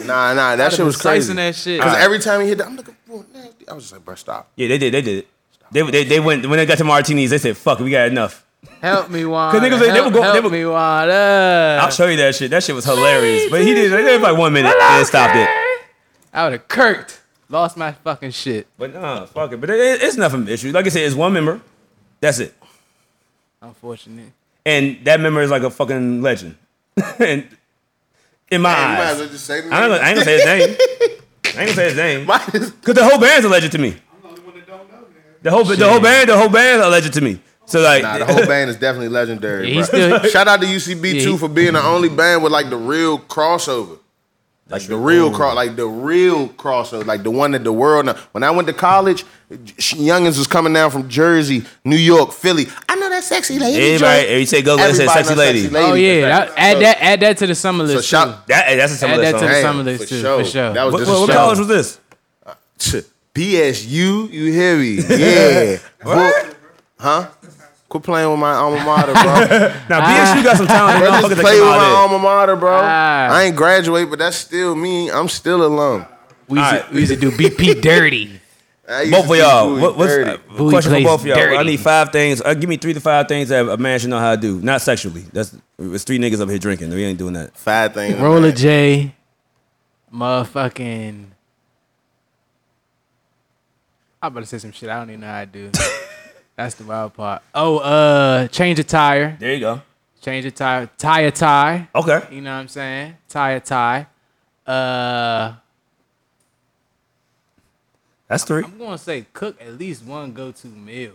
[0.07, 0.57] nah, nah.
[0.57, 1.33] That shit was crazy.
[1.35, 1.79] that shit.
[1.81, 3.69] Because every time he hit that, I'm looking for nasty.
[3.69, 4.49] I was just like, bro, stop.
[4.57, 4.93] Yeah, they did.
[4.95, 5.29] They did it.
[5.71, 7.31] They, they, they went when they got to martinis.
[7.31, 8.45] They said, "Fuck, we got enough."
[8.83, 9.59] Help me, Wanda.
[9.61, 11.79] niggas, they- they help, would go- they help would- me, Wanda.
[11.83, 12.51] I'll show you that shit.
[12.51, 13.51] That shit was hilarious.
[13.51, 13.93] But he did.
[13.93, 15.49] They did like one minute and stopped it.
[16.33, 17.21] I would have kirked.
[17.49, 18.67] Lost my fucking shit.
[18.79, 19.61] But nah, fuck it.
[19.61, 20.73] But it, it's nothing issue.
[20.73, 21.61] Like I said, it's one member.
[22.23, 22.55] That's it.
[23.61, 24.33] Unfortunate.
[24.65, 26.57] And that member is like a fucking legend.
[27.19, 27.47] and
[28.51, 30.09] in my Hey, you might as eyes, well just say the I ain't, gonna, I
[30.09, 30.77] ain't gonna say his name.
[31.45, 32.27] I ain't gonna say his name.
[32.27, 33.89] Might as- Cause the whole band's a legend to me.
[33.89, 35.09] I'm the only one that don't know, man.
[35.43, 37.41] The whole the whole band, the whole band's a legend to me.
[37.67, 39.69] So like, Nah, the whole band is definitely legendary.
[39.69, 40.19] Yeah, he's bro.
[40.19, 42.71] still- Shout out to UCB Yeah, too he- for being the only band with like
[42.71, 43.99] the real crossover.
[44.69, 48.07] Like the real cross, like the real crossover, like the one that the world.
[48.07, 48.15] Know.
[48.33, 49.25] When I went to college,
[49.77, 52.67] sh- youngins was coming down from Jersey, New York, Philly.
[52.89, 53.83] I know that sexy lady.
[53.95, 55.77] everybody, if you say go, let's say Everybody sexy knows lady.
[55.77, 58.09] Oh yeah, That's that, add So- that add that to the summer So list.
[58.09, 58.43] shout too.
[58.55, 59.41] That, that's a summer Add that song.
[59.41, 60.39] to the Damn, summer list for too, sure.
[60.39, 60.73] for sure.
[60.73, 62.01] That was What, just what, what college was this?
[62.47, 65.03] Uh, Ch- BSU, you hear me?
[65.09, 65.79] Yeah.
[66.03, 66.57] What?
[66.99, 67.29] Huh?
[67.93, 69.23] Quit playing with my alma mater, bro.
[69.91, 72.19] Now BSU got some talented Bro, motherfuckers just that play come with my out alma
[72.19, 72.81] mater, bro.
[72.83, 73.29] Ah.
[73.31, 75.11] I ain't graduate, but that's still me.
[75.11, 76.07] I'm still alum.
[76.49, 76.89] We used, Alright.
[76.89, 78.41] to, we used to do BP dirty.
[78.87, 79.79] Both to of y'all.
[79.79, 81.59] What, what's uh, question for both of y'all?
[81.59, 82.41] I need five things.
[82.41, 84.59] Uh, give me three to five things that a man should know how to do.
[84.63, 85.27] Not sexually.
[85.31, 86.89] That's it's three niggas up here drinking.
[86.89, 87.55] We ain't doing that.
[87.59, 88.19] Five things.
[88.19, 89.15] Roller J,
[90.11, 91.27] motherfucking.
[94.23, 95.71] I'm about to say some shit I don't even know how to do.
[96.63, 97.43] That's the wild part.
[97.55, 99.37] Oh, uh, change a tire.
[99.39, 99.83] There you go.
[100.21, 100.89] Change a tire.
[100.97, 101.89] Tie a tie.
[101.95, 102.21] Okay.
[102.31, 103.17] You know what I'm saying?
[103.29, 104.07] Tie a tie.
[104.67, 105.55] Uh,
[108.29, 108.63] That's three.
[108.65, 111.13] I'm gonna say cook at least one go-to meal.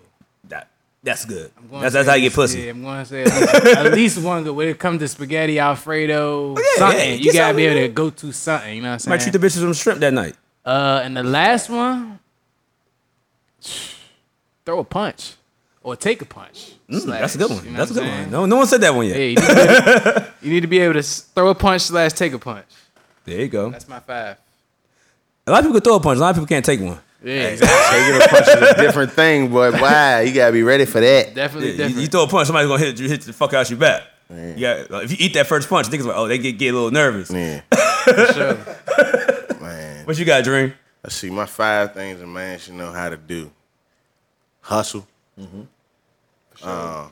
[0.49, 0.68] That,
[1.02, 1.52] that's good.
[1.72, 2.64] That's, that's how you get pussy.
[2.64, 4.56] Yeah, I'm gonna say at least, at least one good.
[4.56, 8.10] When it comes to spaghetti Alfredo, yeah, something yeah, you gotta be able to go
[8.10, 8.76] to something.
[8.76, 9.32] You know what I'm Might saying?
[9.32, 10.36] treat the bitches some shrimp that night.
[10.65, 12.19] Uh, and the last one,
[14.68, 15.35] throw a punch
[15.81, 16.73] or take a punch.
[16.89, 17.64] Mm, slash, that's a good one.
[17.64, 18.31] you know that's a good I'm one.
[18.31, 19.18] No, no one said that one yet.
[19.18, 21.84] Yeah, you need, to be able, you need to be able to throw a punch
[21.84, 22.65] slash take a punch.
[23.23, 23.69] There you go.
[23.69, 24.38] That's my five.
[25.48, 26.18] A lot of people can throw a punch.
[26.18, 26.99] A lot of people can't take one.
[27.23, 27.99] Yeah, exactly.
[27.99, 31.34] Taking a punch is a different thing, but wow, you gotta be ready for that.
[31.34, 32.02] definitely Yeah, you, different.
[32.02, 34.03] you throw a punch, somebody's gonna hit you, hit the fuck out your back.
[34.30, 36.73] You got, like, if you eat that first punch, niggas like, oh, they get, get
[36.73, 37.31] a little nervous.
[37.31, 37.64] Man,
[38.34, 38.57] sure.
[39.61, 40.06] man.
[40.06, 40.73] What you got, Dream?
[41.02, 43.49] Let's see, my five things a man should know how to do.
[44.68, 45.07] Hustle.
[46.61, 47.07] Uh,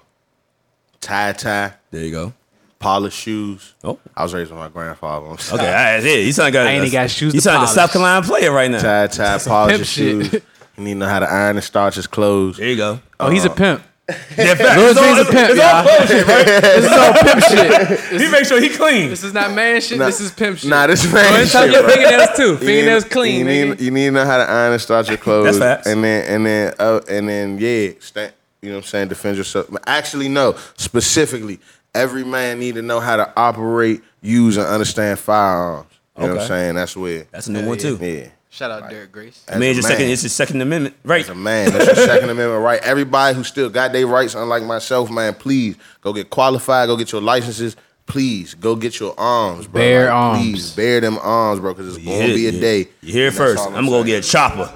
[0.99, 2.34] tie tie, There you go.
[2.80, 3.76] polish shoes.
[3.82, 5.27] Oh, I was raised with my grandfather.
[5.27, 5.56] I'm okay.
[5.57, 6.26] That's it.
[6.26, 7.73] You sound like I ain't got shoes You to sound like a.
[7.73, 8.80] South Carolina player right now.
[8.82, 10.32] Tie tie, polish pimp shit.
[10.32, 10.34] shoes.
[10.77, 12.57] You need to know how to iron and starch his clothes.
[12.57, 12.99] There you go.
[13.22, 13.82] Oh, he's a pimp.
[14.07, 14.77] Yeah, fact.
[14.77, 15.84] Lil It's Dream's a pimp, it's all y'all.
[15.84, 16.45] clothes shit, right?
[16.61, 17.44] This is all pimp
[18.11, 18.22] shit.
[18.22, 19.10] He makes sure he clean.
[19.10, 19.98] This is not man shit.
[19.98, 20.06] Nah.
[20.06, 20.69] This is pimp shit.
[20.69, 22.44] Nah, this Go man ahead and touch shit, your fingernails too.
[22.44, 25.07] You need- Fingernails clean, You need, you need to know how to iron and starch
[25.10, 25.45] your clothes.
[25.45, 25.88] That's facts.
[25.88, 29.38] And then and then uh, and then yeah, stand, you know what I'm saying, defend
[29.38, 29.69] yourself.
[29.88, 31.60] Actually, no, specifically,
[31.95, 35.90] every man need to know how to operate, use, and understand firearms.
[36.18, 36.76] You know what I'm saying?
[36.76, 37.26] That's where.
[37.32, 37.98] That's a new one too.
[37.99, 38.30] Yeah.
[38.56, 39.44] Shout out Derek Grace.
[39.49, 40.10] I mean, it's a your second.
[40.11, 41.22] It's your second amendment, right?
[41.22, 42.82] As a man, that's your Second Amendment right.
[42.84, 47.11] Everybody who still got their rights, unlike myself, man, please go get qualified, go get
[47.11, 47.76] your licenses.
[48.06, 49.82] Please go get your arms, bro.
[49.82, 50.40] Bear Like, arms.
[50.44, 52.88] Please bear them arms, bro, because it's You gonna be a you- day.
[53.02, 53.65] You hear it And that's first.
[53.68, 54.72] I'm, gonna go get a chopper.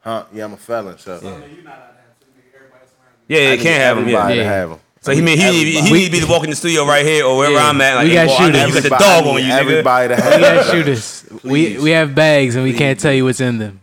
[0.00, 0.24] Huh?
[0.34, 1.12] Yeah, I'm a felon, so.
[1.14, 3.36] You're not have to make everybody else around you.
[3.36, 4.08] Yeah, yeah, you can't have them.
[4.08, 4.14] Yeah.
[4.18, 4.50] everybody to Yeah.
[4.50, 4.78] have 'em.
[5.06, 5.98] So he mean he need, he Everybody.
[6.00, 7.68] need to be walking the studio right here or wherever Yeah.
[7.68, 7.94] I'm at.
[7.94, 8.66] Like, We hey, got boy, shooters.
[8.66, 9.58] you got the dog on you, nigga.
[9.60, 10.40] Everybody to We have.
[10.40, 10.70] got it.
[10.72, 11.24] shooters.
[11.30, 11.82] We Please.
[11.82, 13.80] we have bags and we can't tell you what's in them.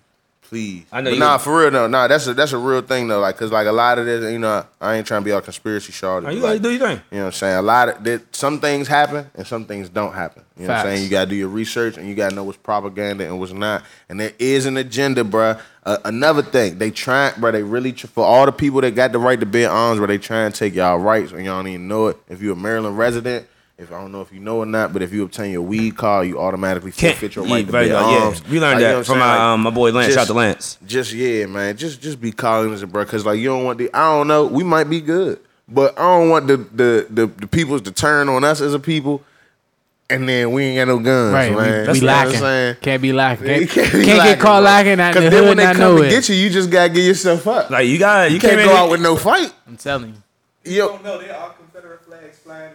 [0.54, 0.86] Please.
[0.92, 1.88] I know But you- nah, for real though.
[1.88, 3.20] Nah, that's a that's a real thing though.
[3.20, 5.42] Like, cause like a lot of this, you know, I ain't trying to be all
[5.42, 6.26] conspiracy shard.
[6.26, 7.02] Oh, you but, gotta like, do your thing.
[7.10, 7.58] You know what I'm saying?
[7.58, 10.44] A lot of that, some things happen and some things don't happen.
[10.56, 11.04] You know what I'm saying?
[11.04, 13.84] You gotta do your research and you gotta know what's propaganda and what's not.
[14.10, 15.60] And there is an agenda, bruh.
[15.86, 17.52] Uh, another thing, they try, bruh.
[17.52, 20.08] They really tr- for all the people that got the right to bear arms, where
[20.08, 22.18] they try and take y'all rights and y'all don't even know it.
[22.30, 23.48] If you're a Maryland resident.
[23.78, 25.98] If I don't know if you know or not, but if you obtain your weed
[25.98, 28.24] card, you automatically Can't forfeit your yeah, right to right, bear yeah.
[28.24, 28.44] arms.
[28.48, 29.32] We learned Like, you know that from my.
[29.32, 30.08] Like, um, my boy Lance.
[30.08, 30.78] just- Shout out to Lance.
[30.86, 31.76] just yeah, man.
[31.76, 33.04] Just just be cognizant, bro.
[33.06, 34.46] Cause like you don't want the I don't know.
[34.46, 38.30] We might be good, but I don't want the the the, the peoples to turn
[38.30, 39.24] on us as a people,
[40.08, 41.52] and then we ain't got no guns, Right.
[41.52, 41.88] man.
[41.88, 42.40] We, You we know what I'm lacking.
[42.42, 42.76] saying?
[42.82, 43.48] Can't be lacking.
[43.48, 44.66] You Can't, be can't get caught bro.
[44.66, 46.10] lacking Cause the then hood when they come know to it.
[46.12, 47.72] get you, you just gotta get yourself up.
[47.72, 49.52] Like you got you, you can't came go in- out with no fight.
[49.68, 50.72] I'm telling you.
[50.72, 52.72] You Yo, don't know there are Confederate flags flying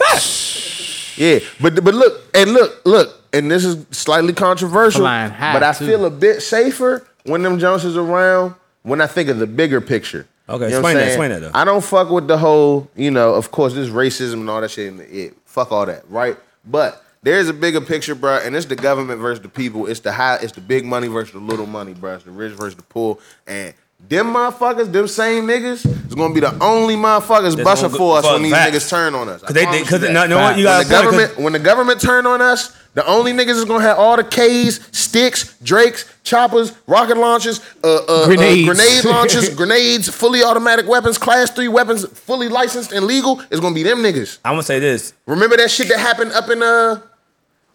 [0.00, 1.44] in Maryland.
[1.44, 5.86] yeah, but but look and look look, and this is slightly controversial, but I too.
[5.86, 8.54] feel a bit safer when them Jones is around.
[8.82, 10.26] When I think of the bigger picture.
[10.48, 11.50] Okay, You know explain that, explain that, though.
[11.52, 14.70] I don't fuck with the whole, you know, of course, this racism and all that
[14.70, 14.90] shit.
[14.90, 16.38] And it, fuck all that, right?
[16.64, 19.88] But there's a bigger picture, bro, and it's the government versus the people.
[19.88, 22.14] It's the high, it's the big money versus the little money, bro.
[22.14, 23.18] It's the rich versus the poor.
[23.46, 23.74] And
[24.08, 28.18] them motherfuckers, them same niggas, is gonna be the only motherfuckers That's busting go- for
[28.18, 28.76] us for when these facts.
[28.76, 29.42] niggas turn on us.
[29.42, 30.12] Cause they, they, cause you they, that.
[30.12, 33.56] no, no, you when the government when the government turn on us, the only niggas
[33.56, 38.66] is gonna have all the K's, sticks, Dracos, choppers, rocket launchers, uh, uh, uh, Grenades.
[38.66, 43.42] grenade launchers, grenades, fully automatic weapons, class three weapons, fully licensed and legal.
[43.50, 44.38] Is gonna be them niggas.
[44.44, 45.12] I'm gonna say this.
[45.26, 47.00] Remember that shit that happened up in uh.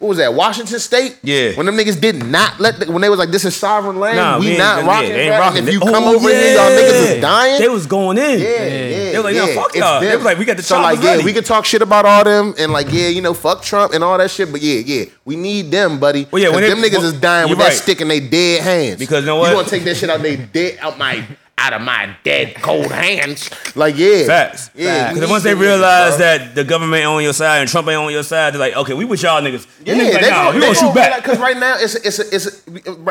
[0.04, 0.34] What was that?
[0.34, 1.16] Washington State.
[1.22, 1.52] Yeah.
[1.54, 4.18] When them niggas did not let, the, when they was like, "This is sovereign land.
[4.18, 5.66] Nah, we, ain't- not yeah, rocking." They ain't rocking.
[5.66, 7.14] If you Oh, come over here, y'all niggas yeah.
[7.14, 7.58] is dying.
[7.62, 8.38] They was going in.
[8.38, 9.12] Yeah, yeah.
[9.12, 9.54] They was like, yeah.
[9.54, 10.00] fuck y'all.
[10.02, 11.24] They was like, we got the So like, yeah, ready.
[11.24, 14.04] we could talk shit about all them and like, yeah, you know, fuck Trump and
[14.04, 14.52] all that shit.
[14.52, 16.28] But yeah, yeah, we need them, buddy.
[16.30, 18.62] Well, yeah, when them niggas well, is dying with you're that stick in their dead
[18.62, 18.98] hands.
[18.98, 19.48] Because you know what?
[19.48, 21.26] You want to take that shit out they dead out my
[21.58, 23.50] out of my dead cold hands?
[23.76, 24.70] Like, yeah, Facts.
[24.74, 27.96] Yeah, Because once they realize that the government ain't on your side and Trump ain't
[27.98, 29.66] on your side, they're like, okay, we with y'all niggas.
[29.84, 31.22] Yeah, Them niggas like, they nah, gonna, we gonna shoot back.
[31.22, 32.66] Because right now it's it's it's it's,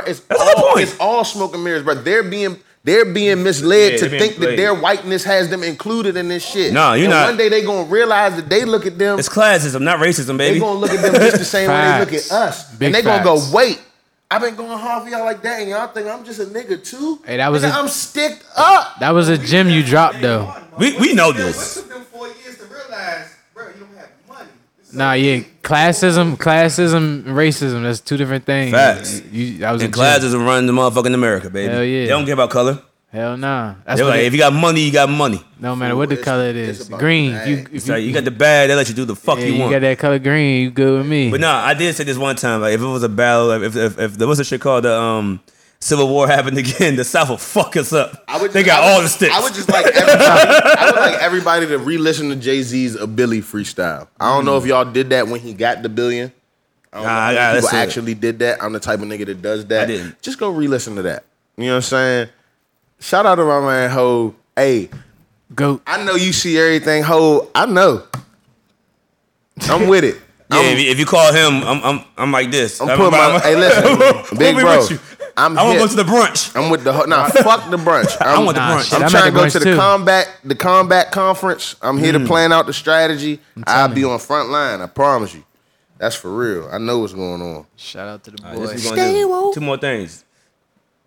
[0.08, 0.82] it's That's all point.
[0.82, 4.36] it's all smoke and mirrors, but they're being they're being misled Yeah, to being think
[4.40, 6.74] that their whiteness has them included in this shit.
[6.74, 7.28] Nah, you and not.
[7.30, 9.18] One day they gonna realize that they look at them.
[9.20, 10.38] It's classism, not racism, baby.
[10.38, 10.60] They baby.
[10.60, 13.02] gonna look at them just the same way they look at us, Big and they
[13.02, 13.80] gonna go, wait.
[14.32, 16.84] I've been going hard for y'all like that, and y'all think I'm just a nigga
[16.84, 17.20] too.
[17.26, 19.00] Hey, that was Nigga, a- I'm sticked up.
[19.00, 20.52] That was a gem you dropped though.
[20.78, 21.76] We- we know It this.
[21.76, 24.50] took them four years to realize, bro, you don't have money.
[24.92, 27.84] Nah, yeah, classism, classism, and racism.
[27.84, 28.72] That's two different things.
[28.72, 29.22] Facts.
[29.32, 31.72] You, that was a And classism running the motherfucking America, baby.
[31.72, 32.02] Hell yeah.
[32.06, 32.80] They don't care about color.
[33.14, 33.76] Hell nah.
[33.86, 35.40] That's They're like, it- if you got money, you got money.
[35.60, 36.90] no matter what the color it's is.
[36.90, 37.32] Green.
[37.34, 39.38] the You, if It's like you got the bag, they let you do the fuck
[39.38, 39.72] yeah, you you want.
[39.72, 40.64] You got that color green.
[40.64, 41.30] You good with me?
[41.30, 42.62] But nah, I did say this one time.
[42.62, 44.84] Like if it was a battle, like, if, if if there was a shit called
[44.86, 45.40] the um
[45.80, 48.24] Civil War happened again, the South will fuck us up.
[48.28, 49.36] I would they got I would- all the sticks.
[49.36, 50.50] I would just like everybody.
[50.50, 54.08] I would like everybody to re-listen to Jay Z's "A Billy" freestyle.
[54.20, 56.32] I don't know if y'all did that when he got the billion.
[56.92, 57.88] I don't Nah, know I if gotta people listen to it.
[57.88, 58.64] actually did that.
[58.64, 59.84] I'm the type of nigga that does that.
[59.84, 60.20] I didn't.
[60.24, 61.26] Just go re-listen to that.
[61.58, 62.30] You know what I'm saying?
[63.04, 64.34] Shout out to my man Ho.
[64.56, 64.90] Hey,
[65.54, 65.82] Goat.
[65.86, 67.04] I know you see everything.
[67.04, 68.04] Ho, I know.
[69.64, 70.16] I'm with it.
[70.50, 72.80] yeah, I'm, if you, if you call him, I'm I'm I'm like this.
[72.80, 73.40] I'm putting my.
[73.40, 74.88] Hey, listen, big bro.
[75.36, 75.58] I'm.
[75.58, 76.56] I want to go to the brunch.
[76.56, 77.28] I'm with the ho- nah.
[77.28, 78.16] fuck the brunch.
[78.22, 78.94] I'm, I want the brunch.
[78.96, 79.76] I'm I'm trying to go to the too.
[79.76, 81.76] combat the combat conference.
[81.82, 82.22] I'm here Mm.
[82.22, 83.42] to plan out the strategy.
[83.68, 84.80] I'll be on front line.
[84.80, 85.44] I promise you.
[85.98, 86.70] That's for real.
[86.72, 87.66] I know what's going on.
[87.76, 88.92] Shout out to the All right, this boys.
[88.92, 90.24] we gonna do two more things.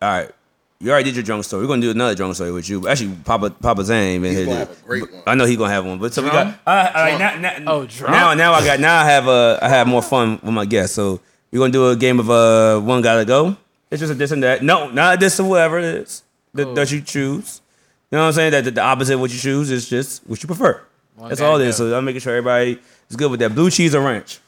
[0.02, 0.30] All right.
[0.78, 1.62] You already did your drunk story.
[1.62, 2.86] We're gonna do another drunk story with you.
[2.86, 4.54] Actually, Papa Papa Zane been He's here.
[4.54, 5.22] have a great one.
[5.26, 5.98] I know he's gonna have one.
[5.98, 6.54] But so we Drunk?
[6.66, 6.94] got.
[6.94, 8.12] I, I, now, now, Oh, drunk?
[8.12, 10.94] now now I got now I have uh I have more fun with my guests.
[10.94, 11.20] So
[11.50, 13.56] we're gonna do a game of uh one gotta go.
[13.90, 14.62] It's just a this and that.
[14.62, 16.22] No, not a this or whatever it is
[16.52, 16.74] that, Oh.
[16.74, 17.62] that you choose.
[18.10, 18.50] You know what I'm saying?
[18.52, 20.82] That the, the opposite of what you choose is just what you prefer.
[21.16, 21.70] One That's all it go.
[21.70, 22.78] So I'm making sure everybody
[23.08, 23.54] is good with that.
[23.54, 24.40] Blue cheese or ranch.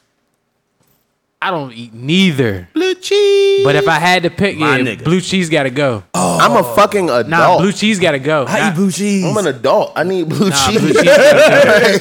[1.41, 2.67] I don't eat neither.
[2.73, 3.63] Blue cheese.
[3.63, 5.03] But if I had to pick, My yeah, nigga.
[5.05, 6.03] blue cheese gotta go.
[6.13, 7.27] I'm a fucking adult.
[7.29, 8.45] Nah, blue cheese gotta go.
[8.45, 9.23] I Nah, eat blue cheese.
[9.25, 9.93] I'm an adult.
[9.95, 10.79] I need blue nah, cheese.
[10.81, 11.99] blue cheese gotta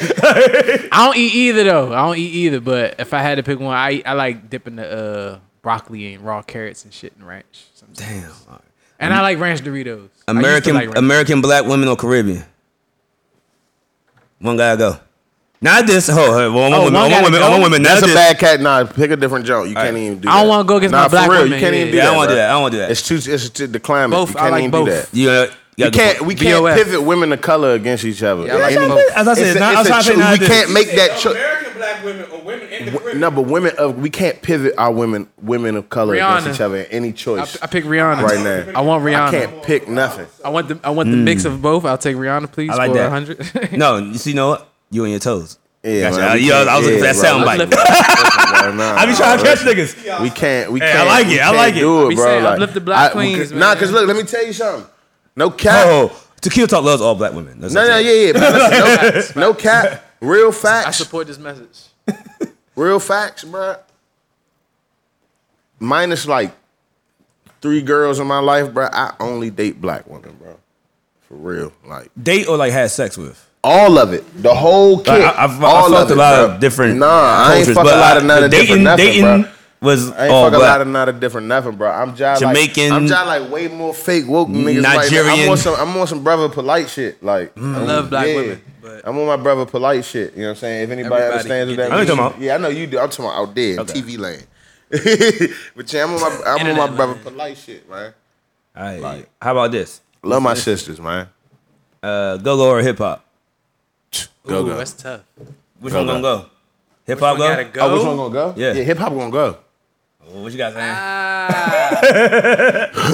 [0.80, 0.88] go.
[0.92, 1.92] I don't eat either though.
[1.92, 2.60] I don't eat either.
[2.60, 6.24] But if I had to pick one, I I like dipping the uh, broccoli and
[6.24, 7.66] raw carrots and shit in ranch.
[7.74, 7.98] sometimes.
[8.46, 8.58] Damn.
[8.98, 9.86] And I like ranch Doritos.
[9.86, 10.98] I used to American like ranch.
[10.98, 12.42] American black women or Caribbean?
[14.40, 14.98] One gotta go.
[15.60, 16.08] Not this.
[16.08, 16.92] Oh, one, one Oh, woman.
[16.94, 17.40] one One, gotta woman.
[17.40, 17.50] go?
[17.50, 17.82] One woman.
[17.82, 18.14] Not That's a this.
[18.14, 18.60] bad cat.
[18.60, 19.68] Nah, pick a different joke.
[19.68, 20.30] You can't even do that.
[20.34, 21.96] I don't wanna go against nah, my black for real, women, You can't even do
[21.96, 22.08] Yeah, that.
[22.08, 22.48] I don't want to do that.
[22.48, 22.90] I don't want to do that.
[22.92, 23.32] It's too.
[23.32, 24.10] It's too, the climate.
[24.16, 24.86] Both, You I can't like even both.
[24.86, 25.08] do that.
[25.12, 26.20] You, uh, You can't.
[26.22, 26.76] We can't BOF.
[26.76, 28.46] pivot women of color against each other.
[28.46, 29.02] Yeah, I like Any- both.
[29.16, 30.38] As I said, it's a- not- I was it's a trying to say cho- not
[30.40, 31.18] we can't make that.
[31.18, 33.20] Cho- American black women or women in the Caribbean.
[33.20, 36.76] no, but women of we can't pivot our women women of color against each other
[36.78, 38.78] in any choice I pick Rihanna right now.
[38.78, 39.20] I want Rihanna.
[39.26, 40.26] I can't pick nothing.
[40.44, 41.84] I want the I want the mix of both.
[41.84, 43.10] I'll take Rihanna, please, I like for that.
[43.10, 43.72] hundred.
[43.78, 44.68] No, you see, you know what?
[44.90, 45.58] You on your toes.
[45.82, 46.18] Yeah, Gotcha.
[46.20, 47.60] man, we Uh, yeah, I was looking for that sound bite.
[47.60, 50.20] Uplift- Listen, bro, nah, I be trying to catch niggas.
[50.22, 50.72] We can't.
[50.72, 50.98] We can't.
[50.98, 51.80] I like it, I can't like it.
[51.80, 52.24] Do it, bro.
[52.24, 53.74] saying Like, uplift the black I- queens, Nah, man.
[53.76, 54.86] because look, let me tell you something.
[55.36, 55.86] No cap.
[55.88, 57.60] Oh, Tequila Talk loves all black women.
[57.60, 58.32] That's No, no, yeah, yeah.
[58.32, 60.04] But listen, no, no cap.
[60.20, 60.86] Real facts.
[60.86, 61.78] I support this message.
[62.76, 63.76] Real facts, bro.
[65.80, 66.52] Minus like
[67.60, 68.88] three girls in my life, bro.
[68.92, 70.58] I only date black women, bro.
[71.28, 73.47] For real, like Date or like had sex with.
[73.64, 75.08] All of it, the whole kit.
[75.20, 76.54] Like, I, I've, all I've fucked of a lot bro.
[76.54, 76.98] of different.
[76.98, 79.50] Nah, I ain't cultures, fuck a lot of none of different nothing, dating bro.
[79.80, 81.90] was I ain't all fuck a lot of not a different nothing, bro.
[81.90, 84.82] I'm just Jamaican, Like, I'm just like way more fake woke niggas.
[84.82, 85.40] Like, Nigerian.
[85.40, 85.74] I'm on some.
[85.78, 87.22] I'm on some brother polite shit.
[87.22, 90.34] Like I love black women, but I'm on my brother polite shit.
[90.34, 90.84] You know what I'm saying?
[90.84, 92.98] If anybody understands what that I know means, what you're yeah, I know you do.
[92.98, 94.00] I'm talking about out there Okay.
[94.00, 94.42] TV lane.
[95.76, 97.22] but yeah, I'm on my I'm on my brother lane.
[97.22, 98.14] polite shit, man.
[98.76, 99.00] All right.
[99.00, 100.00] Like- How about this?
[100.22, 101.28] Love my sisters, man.
[102.02, 103.24] Uh, go go or hip hop?
[104.46, 104.76] Go Ooh, go.
[104.76, 105.20] that's tough.
[105.80, 106.38] Which Go one gonna go.
[106.38, 106.46] go?
[107.06, 107.64] Hip hop Which one go?
[107.72, 108.54] gotta Oh, which one gonna go?
[108.56, 108.72] Yeah.
[108.74, 108.82] yeah.
[108.82, 109.56] Hip hop gonna go.
[110.30, 110.94] What you got saying?
[110.94, 111.98] Ah,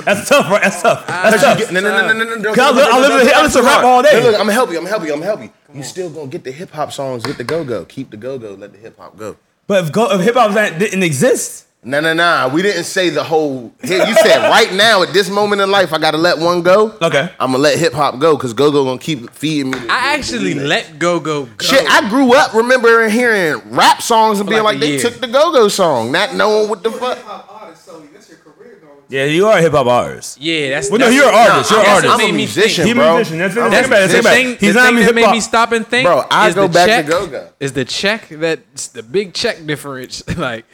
[0.04, 0.62] That's tough, right?
[0.62, 1.06] That's tough.
[1.06, 1.70] That's tough.
[1.72, 2.54] No, no, no, no, no, no.
[2.54, 4.14] Cause I li- I live in- I listen to rap all day.
[4.14, 4.78] Look, look, I'm gonna help you.
[4.78, 5.12] I'm gonna help you.
[5.12, 5.50] I'm gonna help you.
[5.74, 7.22] You still gonna get the hip hop songs.
[7.24, 7.84] Get the go go.
[7.84, 8.54] Keep the go go.
[8.54, 9.36] Let the hip hop go.
[9.66, 12.50] But if go if hip hop didn't exist, No, no, no.
[12.52, 13.72] We didn't say the whole.
[13.82, 16.96] Here, you said right now at this moment in life, I gotta let one go.
[17.02, 17.30] Okay.
[17.38, 19.78] I'm gonna let hip hop go because go go gonna keep feeding me.
[19.78, 21.64] the- I the- actually the- let go go go.
[21.66, 25.00] Shit, I grew up remembering hearing rap songs and For being like like, they year.
[25.00, 27.18] took the go go song, not knowing what the fuck.
[27.18, 28.94] Hip-hop artist, so that's your career going.
[29.10, 30.40] yeah, you are a hip hop artist.
[30.40, 30.88] yeah, that's.
[30.90, 31.70] Well, no, that's- you're an artist.
[31.70, 32.14] You're an artist.
[32.14, 32.86] I'm a musician, think.
[32.86, 33.14] He a bro.
[33.16, 33.38] musician.
[33.40, 34.36] That's- I'm think a about it, think the about it.
[34.38, 34.58] musician.
[34.58, 35.34] thing, He's the not thing that made hip-hop.
[35.34, 37.48] me stop and think, Bro, I go the back to check, go-go.
[37.60, 40.22] Is the check that's the big check difference?
[40.38, 40.64] like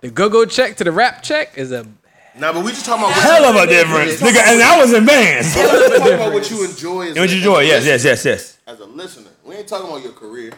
[0.00, 1.86] the go go check to the rap check is a
[2.36, 4.40] Nah, but we just talking about what Hell of a difference, nigga.
[4.46, 5.56] And I was in bands.
[5.56, 7.08] We just talking about what you enjoy.
[7.10, 7.60] As What you enjoy?
[7.62, 8.58] Yes, yes, yes, yes.
[8.64, 10.52] As a listener, we ain't talking about your career.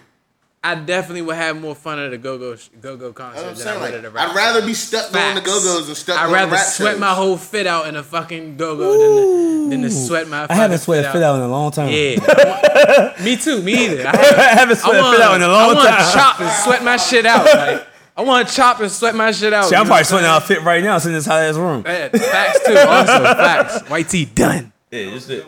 [0.63, 3.55] I definitely would have more fun at a go go go go concert what I'm
[3.57, 3.81] than I saying.
[3.81, 4.29] would Like, at a rap.
[4.29, 5.47] I'd rather be stuck doing the Facts.
[5.47, 7.01] go go's and stuck I'd doing rather rap sweat shows.
[7.01, 10.47] my whole fit out in a fucking go go than, to- than to sweat my.
[10.51, 11.89] I haven't fucking sweat fit out in a long time.
[11.89, 13.63] Yeah, me too.
[13.63, 14.07] Me either.
[14.07, 15.95] I I haven't, haven't sweat I want, fit out in a long want time.
[15.95, 17.47] I want to chop and sweat my shit out.
[17.47, 17.87] Like,
[18.21, 19.65] I want to chop and sweat my shit out.
[19.65, 21.83] See, I'm probably sweating out fit right now, sitting in this hot ass room.
[21.87, 22.75] Yeah, facts too.
[22.87, 23.89] Also, facts.
[23.89, 24.75] White tee done.
[24.91, 25.47] Yeah, just it.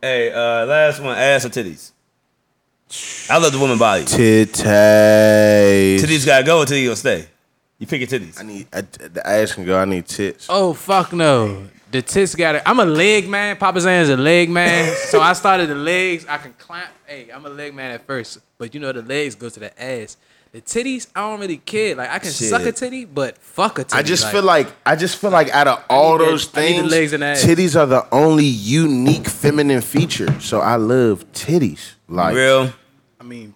[0.00, 1.90] Hey, uh, last one, ass or titties?
[3.28, 4.04] I love the woman body.
[4.04, 4.54] Titties.
[5.98, 7.26] Titties gotta go or titties gonna stay.
[7.78, 8.40] You pick your titties.
[8.40, 9.78] I need I, the ass can go.
[9.78, 10.46] I need tits.
[10.48, 11.68] Oh fuck no.
[11.90, 12.62] the tits got it.
[12.64, 13.58] I'm a leg man.
[13.58, 14.96] Papa Zan is a leg man.
[15.08, 16.24] so I started the legs.
[16.26, 16.88] I can climb.
[17.04, 19.82] Hey, I'm a leg man at first, but you know the legs go to the
[19.82, 20.16] ass.
[20.52, 21.94] The titties, I don't really care.
[21.94, 22.50] Like I can Shit.
[22.50, 23.98] suck a titty, but fuck a titty.
[23.98, 26.90] I just feel like I just feel like out of all those I the things,
[26.90, 30.38] legs and titties are the only unique feminine feature.
[30.40, 31.94] So I love titties.
[32.06, 32.70] Like Real.
[33.18, 33.54] I mean,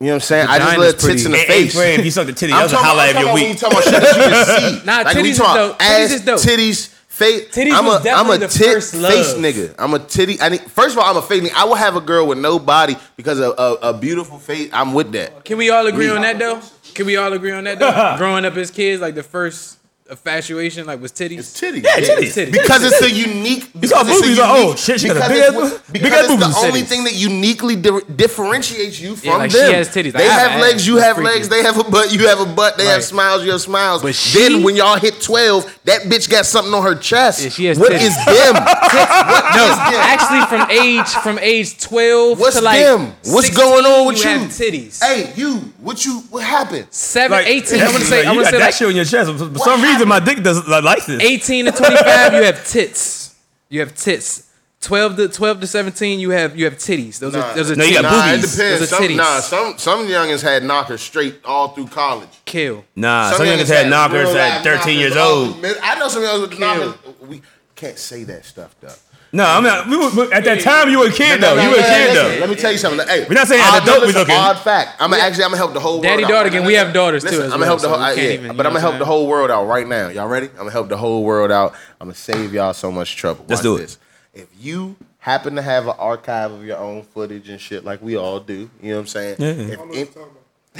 [0.00, 0.46] you know what I'm saying?
[0.48, 1.74] I just love tits in the Hey, hey, face.
[1.74, 3.48] friend, if you suck the titty, I'm that's a highlight of your week.
[3.48, 4.80] you talking about shit that you can see.
[4.86, 5.46] Nah, like when titties you is dope.
[5.76, 6.40] about Titties ass, is dope.
[6.40, 7.48] titties, face.
[7.48, 9.42] Titties I'm was a I'm a definitely the tit first face love.
[9.42, 9.74] nigga.
[9.78, 10.40] I'm a titty.
[10.40, 11.54] I need, first of all, I'm a face nigga.
[11.54, 14.70] I will have a girl with no body because of a, a beautiful face.
[14.72, 15.44] I'm with that.
[15.44, 16.16] can we all agree Me.
[16.16, 16.60] on that though?
[16.94, 18.14] Can we all agree on that though?
[18.18, 19.77] Growing up as kids, like the first
[20.10, 21.38] infatuation, like was titties.
[21.40, 21.82] It's titties.
[21.84, 22.34] Yeah, titties.
[22.34, 22.52] Titties.
[22.52, 23.64] Because it's a unique.
[23.64, 25.54] saw Because it's a boobies, like, oh, shit, she got a because big it's ass
[25.54, 26.86] what- boob- big Because it's the and only titties.
[26.86, 29.74] thing that uniquely di- differentiates you from like, she them.
[29.74, 30.14] has titties.
[30.14, 30.86] Like, They I have have legs.
[30.86, 31.32] You have freaky.
[31.34, 31.48] legs.
[31.48, 32.12] They have a butt.
[32.12, 32.76] You have a butt.
[32.78, 33.44] They have smiles.
[33.44, 34.02] You have smiles.
[34.02, 37.42] But she- then when y'all hit twelve, that bitch got something on her chest.
[37.42, 38.06] Yeah, she has What titties.
[38.08, 38.54] is them?
[38.54, 40.00] what No, is them?
[40.00, 43.06] actually, from age from age twelve What's to like them?
[43.24, 44.30] What's 16, going on with you?
[44.30, 45.02] have titties.
[45.02, 45.56] Hey, you.
[45.80, 46.20] What you?
[46.30, 46.86] What happened?
[46.90, 47.80] Seven, 18.
[47.80, 48.26] I'm gonna say.
[48.26, 49.30] I'm gonna say that shit on your chest.
[49.32, 50.08] For, for some reason, happened?
[50.08, 51.22] my dick doesn't like, like this.
[51.22, 53.34] 18 to 25, you have tits.
[53.68, 54.44] You have tits.
[54.80, 57.18] 12 to 12 to 17, you have you have titties.
[57.18, 58.02] Those are those are No, you titties.
[58.02, 58.52] got Nah, it boobies.
[58.56, 58.80] depends.
[58.80, 59.16] Those are Some, titties.
[59.16, 62.28] nah, some some youngins had knockers straight all through college.
[62.44, 62.84] Kill.
[62.94, 65.52] Nah, some, youngins niggas had knockers at 13 knockers years old.
[65.54, 66.94] through mid- I know some youngins with knockers.
[67.28, 67.42] We
[67.74, 68.92] can't say that stuff though.
[69.30, 69.86] No, I'm not.
[69.88, 71.56] We were, at that time, you were a kid No, though.
[71.56, 72.40] no, You were a kid listen, though.
[72.40, 73.06] Let me tell you something.
[73.06, 74.34] Hey, We're not saying odd- as adult we looking.
[74.34, 74.96] Odd fact.
[75.00, 76.28] I'm gonna actually I'm gonna help the whole Daddy, world.
[76.30, 76.54] daughter out.
[76.54, 76.64] again.
[76.66, 77.98] We have daughters, too, Listen, as I'm gonna well, help the whole.
[77.98, 80.08] we I- yeah, even, but I'm gonna help the whole world out right now.
[80.08, 80.46] Y'all ready?
[80.48, 81.74] I'm gonna help the whole world out.
[82.00, 83.44] I'm gonna save y'all so much trouble.
[83.48, 83.80] Let's Watch do it.
[83.80, 83.98] this.
[84.32, 88.16] If you happen to have an archive of your own footage and shit like we
[88.16, 89.36] all do, you know what I'm saying?
[89.38, 89.48] Yeah.
[89.48, 90.08] If in-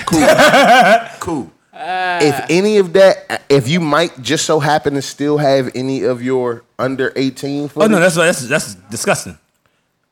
[0.06, 0.26] cool.
[1.20, 1.52] cool.
[1.78, 2.46] If ah.
[2.50, 6.64] any of that, if you might just so happen to still have any of your
[6.78, 9.38] under 18 Oh no, that's that's that's disgusting.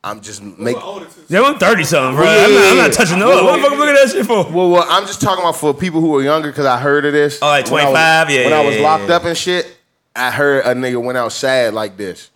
[0.05, 0.81] I'm just making.
[0.81, 1.09] Older.
[1.29, 2.25] Yeah, I'm 30 something, bro.
[2.25, 3.29] Well, I'm, not, I'm not touching no.
[3.29, 4.53] well, What the fuck am I looking at that shit for?
[4.53, 7.13] Well, well, I'm just talking about for people who are younger because I heard of
[7.13, 7.41] this.
[7.43, 8.31] Oh, like When I was- 25?
[8.31, 9.17] Yeah, When I was yeah, locked yeah.
[9.17, 9.77] up and shit,
[10.15, 12.31] I heard a nigga went out sad like this.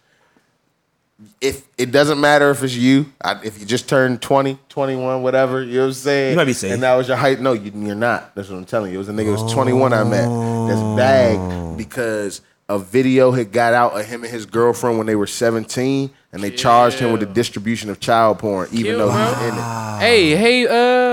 [1.40, 5.62] If it doesn't matter if it's you, I, if you just turned 20, 21, whatever,
[5.62, 6.30] you know what I'm saying?
[6.32, 6.72] You might be safe.
[6.72, 7.40] And that was your height.
[7.40, 8.34] No, you, you're not.
[8.34, 8.96] That's what I'm telling you.
[8.96, 10.28] It was a nigga who was 21 I met
[10.68, 15.16] that's bagged because a video had got out of him and his girlfriend when they
[15.16, 19.08] were 17 and they charged him with the distribution of child porn even Kill, though
[19.12, 19.34] bro.
[19.34, 19.98] he's in it.
[19.98, 20.66] Hey, hey,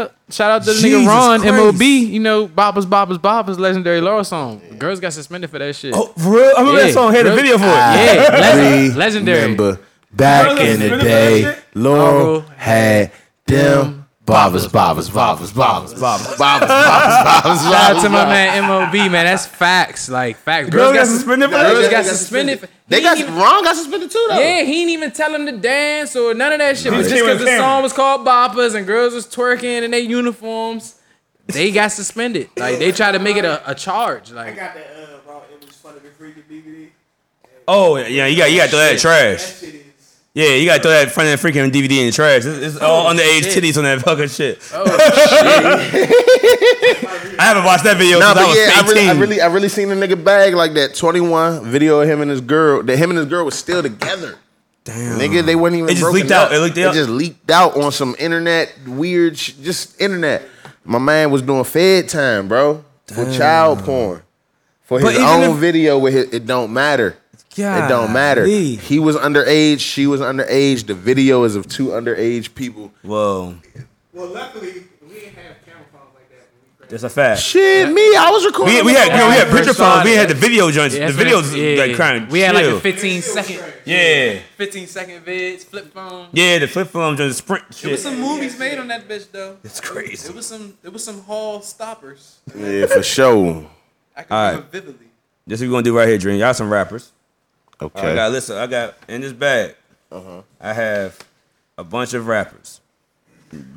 [0.03, 1.55] uh, shout out to the nigga Ron, Christ.
[1.55, 1.81] MOB.
[1.81, 4.61] You know, Boppers, Boppers, Boppers, legendary Laurel song.
[4.77, 5.93] Girls got suspended for that shit.
[5.95, 6.53] Oh, for real?
[6.55, 7.11] I remember Yeah, that song.
[7.13, 7.67] Had a video for it.
[7.67, 9.41] yeah, legend, legendary.
[9.41, 9.79] Remember
[10.17, 11.57] back Remember in the day.
[11.73, 13.11] Laurel Laurel had
[13.45, 19.25] them bobbers, bobbers, bobbers, bobbers, bobbers, bobbers, bobbers, Shout out to my man MOB, man.
[19.25, 20.09] That's facts.
[20.09, 20.69] Like facts.
[20.69, 21.71] Girls got suspended for that?
[21.71, 22.69] Girls got got suspended.
[22.89, 24.39] They got ain't even- Ron got suspended too though.
[24.39, 26.91] Yeah, he didn't even tell him to dance or none of that shit.
[26.91, 30.95] But just because the song was called Boppers and girls was twerking in their uniforms,
[31.47, 32.49] they got suspended.
[32.57, 34.33] Like they tried to make it a, a charge.
[34.33, 36.89] I got that uh, raw image fun of the freaking DVD.
[37.67, 39.59] Oh yeah, you got you got to throw that in That trash.
[39.61, 39.83] shit is.
[40.37, 42.45] Yeah, you got to throw that front end the freaking DVD in the trash.
[42.45, 43.63] It's, it's all oh, underage shit.
[43.63, 44.59] titties on that fucking shit.
[44.71, 44.99] oh shit.
[47.39, 49.41] I haven't watched that video Nah, since I but was yeah, I really, I really,
[49.41, 50.93] I really seen a nigga bag like that.
[50.93, 52.83] Twenty one video of him and his girl.
[52.83, 54.37] That him and his girl was still together.
[54.83, 55.17] Damn.
[55.17, 55.89] Nigga, they weren't even.
[55.89, 56.49] It just broken leaked out.
[56.49, 56.53] up.
[56.53, 56.95] It leaked out.
[56.95, 60.43] It just leaked out on some internet weird, sh- just internet.
[60.83, 64.21] My man was doing fed time, bro, for child porn,
[64.83, 65.97] for his own if- video.
[65.97, 67.17] With his, it don't matter.
[67.57, 68.41] It don't matter.
[68.41, 68.75] Golly.
[68.75, 69.79] He was underage.
[69.79, 70.85] She was underage.
[70.87, 72.91] The video is of two underage people.
[73.01, 73.55] Whoa,
[74.13, 76.47] Well, luckily we didn't have camera phones like that.
[76.77, 77.41] When we that's a fact.
[77.41, 78.75] Shit, me, I was recording.
[78.77, 80.03] We, we had you know, we had First picture phones.
[80.05, 80.95] We had the video joints.
[80.95, 82.27] Yeah, the videos yeah, like crying.
[82.29, 82.79] We had like a chill.
[82.79, 86.27] 15 second, Yeah, 15 second vids, flip phone.
[86.33, 86.59] yeah.
[86.59, 87.81] The flip phone joints, sprint Shit.
[87.83, 89.57] There was some movies made on that bitch though.
[89.63, 90.29] It's crazy.
[90.29, 90.77] It was some.
[90.83, 92.39] It was some hall stoppers.
[92.55, 93.69] Yeah, for sure.
[94.15, 94.49] I can All right.
[94.51, 95.07] remember vividly.
[95.45, 96.39] This what we gonna do right here, Dream.
[96.39, 97.11] Y'all some rappers.
[97.81, 98.11] Okay.
[98.11, 98.57] I got listen.
[98.57, 99.75] I got in this bag.
[100.11, 100.41] Uh-huh.
[100.59, 101.19] I have
[101.77, 102.81] a bunch of rappers.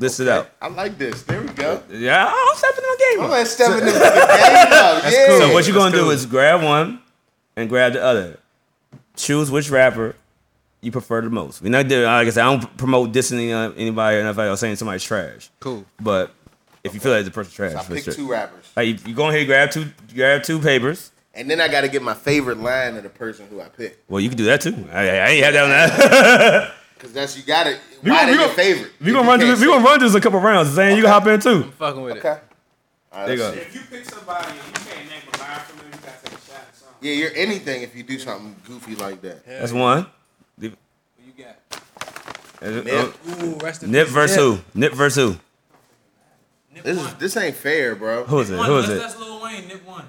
[0.00, 0.50] List it out.
[0.60, 1.22] I like this.
[1.22, 1.80] There we go.
[1.90, 3.18] Yeah, I'm stepping in the game.
[3.20, 3.30] I'm up.
[3.30, 5.04] gonna step in the, the game up.
[5.04, 5.38] Yeah.
[5.38, 7.00] So what you gonna do is grab one
[7.56, 8.38] and grab the other.
[9.16, 10.16] Choose which rapper
[10.80, 11.62] you prefer the most.
[11.62, 12.04] We're not doing.
[12.04, 15.50] Like I said, I don't promote dissing uh, anybody or nothing or saying somebody's trash.
[15.60, 15.84] Cool.
[16.00, 16.32] But
[16.82, 18.14] if you feel like the person's trash, I for picked sure.
[18.14, 21.12] two rappers, Like you, you go ahead and grab two, grab two papers.
[21.34, 24.08] And then I got to get my favorite line of the person who I picked,
[24.10, 24.74] Well, you can do that too.
[24.92, 26.74] I, I ain't had that on that.
[26.94, 27.78] because that's you got to.
[28.02, 28.92] We Why gonna- they we your gonna- favorite?
[29.00, 29.56] we gonna run through.
[29.56, 30.74] We gonna run through this a couple rounds.
[30.74, 31.50] Saying you can hop in too.
[31.64, 32.18] I'm Fucking with it.
[32.24, 32.38] Okay.
[33.12, 33.52] All right, There you go.
[33.52, 36.32] If you pick somebody and you can't name a line from them, you gotta take
[36.38, 36.96] a shot at something.
[37.00, 39.44] Yeah, you're anything if you do something goofy like that.
[39.46, 40.06] That's one.
[40.60, 41.56] Who you got?
[42.62, 42.86] Nip.
[42.90, 43.44] Oh.
[43.44, 44.44] Ooh, rest Nip versus Nip.
[44.74, 44.78] who?
[44.78, 45.40] Nip versus who?
[46.82, 48.24] This is this ain't fair, bro.
[48.24, 48.56] Who is it?
[48.58, 49.02] Who is that's, it?
[49.02, 49.66] that's Lil Wayne.
[49.68, 50.04] Nip one.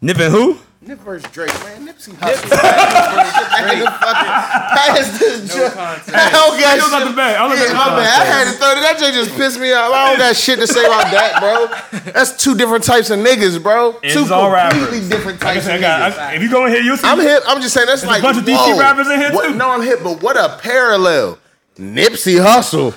[0.00, 0.58] Nip and who?
[0.82, 1.88] Nip versus Drake, man.
[1.88, 2.44] Nipsey Hussle.
[2.44, 5.72] Nip Pass this No joke.
[5.74, 6.10] context.
[6.14, 7.08] I don't got Still got shit.
[7.10, 7.36] the bag.
[7.40, 8.22] I'm Yeah, my the bad.
[8.22, 8.80] I had to throw that.
[8.82, 9.92] That joke just pissed me off.
[9.92, 12.12] I don't got shit to say about that, bro.
[12.12, 13.98] That's two different types of niggas, bro.
[14.02, 14.78] It's two all rappers.
[14.78, 16.18] completely different Like I types said, I of got- niggas.
[16.20, 17.08] I- if you go in here, you'll see.
[17.08, 17.42] I'm hip.
[17.48, 19.54] I'm just saying that's a like bunch of DC rappers in here, What- too.
[19.54, 21.38] No, I'm hip, but what a parallel.
[21.78, 22.94] Nipsey Hussle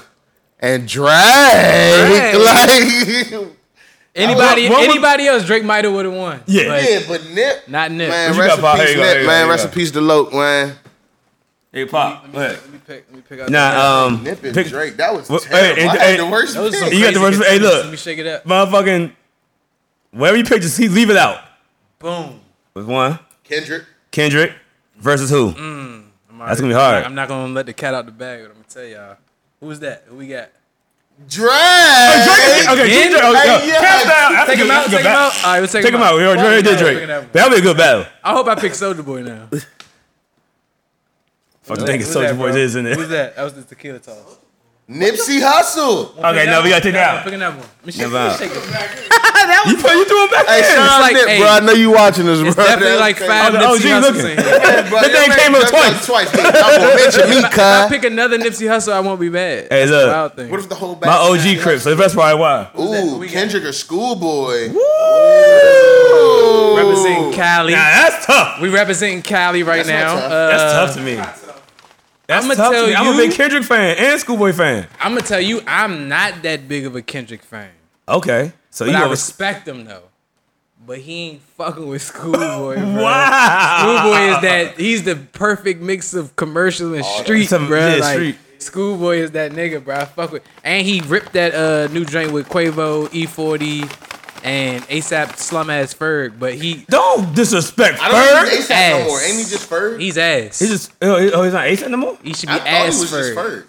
[0.60, 1.10] and Drake.
[2.40, 3.50] Like,
[4.20, 6.42] Anybody, What- what would- anybody else, Drake might have would have won.
[6.46, 6.68] Yeah.
[6.68, 7.68] But yeah, but Nip.
[7.68, 8.10] Not Nip.
[8.10, 8.78] Man, rest got, in Bob?
[8.78, 9.26] Here peace, you go, Nip.
[9.26, 10.76] Man, rest here in peace to Loke, man.
[11.72, 12.32] Hey, pop.
[12.32, 12.60] Go ahead.
[12.64, 13.06] Let me pick.
[13.10, 13.50] Let me pick out.
[13.50, 15.76] Nah, um, Nip and pick, Drake, that was Well, terrible.
[15.82, 16.94] hey, I had hey, the worst Those are pick.
[16.94, 17.84] You got the crazy worst- hey, look.
[17.84, 18.44] Let me shake it up.
[18.46, 19.12] motherfucking.
[20.12, 21.38] Wherever you pick, just leave it out.
[22.00, 22.40] Boom.
[22.74, 23.84] With one, Kendrick.
[24.12, 24.54] Kendrick
[24.98, 25.50] versus who?
[25.50, 27.04] I'm That's gonna be hard.
[27.04, 29.18] I'm not gonna let the cat out the bag, but I'm gonna tell y'all.
[29.60, 30.06] Who's that?
[30.08, 30.50] Who we got?
[31.28, 31.50] Drake.
[31.50, 32.70] Drake.
[32.70, 33.12] Okay, Again?
[33.12, 33.24] Drake.
[33.24, 33.82] Okay, Hey, yeah.
[33.82, 34.48] hands down.
[34.48, 34.88] Take him out.
[34.88, 35.22] that's a Take good him battle.
[35.22, 35.44] out.
[35.46, 36.16] All right, let's take, Take him out.
[36.16, 37.32] We already, we already did Drake.
[37.34, 38.06] That'll be a good battle.
[38.24, 39.48] I hope I pick Soulja Boy now.
[41.62, 42.56] Fuck, the thing Soulja Boy bro?
[42.56, 43.26] is in Who's there.
[43.26, 43.36] that?
[43.36, 44.38] That was the tequila toss.
[44.90, 46.18] Nipsey Hussle.
[46.18, 47.24] Okay, no, we gotta take that I'm out.
[47.24, 47.60] picking that one.
[47.62, 48.40] Let me shake, Never let me out.
[48.40, 49.16] shake it.
[49.66, 50.64] You put you doing back Hey, in.
[50.66, 51.48] shout out like, Nip, hey, bro.
[51.48, 52.66] I know you watching this, It's bro.
[52.66, 53.32] definitely That's like crazy.
[53.32, 54.20] five Oh, the Nipsey OG Hussles looking.
[54.20, 54.46] in here.
[54.46, 56.06] Yeah, bro, That thing came ain't up twice.
[56.06, 56.30] Twice.
[56.30, 56.46] nigga.
[56.64, 59.68] I'm gonna mention me, If I pick another Nipsey Hussle, I won't be mad.
[59.72, 60.02] Hey, That's look.
[60.06, 60.50] the wild thing.
[60.52, 61.08] What if the whole back?
[61.08, 62.68] My back- OG Crip, so that's probably why.
[62.80, 64.70] Ooh, Kendrick or Schoolboy.
[64.74, 64.78] Woo!
[66.78, 67.74] Representing Cali.
[67.74, 68.60] Nah, that's tough.
[68.62, 70.16] We representing Cali right now.
[70.16, 71.18] Uh, That's tough to me.
[72.30, 72.96] That's I'ma tough tell to me.
[72.96, 74.88] I'm a big Kendrick fan and Schoolboy fan.
[75.00, 77.72] I'm gonna tell you, I'm not that big of a Kendrick fan,
[78.08, 80.04] Okay, so but you I respect him though.
[80.86, 82.76] But he ain't fucking with Schoolboy.
[82.80, 83.02] bro.
[83.04, 83.80] Wow.
[83.82, 87.80] Schoolboy is that he's the perfect mix of commercial and street, Some- bro.
[87.80, 88.38] yeah, like, street.
[88.60, 89.96] Schoolboy is that nigga, bro.
[89.96, 93.90] I fuck with, and he ripped that uh new joint with Quavo, E40,
[94.44, 96.40] and ASAP Slum Ass Ferg.
[96.40, 98.48] But he Don't disrespect I don't Ferg.
[98.50, 99.22] think he's ASAP no more.
[99.22, 100.00] Ain't he just Ferg?
[100.00, 100.60] he's ass.
[100.60, 102.18] He's just oh, he- oh, he's not ASAP no more.
[102.24, 103.36] he should be I thought he ass was just Ferg.
[103.36, 103.64] Ferg.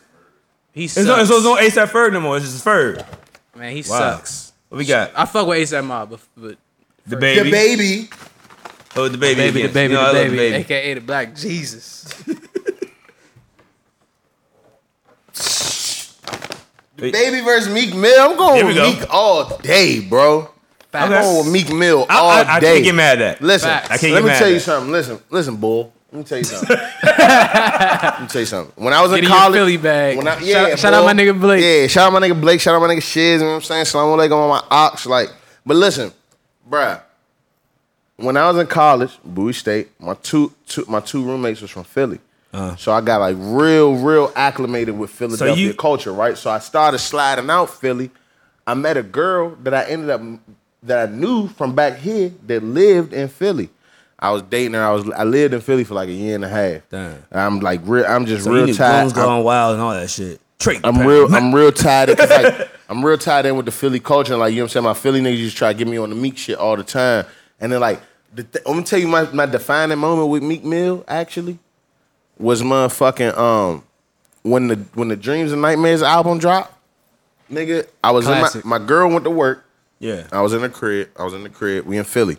[0.72, 1.06] He It's sucks.
[1.06, 2.36] no, it's no ASAP Ferg no more.
[2.36, 3.04] It's just Ferg.
[3.56, 3.98] Man, he Wow.
[4.16, 4.52] sucks.
[4.68, 5.10] What we got?
[5.16, 6.56] I fuck with ASAP Mob, but, but
[7.06, 7.42] The baby.
[7.44, 8.10] The baby.
[8.96, 9.34] Oh, the baby.
[9.36, 9.74] baby, the again.
[9.74, 12.12] baby, You know, I the love baby, aka the Black Jesus.
[16.98, 17.12] Wait.
[17.12, 18.20] Baby versus Meek Mill.
[18.20, 18.90] I'm Here going we with go.
[18.92, 20.50] Meek all day, bro.
[20.92, 21.20] I'm Okay.
[21.22, 22.72] going with Meek Mill I, all I, I day.
[22.74, 23.44] can't get mad at that.
[23.46, 23.90] Listen, Facts.
[23.90, 24.60] I can't let get me mad tell at you that.
[24.64, 24.92] something.
[24.92, 25.92] Listen, listen, bull.
[26.12, 26.76] Let me tell you something.
[27.04, 28.84] Let me tell you something.
[28.84, 30.16] When I was Get in in your college, Philly bag.
[30.16, 31.62] When I, Shout- yeah, shout out my nigga Blake.
[31.62, 32.60] Yeah, shout out my nigga Blake.
[32.60, 33.40] Shout out my nigga Shiz.
[33.40, 33.84] You know what I'm saying?
[33.84, 35.06] Salam alaikum on my ox.
[35.06, 35.28] Like,
[35.64, 36.12] but listen,
[36.68, 37.00] bruh.
[38.16, 41.84] When I was in college, Bowie State, my two, two my two roommates was from
[41.84, 42.18] Philly.
[42.52, 42.74] Uh.
[42.76, 46.36] So I got like real, real acclimated with Philadelphia you- culture, right?
[46.36, 48.10] So I started sliding out Philly.
[48.66, 50.20] I met a girl that I ended up
[50.82, 53.68] that I knew from back here that lived in Philly.
[54.18, 54.82] I was dating her.
[54.84, 56.82] I was I lived in Philly for like a year and a half.
[56.90, 57.24] Damn.
[57.32, 58.04] I'm like real.
[58.06, 59.12] I'm just So real knew tired.
[59.14, 60.40] Going wild and all that shit.
[60.84, 61.34] I'm real.
[61.34, 61.72] I'm real.
[61.72, 64.36] 'cause, Like, I'm real tied in with the Philly culture.
[64.36, 64.84] Like you know what I'm saying.
[64.84, 67.24] My Philly niggas just try to get me on the Meek shit all the time.
[67.60, 68.00] And then like,
[68.34, 71.58] the th- I'm gonna tell you my, my defining moment with Meek Mill actually
[72.38, 73.84] was motherfucking um
[74.42, 76.74] when the when the Dreams and Nightmares album dropped.
[77.50, 78.62] Nigga, I was Classic.
[78.64, 79.64] in my my girl went to work.
[80.00, 80.26] Yeah.
[80.32, 81.10] I was in the crib.
[81.16, 81.86] I was in the crib.
[81.86, 82.38] We in Philly.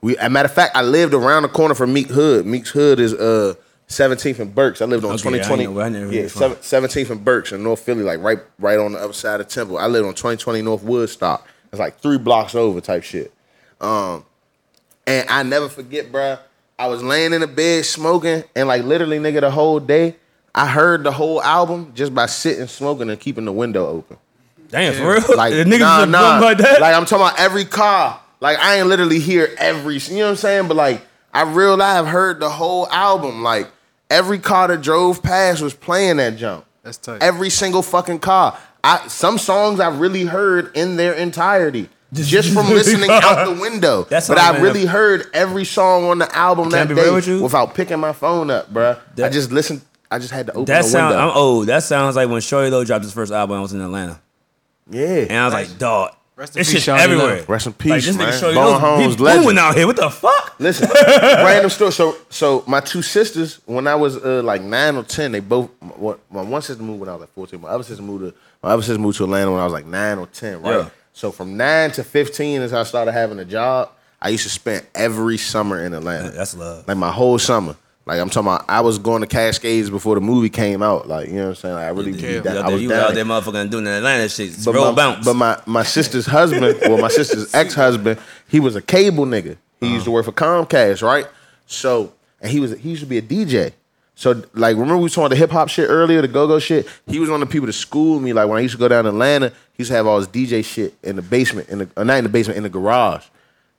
[0.00, 2.44] We, as a matter of fact, I lived around the corner from Meek Hood.
[2.46, 3.54] Meek's Hood is uh
[3.88, 4.80] 17th and Berks.
[4.82, 5.66] I lived on Okay, I 2020.
[5.66, 8.78] know- I know yeah, you're seven- 17th and Berks in North Philly, like right right
[8.78, 9.78] on the other side of Temple.
[9.78, 11.46] I lived on 2020 North Woodstock.
[11.70, 13.32] It's like three blocks over type shit.
[13.80, 14.24] Um,
[15.06, 16.38] and I never forget, bruh.
[16.78, 20.16] I was laying in the bed smoking, and like literally, nigga, the whole day,
[20.54, 24.16] I heard the whole album just by sitting smoking and keeping the window open.
[24.72, 25.36] Damn, for real?
[25.36, 26.38] Like the niggas nah, just nah.
[26.40, 26.80] like that?
[26.80, 28.20] Like I'm talking about every car.
[28.40, 29.98] Like I ain't literally hear every.
[29.98, 30.68] You know what I'm saying?
[30.68, 33.42] But like I real I've heard the whole album.
[33.42, 33.70] Like
[34.10, 36.64] every car that drove past was playing that jump.
[36.82, 37.22] That's tight.
[37.22, 38.58] Every single fucking car.
[38.82, 41.88] I some songs I really heard in their entirety.
[42.12, 44.04] Just from listening out the window.
[44.04, 44.62] That's but I man.
[44.62, 47.42] really heard every song on the album Can I that be day with you?
[47.42, 48.98] without picking my phone up, bruh.
[49.22, 49.80] I just listened.
[50.10, 51.16] I just had to open that the sound.
[51.16, 51.30] window.
[51.30, 51.66] I'm old.
[51.68, 53.56] That sounds like when Shawty Lo dropped his first album.
[53.56, 54.20] I was in Atlanta,
[54.92, 55.26] yeah.
[55.28, 57.40] and I was like, dog, Rest in this peace, shit's everywhere.
[57.40, 57.44] Low.
[57.46, 58.32] Rest in peace, like, this man.
[58.32, 59.58] nigga Shorty Bone Low, Holmes, he legend.
[59.58, 59.86] out here.
[59.86, 60.54] What the fuck?
[60.58, 61.92] Listen, random story.
[61.92, 65.70] So, so my two sisters, when I was uh, like nine or ten, they both.
[65.80, 67.60] What my one sister moved when I was like fourteen.
[67.60, 69.86] My other sister moved to my other sister moved to Atlanta when I was like
[69.86, 70.62] nine or ten.
[70.62, 70.78] Right.
[70.78, 70.88] Yeah.
[71.12, 73.90] So from nine to fifteen, as I started having a job,
[74.20, 76.30] I used to spend every summer in Atlanta.
[76.30, 76.88] That's love.
[76.88, 77.76] Like my whole summer.
[78.04, 81.06] Like I'm talking about, I was going to Cascades before the movie came out.
[81.08, 81.74] Like you know what I'm saying?
[81.74, 82.56] Like, I really out that.
[82.64, 83.24] I was you down out there.
[83.24, 84.56] motherfucking doing the Atlanta shit.
[84.64, 85.24] But Roll my, bounce.
[85.24, 88.18] But my, my sister's husband, well, my sister's ex husband,
[88.48, 89.56] he was a cable nigga.
[89.80, 90.14] He used to Uh-huh.
[90.14, 91.26] work for Comcast, right?
[91.66, 93.72] So, and he was he used to be a DJ.
[94.14, 96.86] So, like, remember we was talking the hip hop shit earlier, the go go shit.
[97.06, 98.32] He was one of the people to school me.
[98.32, 100.28] Like when I used to go down to Atlanta, he used to have all his
[100.28, 103.24] DJ shit in the basement, in the uh, not in the basement, in the garage,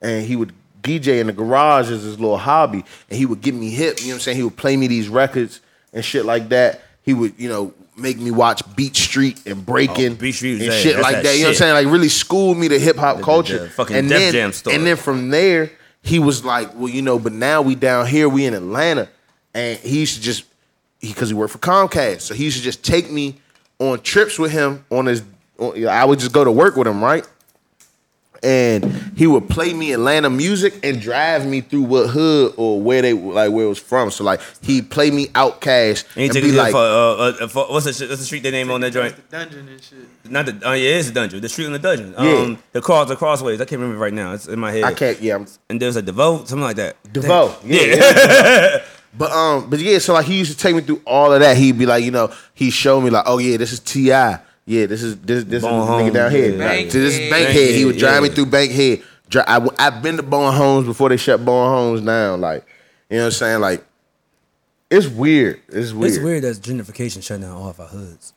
[0.02, 0.54] and he would
[0.84, 4.00] DJ in the garage as his little hobby, and he would get me hip.
[4.00, 4.38] You know what I'm saying?
[4.38, 5.62] He would play me these records
[5.94, 6.82] and shit like that.
[7.02, 10.74] He would, you know, make me watch Beat Street and Breaking Oh, Beat Street and
[10.74, 11.34] shit like that that.
[11.36, 11.74] You know what I'm saying?
[11.86, 13.60] Like really schooled me to hip hop The- culture.
[13.60, 14.76] the fucking and Def then, Jam story.
[14.76, 18.28] And then from there, he was like, well, you know, but now we down here,
[18.28, 19.10] we in Atlanta,
[19.54, 20.44] and he used to just
[21.00, 23.36] because he, worked for Comcast, so he used to just take me
[23.80, 25.22] on trips with him on his.
[25.60, 27.28] On, I would just go to work with him, right?
[28.44, 28.84] And
[29.16, 33.14] he would play me Atlanta music and drive me through what hood or where they
[33.14, 34.12] like where it was from.
[34.12, 37.86] So like he play me OutKast And and be like, for, uh, uh, for what's
[37.86, 39.16] the what's the street they name on that joint?
[39.32, 40.00] Dungeon and shit.
[40.30, 41.42] Not the oh yeah, it is the dungeon.
[41.42, 42.14] The street in the dungeon.
[42.18, 42.56] Um, Yeah.
[42.74, 43.62] the cross the crossways.
[43.62, 44.34] I can't remember right now.
[44.34, 44.84] It's in my head.
[44.84, 46.98] I can't, yeah, I'm And there's a DeVoe, something like that.
[47.14, 47.56] DeVoe.
[47.66, 47.82] Yeah.
[47.82, 47.96] Yeah.
[47.96, 48.84] yeah.
[49.18, 51.56] but um, but yeah, so like he used to take me through all of that.
[51.56, 54.12] He'd be like, you know, he showed me like, oh yeah, this is Ti.
[54.66, 56.56] Yeah, this is this this Bone is the nigga down here.
[56.58, 56.66] yeah.
[56.66, 57.54] Like, so this is Bankhead.
[57.56, 57.76] Bankhead.
[57.76, 59.04] He would drive me through Bankhead.
[59.30, 62.40] Dri- I, w- I've been to Bowen Homes before they shut Bowen Homes down.
[62.42, 62.66] Like,
[63.10, 63.62] you know what I'm saying?
[63.62, 63.84] Like,
[64.90, 65.60] it's weird.
[65.70, 66.14] It's weird.
[66.14, 68.34] It's weird that gentrification shutting down all of our hoods.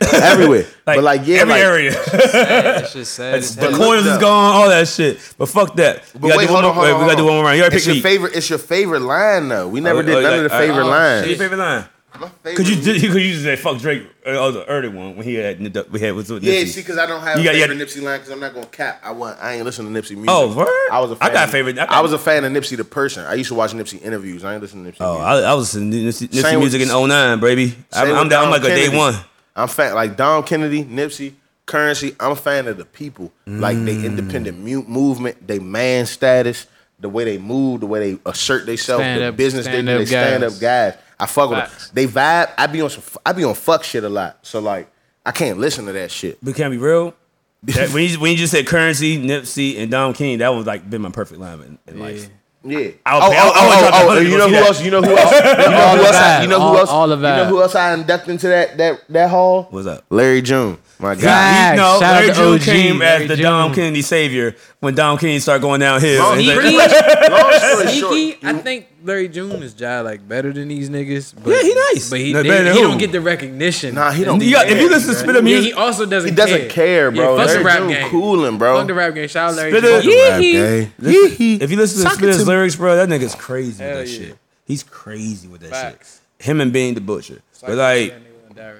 [0.12, 0.66] everywhere.
[0.84, 1.90] but like, yeah, every like, area.
[1.92, 3.34] That's just sad.
[3.34, 5.18] as the But corners is gone, all that shit.
[5.38, 6.02] But fuck that.
[6.14, 7.34] We But gotta wait, do hold one on, hold wait, on, we gotta do one
[7.34, 7.56] more round.
[7.56, 8.10] You already It's picked your me.
[8.10, 8.34] favorite.
[8.36, 9.68] It's your favorite line though.
[9.68, 11.26] We never Oh, did oh, none like, of the favorite oh, lines.
[11.28, 11.84] Your favorite line?
[12.18, 14.88] My Could you was- did- you could use that fuck Drake uh, oh, the early
[14.88, 15.60] one when he had
[15.90, 17.78] we had was with Yeah, see, because I don't have You a got- you favorite
[17.78, 19.00] got- Nipsey line because I'm not gonna cap.
[19.04, 19.38] I want.
[19.40, 20.28] I ain't listen to Nipsey music.
[20.28, 20.68] Oh, word?
[20.92, 22.52] I was a I fan got of- favorite- I got- I was a fan of
[22.52, 23.24] Nipsey the person.
[23.24, 24.44] I used to watch Nipsey interviews.
[24.44, 24.96] I ain't listen to Nipsey.
[25.00, 25.26] Oh, music.
[25.26, 27.76] I, I was listening to Nipsey, Nipsey Same with- music in 09, baby.
[27.92, 29.14] I'm, I'm, down, I'm Dom like a day one.
[29.56, 31.34] I'm fan like Dom Kennedy, Nipsey,
[31.66, 32.14] Currency.
[32.18, 33.84] I'm a fan of the people, like Mm.
[33.86, 36.66] they independent mu- movement, they man status,
[36.98, 40.04] the way they move, the way they assert themselves, the up- business they do, they
[40.06, 40.94] stand up guys.
[41.20, 41.90] I fuck with them.
[41.92, 42.50] They vibe.
[42.56, 43.02] I be on some.
[43.24, 44.38] I be on fuck shit a lot.
[44.42, 44.90] So like,
[45.24, 46.38] I can't listen to that shit.
[46.42, 47.14] But can I be real?
[47.62, 50.88] That, when, you, when you just said Currency, Nipsey, and Dom King, that was like
[50.88, 52.30] been my perfect line in, in life.
[52.64, 52.90] Yeah.
[53.04, 54.82] I'll oh, pay- oh, I'll- I'll oh, oh, oh, you know who see else?
[54.82, 55.32] You know who else?
[55.32, 56.16] You know who else?
[56.16, 56.90] I, you know who all- else?
[56.90, 59.66] all the You know who else I inducted into that that that hall?
[59.70, 60.04] What's up?
[60.10, 61.22] Larry June, my Yeah, guy.
[61.24, 61.70] Facts.
[61.72, 63.44] he, no, Shout out Larry to June OG, came Larry as the June.
[63.44, 66.22] Dom Kennedy savior when Dom Kennedy started going downhill.
[66.22, 67.88] Long And he's story Sneaky, Long story
[68.32, 68.44] short.
[68.44, 71.34] I think Larry June is jive like better than these niggas.
[71.42, 72.10] But, Yeah, he nice.
[72.10, 73.94] But he, No, they- better he don't get the recognition.
[73.94, 74.42] Nah, he don't.
[74.42, 75.34] You got- if you listen to man.
[75.36, 76.30] Spitta yeah, music, he also doesn't.
[76.30, 77.36] He doesn't care, bro.
[77.36, 78.10] Yeah, fuck the Larry rap June game.
[78.10, 78.76] coolin', bro.
[78.78, 79.28] Fuck the rap game.
[79.28, 80.12] Shout out Larry Spitta- June.
[80.12, 80.88] Yeah, Yee-hee.
[81.00, 81.54] Yee-hee.
[81.62, 82.48] If you listen to Suck it Spitta's to me.
[82.48, 84.36] lyrics, bro, that nigga's crazy with that shit.
[84.66, 86.20] He's crazy with that shit.
[86.46, 87.40] Him and Benny the Butcher.
[87.60, 88.14] But like,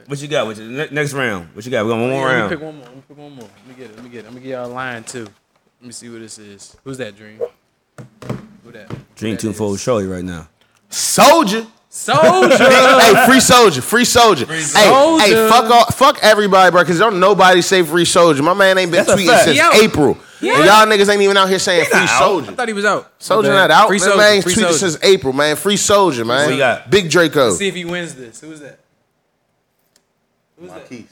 [0.07, 0.47] what you got?
[0.47, 1.49] What you, next round?
[1.55, 1.85] What you got?
[1.85, 2.51] We got one more Let me round.
[2.51, 2.85] pick one more.
[2.87, 3.49] Let me pick one more.
[3.67, 3.97] Let me get it.
[3.97, 4.25] Let me get it.
[4.25, 5.25] Let me get y'all a line too.
[5.81, 6.77] Let me see what this is.
[6.85, 7.41] Who's that Dream?
[8.65, 8.91] Who that?
[8.91, 9.59] Who Dream that Tune is?
[9.59, 10.49] Fold Shorty right now.
[10.91, 11.67] Soulja.
[11.91, 12.51] Soulja.
[13.01, 14.47] hey, free Soulja, free Soulja.
[14.47, 15.21] Hey, Soulja.
[15.21, 16.85] hey, fuck all, fuck everybody, bro.
[16.85, 18.41] Cause don't nobody say free Soulja.
[18.43, 19.85] My man ain't been That's tweeting since He.
[19.85, 20.57] April, Yeah.
[20.57, 22.51] and y'all niggas ain't even out here saying free I Soulja.
[22.51, 23.19] I thought he was out.
[23.19, 23.89] Soulja My not out.
[23.89, 24.17] Free man, Soulja.
[24.19, 24.73] man ain't Free tweeted Soulja.
[24.79, 25.57] since April, man.
[25.57, 26.45] Free Soulja, man.
[26.47, 26.91] What you got?
[26.91, 27.47] Big Draco.
[27.47, 28.41] Let's see if he wins this.
[28.41, 28.79] Who's that?
[30.61, 31.05] Who's that?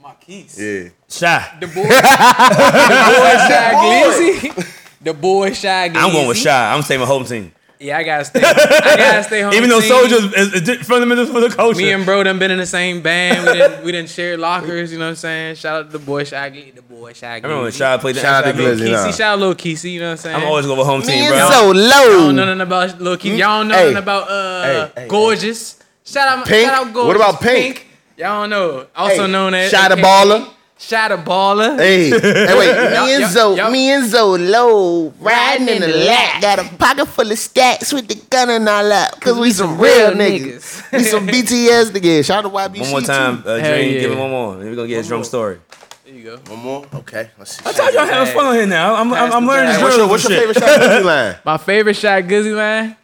[0.00, 0.60] Marquise.
[0.60, 0.88] Yeah.
[1.08, 1.56] Shy.
[1.60, 1.82] The boy.
[1.82, 4.78] the boy Shy Glizzy.
[5.00, 5.96] The boy Shy Glizzy.
[5.96, 6.72] I'm going with Shy.
[6.74, 7.52] I'm saving home team.
[7.78, 8.40] Yeah, I gotta stay.
[8.40, 9.54] I gotta stay home.
[9.54, 9.90] Even though team.
[9.90, 11.78] Soulja is, is, is fundamental for the culture.
[11.78, 13.44] Me and bro done been in the same band.
[13.44, 14.92] We didn't we didn't share lockers.
[14.92, 15.56] You know what I'm saying?
[15.56, 16.74] Shout out to the boy Shy Glizzy.
[16.76, 17.78] The boy Shy I remember when Glizzy.
[17.78, 18.90] Shy played the Shout out to Glizzy.
[18.92, 19.10] nah.
[19.10, 19.92] Shout out Lil Kesey.
[19.94, 20.36] You know what I'm saying?
[20.36, 21.50] I'm always going with home team, Man, bro.
[21.50, 21.72] so low.
[21.74, 23.38] Y'all don't know nothing about Lil Kesey.
[23.38, 23.82] Y'all don't know Hey.
[23.92, 25.78] nothing about uh Hey, hey, Gorgeous.
[26.04, 26.68] Shout out, Pink?
[26.68, 27.06] shout out Gorgeous.
[27.08, 27.86] What about Pink?
[28.22, 28.86] Y'all don't know.
[28.94, 30.48] Also Hey, known as Shot a baller.
[30.78, 31.76] Shot a baller.
[31.76, 32.90] Hey, hey, wait.
[32.90, 33.72] Me and yup, Zo, yup.
[33.72, 36.40] me and Zo low, riding in the lap.
[36.40, 39.20] Got a pocket full of stacks with the gun and all that.
[39.20, 40.92] Cause we some real niggas.
[40.92, 42.24] we some BTS niggas.
[42.26, 42.80] Shout out to YBC.
[42.82, 43.92] One more time, uh, Hell Dream.
[43.94, 44.00] yeah.
[44.00, 44.56] Give him one more.
[44.56, 45.58] Then we're going to get his drum story.
[46.04, 46.36] There you go.
[46.52, 46.86] One more.
[46.94, 47.30] Okay.
[47.38, 47.62] Let's see.
[47.66, 48.94] I told y'all having fun on here now.
[48.94, 51.36] I'm, I'm, I'm learning this Hey, what's your, what's your favorite Shy Glizzy line?
[51.44, 52.96] My favorite shot, Guzzy man.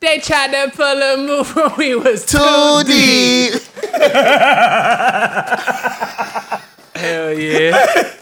[0.00, 3.52] They tried to pull a move when we was too Too deep.
[3.52, 3.62] deep.
[6.94, 8.12] Hell yeah.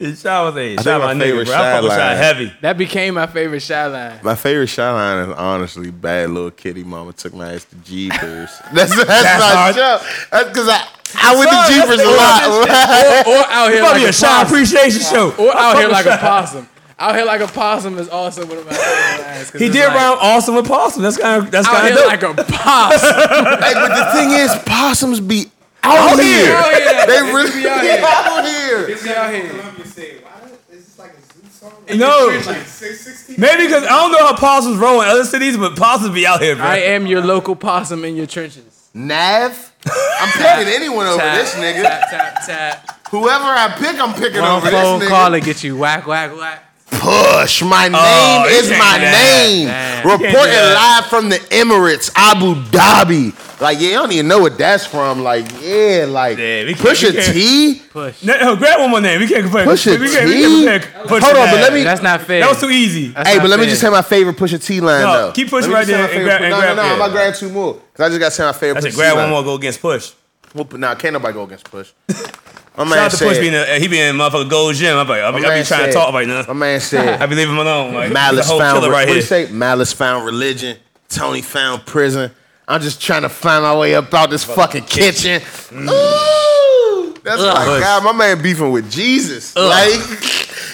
[0.00, 1.54] Shy was a Shy my my nigga, bro.
[1.54, 2.52] I fuck with Shy Shy heavy.
[2.60, 4.18] that became my favorite shot line.
[4.24, 8.50] My favorite shot line is honestly bad little kitty mama took my ass to Jeepers.
[8.72, 9.74] that's that's, my hard.
[9.76, 10.00] show.
[10.32, 12.42] That's because I I went Son, to Jeepers a lot.
[13.28, 14.46] Or, or out here Probably like a a Shy possum.
[14.48, 15.30] appreciation show.
[15.38, 16.68] Or out here like a possum.
[17.02, 19.50] Out here like a possum is also one of my favorite lines.
[19.50, 21.02] 'cause He did like, rhyme awesome with possum.
[21.02, 22.06] That's kind of that's kind of dope.
[22.06, 23.14] like a possum.
[23.62, 25.50] Hey, but the thing is, possums be
[25.82, 26.54] out here.
[26.56, 27.06] Out here.
[27.06, 27.98] They really be out here.
[28.04, 28.86] out here.
[28.86, 29.48] This out here.
[29.48, 32.40] Columbia said, "Why is this like a zoo song?" No.
[32.46, 36.14] Like six- Maybe because I don't know how possums roll in other cities, but possums
[36.14, 36.64] be out here, bro.
[36.64, 38.90] I am your local possum in your trenches.
[38.94, 39.72] Nav.
[39.86, 41.82] I'm picking anyone over Tap, this nigga.
[41.82, 43.08] Tap, tap, tap.
[43.10, 45.10] Whoever I pick, I'm picking One over phone this nigga.
[45.12, 46.62] call to get you whack, whack, whack.
[46.92, 47.62] Push.
[47.62, 49.42] My oh, name Oh, is my do that.
[49.46, 49.66] name.
[49.68, 50.02] Damn.
[50.02, 53.60] can't Reporting live from the Emirates, Abu Dhabi.
[53.60, 55.22] Like, yeah, you don't even know what that's from.
[55.22, 57.32] Like, yeah, like Yeah, Push we a can't.
[57.32, 57.82] T.
[57.90, 58.22] Push.
[58.24, 59.20] No, no, grab one more name.
[59.20, 59.64] We can't compare.
[59.64, 60.64] Pusha we can't, we T?
[60.64, 61.06] can't compare.
[61.06, 62.40] Pusha Hold on, but let me- That's not fair.
[62.40, 63.08] That was too easy.
[63.08, 65.32] That's Hey, but let me just say my favorite Pusha T line No, though.
[65.32, 66.92] keep pushing right there and grab- and no, grab- no, no, yeah.
[66.94, 68.78] I'm gonna grab two more because I just got to say my favorite.
[68.78, 69.42] I said Push grab one more.
[69.44, 70.10] Go against Push.
[70.54, 71.92] Whoop, Nah, can't nobody go against Push.
[72.08, 73.40] My Shout man out to Push said.
[73.40, 74.96] being a, he being in motherfucker gold gym.
[74.96, 76.44] I'm like, I be, I be trying to talk right now.
[76.48, 77.20] My man said.
[77.22, 77.92] I be leaving him alone.
[77.92, 79.22] Like, Malice found killer what you here.
[79.22, 79.50] say?
[79.50, 80.78] Malice found religion.
[81.08, 82.30] Tony found prison.
[82.66, 85.40] I'm just trying to find my way up out this fucking kitchen.
[85.40, 85.88] Mm.
[85.90, 88.04] Ooh, that's my God.
[88.04, 89.54] My man beefing with Jesus.
[89.54, 89.98] Like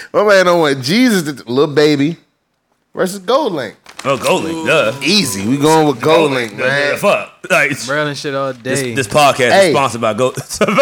[0.13, 1.25] my man don't want Jesus.
[1.25, 2.17] To, little baby
[2.99, 3.75] versus GoldLink.
[4.05, 4.99] Oh, GoldLink, duh.
[5.03, 5.47] Easy.
[5.49, 6.93] We going with GoldLink, Duh, man.
[6.93, 7.33] duh, Fuck.
[7.51, 8.95] Like, Braille shit all day.
[8.95, 9.69] this podcast Hey.
[9.69, 10.37] is sponsored by Gold.
[10.61, 10.77] I'm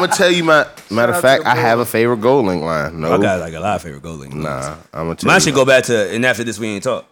[0.00, 1.46] gonna tell you my matter of fact.
[1.46, 3.00] I have a favorite GoldLink line.
[3.00, 4.34] No, I got like a lot of favorite GoldLink.
[4.34, 4.76] nah.
[4.92, 5.40] I'm gonna tell Mine you.
[5.40, 7.06] should go back to and after this we ain't talk.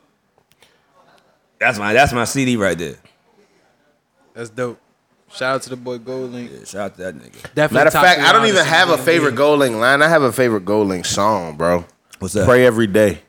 [1.59, 2.97] That's my that's my CD right there.
[4.35, 4.79] That's dope.
[5.33, 6.51] Shout out to the boy GoldLink.
[6.61, 7.43] Yeah, shout out to that nigga.
[7.55, 9.41] Definitely Matter of top fact, three I don't even artists have a favorite game.
[9.41, 10.03] GoldLink line.
[10.03, 11.85] I have a favorite GoldLink song, bro.
[12.19, 12.47] What's that?
[12.47, 13.21] Pray every day.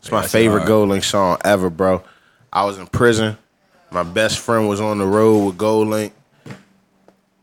[0.00, 0.70] It's my that favorite hard.
[0.70, 2.02] GoldLink song ever, bro.
[2.52, 3.36] I was in prison.
[3.90, 6.12] My best friend was on the road with GoldLink.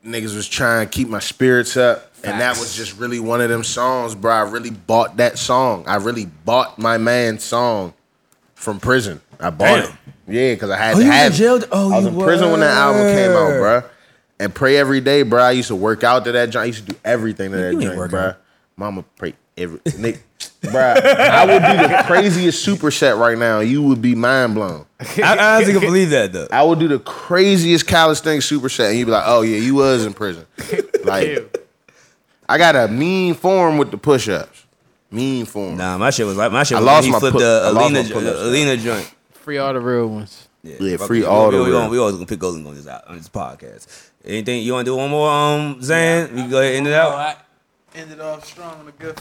[0.06, 2.12] Niggas was trying to keep my spirits up.
[2.24, 4.32] And that was just really one of them songs, bro.
[4.34, 5.84] I really bought that song.
[5.88, 7.94] I really bought my man's song
[8.56, 9.22] from prison.
[9.40, 9.84] I bought Damn.
[9.84, 9.96] it.
[10.28, 11.36] Yeah, because I had Oh, to you was in have it.
[11.36, 11.60] jail?
[11.72, 13.60] Oh, I was you in prison when that album came out, were.
[13.60, 13.84] bro.
[14.40, 15.42] And pray every day, bro.
[15.44, 16.64] I used to work out to that joint.
[16.64, 18.28] I used to do everything to that you ain't joint, working bro.
[18.30, 18.38] out.
[18.76, 20.25] Mama pray every Nick,
[20.72, 20.82] bro.
[20.82, 23.60] I would do the craziest superset right now.
[23.60, 24.86] You would be mind blown.
[25.00, 26.48] I, I honestly can believe that though.
[26.52, 30.06] I would do the craziest calisthenics superset, and you'd be like, "Oh yeah, you was
[30.06, 30.46] in prison."
[31.06, 31.60] Like,
[32.50, 34.66] I got a mean form with the push-ups.
[35.12, 35.78] Mean form.
[35.78, 37.40] Nah, my shit was like my shit I was lost when he my flipped pu-
[37.44, 39.16] the I lost Alina, my pull-ups, Alina joint.
[39.34, 40.48] Free all the real ones.
[40.64, 41.26] Yeah, fuck free it.
[41.26, 41.80] all we, the we, real.
[41.80, 44.10] gonna, we always gonna pick Golden on this out on this podcast.
[44.26, 46.34] Anything you want to do one more, um, Zan?
[46.34, 47.12] We can go ahead and end it out.
[47.14, 47.36] I
[47.94, 49.16] ended off strong on a good.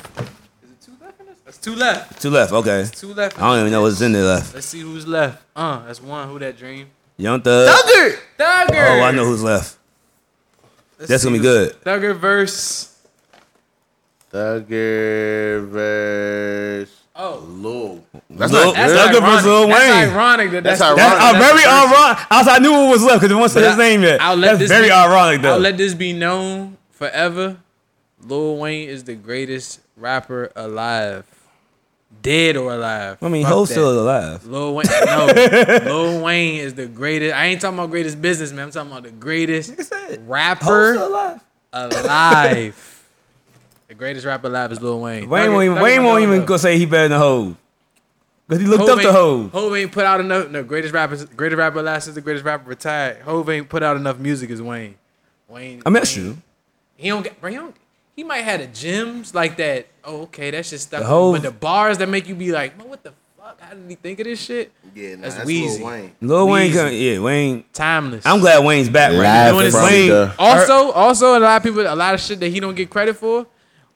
[0.62, 1.32] Is it two left in this?
[1.44, 2.20] That's two left.
[2.22, 2.52] Two left.
[2.52, 2.86] Okay.
[2.92, 3.38] Two left.
[3.38, 4.54] I don't even know what's in there left.
[4.54, 5.42] Let's see who's left.
[5.54, 6.28] Uh, that's one.
[6.28, 6.88] Who that dream?
[7.16, 7.68] Young Thug.
[7.68, 8.16] Thugger.
[8.38, 8.98] Thugger.
[8.98, 9.76] Oh, I know who's left.
[10.98, 11.72] Let's That's gonna be good.
[11.82, 12.96] Thugger verse.
[14.32, 17.00] Thugger verse.
[17.16, 18.04] Oh, Lil.
[18.30, 18.92] That's Lil- not that's.
[18.92, 19.46] Thugger versus ironic.
[19.46, 20.50] Lil That's ironic.
[20.50, 20.96] That That's that's, ironic.
[20.98, 22.26] That's uh, that's very the ironic.
[22.30, 24.20] I, was- I knew what was left because it wasn't But his name yet.
[24.20, 25.52] I'll let That's this very be- ironic though.
[25.52, 27.58] I'll let this be known forever.
[28.22, 31.24] Lil Wayne is the greatest rapper alive,
[32.24, 33.18] dead or alive.
[33.22, 34.44] I mean, Hov's still alive.
[34.46, 35.26] Lil Wayne, no,
[35.84, 37.34] Lil Wayne is the greatest.
[37.36, 38.64] I ain't talking about greatest businessman.
[38.64, 39.72] I'm talking about the greatest
[40.26, 41.40] rapper alive.
[41.72, 43.08] alive.
[43.88, 45.28] the greatest rapper alive is Lil Wayne.
[45.28, 47.56] Wayne won't even, Wayne won't even go say he better than Hov.
[48.48, 49.48] Because he looked Hov up to ain't- Ho.
[49.48, 50.50] Hov ain't put out enough.
[50.50, 53.22] No, greatest rapper, greatest rapper last since the greatest rapper retired.
[53.22, 54.96] Hov ain't put out enough music as Wayne.
[55.48, 55.82] Wayne.
[55.86, 56.36] I Wayne- true.
[56.96, 57.76] He don't get, bro, he, don't,
[58.16, 59.86] he might have the gems like that.
[60.06, 61.00] Oh, okay, that's just stuck.
[61.00, 61.38] The whole- me.
[61.40, 63.58] but the bars that make you be like, man, what the fuck?
[63.60, 64.70] How did he think of this shit?
[64.94, 65.78] Yeah, nah, That's that's, Weezy.
[65.78, 66.12] Lil Wayne.
[66.20, 66.74] Lil Wayne, Weezy.
[66.74, 67.64] come, yeah, Wayne.
[67.72, 68.26] Timeless.
[68.26, 69.52] I'm glad Wayne's back right now.
[69.52, 72.38] doing his from Wayne, the- Also, also a lot of people, a lot of shit
[72.40, 73.46] that he don't get credit for.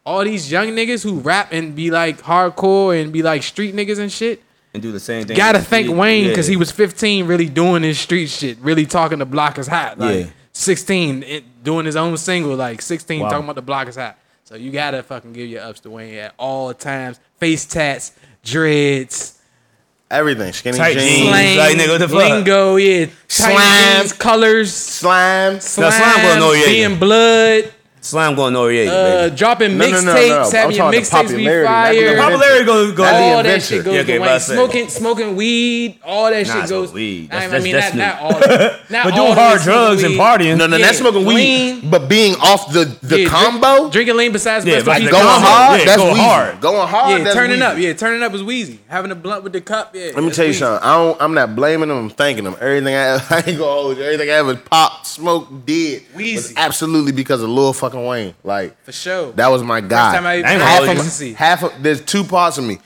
[0.07, 3.99] All these young niggas who rap and be like hardcore and be like street niggas
[3.99, 4.43] and shit.
[4.75, 5.37] and do the same thing.
[5.37, 6.29] Gotta thank Wayne Yeah.
[6.31, 9.99] because he was 15, really doing his street shit, really talking the block is hot.
[9.99, 10.27] Like Yeah.
[10.53, 13.29] 16, it, doing his own single, like 16, Wow.
[13.31, 14.19] talking about the block is hot.
[14.49, 17.21] So you gotta fucking give your ups to Wayne at all times.
[17.37, 18.13] Face tats,
[18.43, 19.35] dreads,
[20.11, 20.55] Everything.
[20.55, 21.05] Skinny Tight jeans.
[21.05, 21.29] jeans.
[21.29, 22.17] slang, like, nigga, what the fuck?
[22.17, 25.61] lingo, yeah, tight jeans, colors, Slime.
[25.61, 26.65] slime, Slime going Noriega.
[26.67, 27.75] being blood,
[28.09, 29.37] Slime going Noriega, uh, baby.
[29.37, 30.15] dropping No, no, no, no.
[30.15, 32.17] mixtapes, I'm having your mixtapes be popularity, fire.
[32.17, 32.23] the.
[32.23, 33.03] Popularity goes go.
[33.05, 36.31] Not the all that shit goes Yeah, okay, to about to Smoking, smoking weed, all
[36.31, 36.89] that Nah, shit goes.
[36.89, 37.29] smoke weed.
[37.31, 38.79] I, That's- I mean, that's- not, not all.
[38.91, 40.57] Not But doing the hard drugs smoking and partying.
[40.57, 41.35] No, no, Yeah, that's smoking weed.
[41.35, 41.91] lean.
[41.91, 45.11] But being off the, the Yeah, drink- combo, drinking lean besides Yeah, best like the
[45.11, 46.61] going hard, Yeah, that's going hard.
[46.63, 47.77] Going hard, Yeah, turning up.
[47.77, 48.79] Yeah, turning up is Weezy.
[48.89, 49.95] Having a blunt with the cup.
[49.95, 50.13] Yeah.
[50.15, 50.83] Let me tell you something.
[50.89, 51.21] I don't.
[51.21, 51.99] I'm not blaming them.
[51.99, 52.57] I'm thanking them.
[52.61, 54.05] Everything I, I ain't gonna hold you.
[54.05, 58.35] Everything I ever popped, smoked, did was absolutely because of little fucking fucking Wayne.
[58.45, 59.33] Like For sure.
[59.33, 60.15] that was my guy.
[60.15, 61.35] time I ain't half, of, hold you.
[61.35, 62.79] Half of there's two parts of me.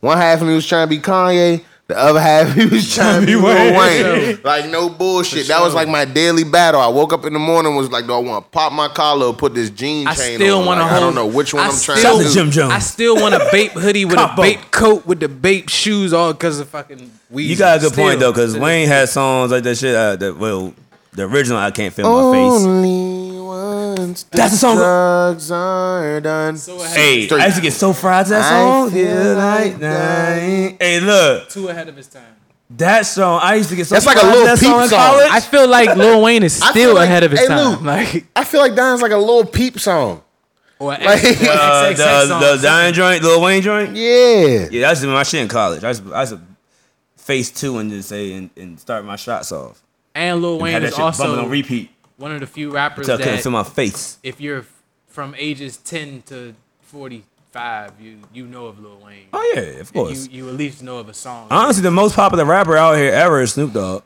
[0.00, 1.64] One half of me was trying to be Kanye.
[1.88, 3.74] The other half he was trying to be Wayne.
[3.76, 4.40] Wayne.
[4.42, 5.46] Like no bullshit.
[5.46, 6.80] That was like my daily battle.
[6.80, 9.26] I woke up in the morning was like, do I want to pop my collar
[9.26, 10.66] or put this jean I chain still on?
[10.66, 11.02] want to Like, hold.
[11.02, 12.24] I don't know which one I I'm trying to Shout do.
[12.26, 12.72] to Jim Jones.
[12.72, 14.42] I still want a Bape hoodie with Combo.
[14.42, 17.44] a Bape coat with the Bape shoes, all because of fucking weed.
[17.44, 19.94] You got a good point though, because Wayne had songs like that shit.
[19.94, 20.74] Uh, that well,
[21.12, 22.66] the original I can't feel my face.
[23.56, 26.56] Only once the That's the song- drugs are done.
[26.56, 27.40] So ahead, Hey, Straight.
[27.42, 28.90] I used to get so fried to that I song.
[28.90, 30.76] feel like night.
[30.80, 32.22] Hey, look, too ahead of his time.
[32.70, 33.40] that song.
[33.42, 33.94] I used to get so.
[33.94, 34.98] That's like a fried to Lil that Peep song in song.
[34.98, 35.28] college.
[35.32, 37.70] I feel like Lil Wayne is I feel still like- ahead of his hey, time.
[37.72, 37.82] Luke.
[37.82, 40.22] Like, I feel like Don's like a little peep song.
[40.78, 42.40] or Like- uh, XXX the song.
[42.40, 43.96] the Dying joint, Lil Wayne joint.
[43.96, 44.68] Yeah.
[44.70, 45.82] Yeah, that's my shit in college.
[45.84, 46.40] I used, to- I used to
[47.16, 49.82] face two and just say and, and start my shots off.
[50.14, 52.70] and Lil Wayne had that is shit bumping also on repeat one of the few
[52.70, 54.18] rappers couldn't that feel my face.
[54.22, 54.64] if you're
[55.06, 59.26] from ages 10 to 45, you you know of Lil Wayne.
[59.32, 60.28] Oh yeah, of course.
[60.28, 61.48] You, you at least know of a song.
[61.50, 64.02] Honestly, the most popular rapper out here ever is Snoop Dogg.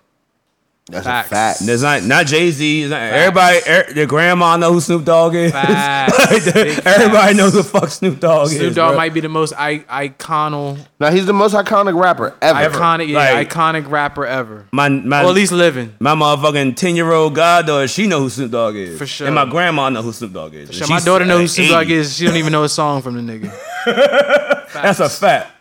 [0.90, 1.26] That's Facts.
[1.28, 1.60] a fact.
[1.60, 2.92] There's not not Jay Z.
[2.92, 5.52] Everybody, er, your grandma know who Snoop Dogg is.
[5.52, 6.18] Facts.
[6.46, 6.56] Like,
[6.86, 7.36] everybody facts.
[7.36, 8.56] knows who the fuck Snoop Dogg is.
[8.58, 8.96] Snoop Dogg bro.
[8.96, 12.70] might be the most I- iconal, Now he's the most iconic rapper ever.
[12.76, 14.66] iconic, yeah, Like- iconic rapper ever.
[14.72, 15.94] my my Or at least living.
[16.00, 17.88] my motherfucking ten year old goddaughter.
[17.88, 19.26] She know who Snoop Dogg is For sure.
[19.26, 20.76] And my grandma know who Snoop Dogg is.
[20.76, 22.16] So And my daughter knows uh, who Snoop Dogg is.
[22.16, 23.50] She don't even know a song from the nigga.
[24.72, 25.52] That's a fact.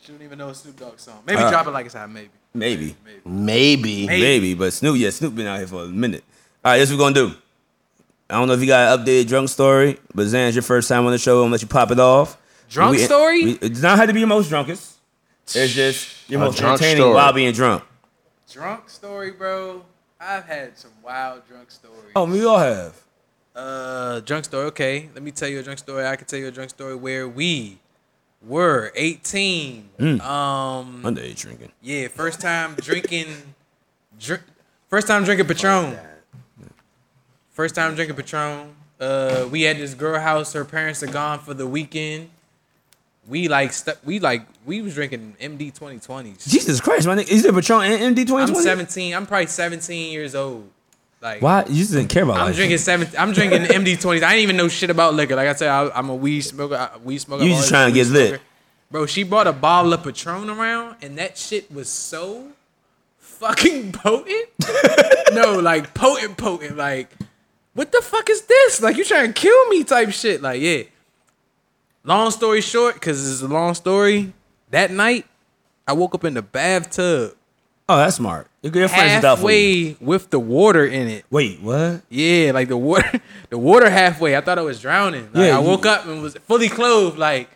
[0.00, 1.22] She don't even know a Snoop Dogg song.
[1.26, 2.10] Maybe drop it like it's hot.
[2.10, 2.30] Maybe.
[2.54, 2.96] Maybe.
[3.24, 4.06] Maybe.
[4.06, 6.24] Maybe, but Snoop, yeah, Snoop been out here for a minute.
[6.64, 7.34] All right, this what we're gonna do.
[8.28, 11.04] I don't know if you got an updated drunk story, but Zan's your first time
[11.06, 11.38] on the show.
[11.38, 12.36] I'm gonna let you pop it off.
[12.68, 13.44] Drunk We- story?
[13.44, 14.94] we- it does not have to be your most drunkest.
[15.52, 17.14] It's just your A most drunk entertaining story.
[17.14, 17.82] while being drunk.
[18.52, 19.84] Drunk story, bro.
[20.20, 22.12] I've had some wild drunk stories.
[22.14, 22.94] Oh, we all have.
[23.56, 24.66] Uh, drunk story.
[24.66, 26.06] Okay, let me tell you a drunk story.
[26.06, 27.78] I can tell you a drunk story where we
[28.46, 29.90] were 18.
[29.98, 30.20] Mm.
[30.20, 31.72] Um, Underage drinking.
[31.82, 33.28] yeah, first time drinking,
[34.18, 34.42] drink,
[34.88, 35.98] first time drinking Patron.
[37.50, 38.74] First time drinking Patron.
[38.98, 40.52] Uh, we had this girl house.
[40.52, 42.30] Her parents are gone for the weekend.
[43.28, 46.48] We like stu- we like we was drinking MD 2020s.
[46.48, 47.30] Jesus Christ, my nigga.
[47.30, 49.14] Is it Patron and MD I'm 17.
[49.14, 50.68] I'm probably 17 years old.
[51.20, 51.64] Like Why?
[51.68, 52.56] You just didn't care about I'm life.
[52.56, 53.08] drinking seven.
[53.18, 54.22] I'm drinking MD 20s.
[54.22, 55.36] I didn't even know shit about liquor.
[55.36, 56.76] Like I said, I, I'm a weed smoker.
[56.76, 57.44] I, weed smoker.
[57.44, 58.40] You just trying to get weed lit.
[58.90, 62.48] Bro, she brought a bottle of Patron around, and that shit was so
[63.18, 64.48] fucking potent.
[65.32, 66.76] no, like potent, potent.
[66.76, 67.10] Like,
[67.74, 68.82] what the fuck is this?
[68.82, 69.84] Like, you trying to kill me?
[69.84, 70.42] Type shit.
[70.42, 70.82] Like, yeah.
[72.02, 74.32] Long story short, because it's a long story.
[74.70, 75.26] That night,
[75.86, 77.36] I woke up in the bathtub,
[77.90, 78.46] oh, that's smart.
[78.62, 79.88] Your friends is out for you.
[79.90, 81.24] halfway with the water in it.
[81.30, 82.02] Wait, what?
[82.08, 84.36] Yeah, like the water, the water halfway.
[84.36, 85.24] I thought I was drowning.
[85.32, 87.18] Like, Yeah, I you- woke up and was fully clothed.
[87.18, 87.48] Like,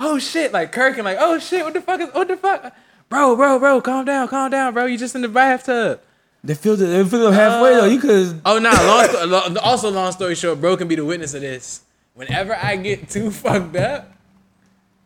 [0.00, 2.74] oh shit, like Kirk and like, oh shit, what the fuck is, what the fuck,
[3.08, 4.86] bro, bro, bro, calm down, calm down, bro.
[4.86, 6.00] You just in the bathtub.
[6.44, 6.86] They filled it.
[6.86, 7.84] They filled it halfway though.
[7.86, 8.40] You could.
[8.44, 11.40] Oh no, long sto- lo- also long story short, bro can be the witness of
[11.42, 11.82] this.
[12.14, 14.12] Whenever I get too fucked up,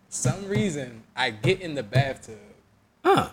[0.08, 2.38] some reason I get in the bathtub.
[3.04, 3.30] Huh?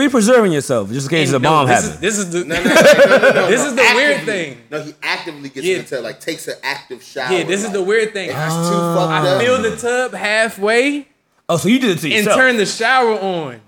[0.00, 2.00] Well, you're preserving yourself just in case And a no, bomb happens.
[2.00, 2.62] this is the No, no,
[3.50, 4.56] This is the weird thing.
[4.70, 5.76] No, he actively gets Yeah.
[5.80, 7.30] into like takes an active shower.
[7.34, 7.44] yeah.
[7.44, 8.30] This is the weird thing.
[8.30, 8.96] It's I, too ah.
[8.96, 11.06] fucked I fill the tub halfway.
[11.50, 12.16] oh, so you did it to yourself.
[12.18, 12.36] and yourself.
[12.40, 13.60] turn the shower on.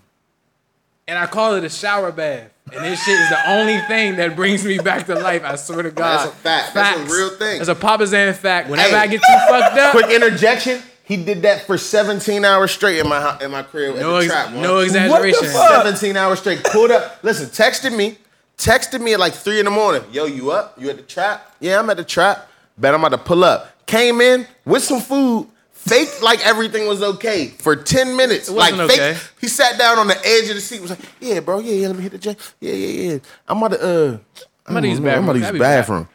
[1.06, 2.48] And I call it a shower bath.
[2.72, 5.42] And this shit is the only thing that brings me back to life.
[5.44, 6.24] I swear to God.
[6.24, 6.72] That's a fact.
[6.74, 7.58] That's a real thing.
[7.58, 8.70] That's a Papa Zan fact.
[8.70, 8.96] Whenever Hey.
[8.96, 10.80] I get too fucked up, Quick interjection.
[11.12, 14.24] He did that for 17 hours straight in my in my crib no, at the
[14.24, 14.52] ex- trap.
[14.54, 15.46] no exaggeration.
[15.48, 15.84] fuck?
[15.84, 16.64] 17 hours straight.
[16.64, 17.22] Pulled up.
[17.22, 18.16] Listen, texted me.
[18.56, 20.02] Texted me at like 3 in the morning.
[20.10, 20.80] Yo, you up?
[20.80, 21.54] You at the trap?
[21.60, 22.48] Yeah, I'm at the trap.
[22.78, 23.84] Bet I'm about to pull up.
[23.84, 25.48] Came in with some food.
[25.72, 28.48] Faked like everything was okay for 10 minutes.
[28.48, 28.90] Like fake.
[28.92, 29.18] okay.
[29.38, 30.80] He sat down on the edge of the seat.
[30.80, 31.58] Was like, yeah, bro.
[31.58, 31.86] Yeah, yeah.
[31.88, 32.38] Let me hit the jet.
[32.58, 33.18] Yeah, yeah, yeah.
[33.46, 33.82] I'm about to.
[33.82, 34.18] Uh,
[34.64, 35.24] I'm about to use I'm bathroom.
[35.24, 36.08] about to use bathroom.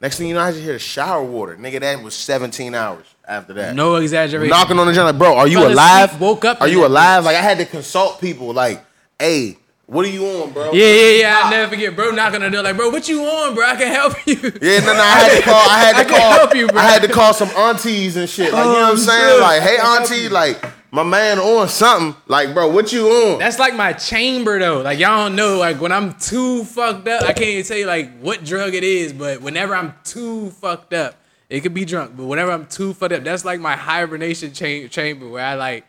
[0.00, 1.56] Next thing you know, I just hear the shower water.
[1.56, 4.50] Nigga, that was 17 hours after that No exaggeration.
[4.50, 6.20] knocking on the joint like, bro, are you Fell asleep, alive?
[6.20, 7.24] woke up Are you alive?
[7.24, 8.52] Like I had to consult people.
[8.52, 8.84] Like,
[9.18, 10.72] hey, what are you on, bro?
[10.72, 11.40] Yeah, yeah, yeah.
[11.44, 12.10] I never forget, bro.
[12.10, 13.66] Knocking on the door, like, bro, what you on, bro?
[13.66, 14.36] I can help you.
[14.62, 15.00] Yeah, no, no.
[15.00, 15.68] I had to call.
[15.70, 16.32] I had to I call.
[16.32, 16.78] help you, bro.
[16.80, 18.50] I had to call some aunties and shit.
[18.52, 19.30] Like, you know what I'm oh, saying?
[19.32, 19.40] shit.
[19.40, 22.16] Like, hey, auntie, like my man on something.
[22.28, 23.38] Like, bro, what you on?
[23.38, 24.80] That's like my chamber though.
[24.80, 25.58] Like y'all don't know.
[25.58, 28.84] Like when I'm too fucked up, I can't even tell you like what drug it
[28.84, 29.12] is.
[29.12, 31.14] But whenever I'm too fucked up,
[31.54, 32.16] it could be drunk.
[32.16, 35.84] But whenever I'm too fucked up, that's like my hibernation cha- chamber where I like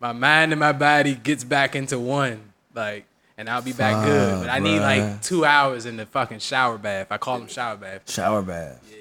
[0.00, 2.40] my mind and my body gets back into one.
[2.74, 3.04] Like
[3.36, 4.40] and I'll be back good.
[4.40, 7.08] But I need like two hours in the fucking shower bath.
[7.10, 8.10] I call them shower bath.
[8.10, 8.80] Shower bath.
[8.90, 8.96] Yeah,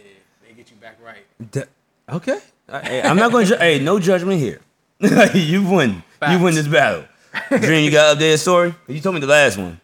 [0.47, 1.51] they get you back right.
[1.51, 1.63] D-
[2.09, 2.39] okay.
[2.69, 3.53] I- Hey, I'm not going to.
[3.53, 4.61] Ju- hey, no judgment here.
[5.33, 6.03] you win.
[6.29, 7.05] You win this battle.
[7.49, 8.75] Dream, you got updated story?
[8.87, 9.79] You told me the last one.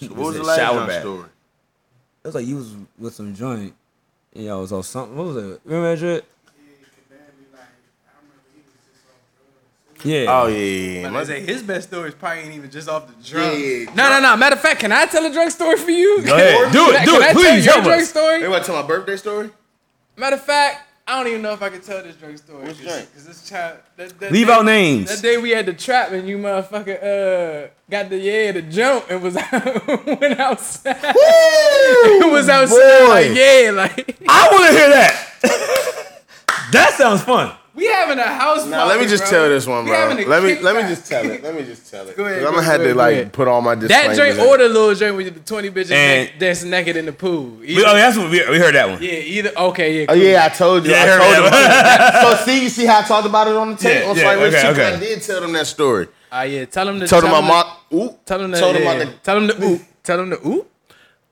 [0.00, 1.00] What was It the last shower bath.
[1.02, 1.28] story?
[2.28, 3.72] It was like you was with some joint.
[4.34, 5.16] And y'all was on something.
[5.16, 5.60] What was it?
[5.64, 6.24] Remember that shit?
[10.04, 10.26] Yeah.
[10.28, 11.16] Oh yeah, yeah, yeah.
[11.18, 13.58] I say his best story is probably ain't even just off the drug.
[13.58, 14.36] Yeah, no, no, no.
[14.36, 16.22] Matter of fact, can I tell a drug story for you?
[16.22, 16.70] Go ahead.
[16.72, 17.00] Do Can it.
[17.00, 17.24] I- Do can it.
[17.24, 18.08] I tell Please your help drunk us.
[18.10, 18.40] story?
[18.42, 19.50] Hey, want to tell my birthday story?
[20.16, 22.64] Matter of fact, I don't even know if I can tell this drunk story.
[22.66, 23.14] Which Cause, drink?
[23.14, 23.78] 'cause this child.
[23.96, 25.08] That, that Leave day- out names.
[25.08, 29.06] That day we had the trap and you motherfucker uh got the yeah the jump
[29.10, 29.34] and was
[30.20, 30.96] went outside.
[31.02, 32.76] it was outside
[33.06, 33.08] boy.
[33.08, 36.22] like yeah like I want to hear that.
[36.72, 37.54] that sounds fun.
[37.78, 38.66] We having a house.
[38.66, 39.30] Now let me just bro.
[39.30, 39.94] tell this one, bro.
[39.94, 41.42] having a Let me let me just tell it.
[41.42, 42.16] Let me just tell it.
[42.18, 43.32] Go ahead, 'Cause I'm gonna have to like ahead.
[43.32, 44.06] put all my display.
[44.08, 44.44] That drink in.
[44.46, 47.44] or the little drink with the twenty bitches And- naked, dancing naked in the pool.
[47.60, 49.02] We, Either- oh, that's what we, we heard that one.
[49.02, 50.06] yeah, either okay, yeah.
[50.08, 50.90] Oh yeah, I told you.
[50.92, 52.36] Yeah, I I heard told that them.
[52.38, 54.30] so see, you see how I talked about it on the tape Yeah, on yeah,
[54.48, 54.92] okay, okay.
[54.94, 56.08] I did tell them that story.
[56.30, 57.66] Ah yeah, tell them to Told them my them mom.
[57.94, 58.08] Ooh.
[58.08, 58.60] to- Tell them that.
[58.60, 59.10] Told them yeah.
[59.22, 59.80] Tell them to ooh.
[60.04, 60.66] Tell them to ooh.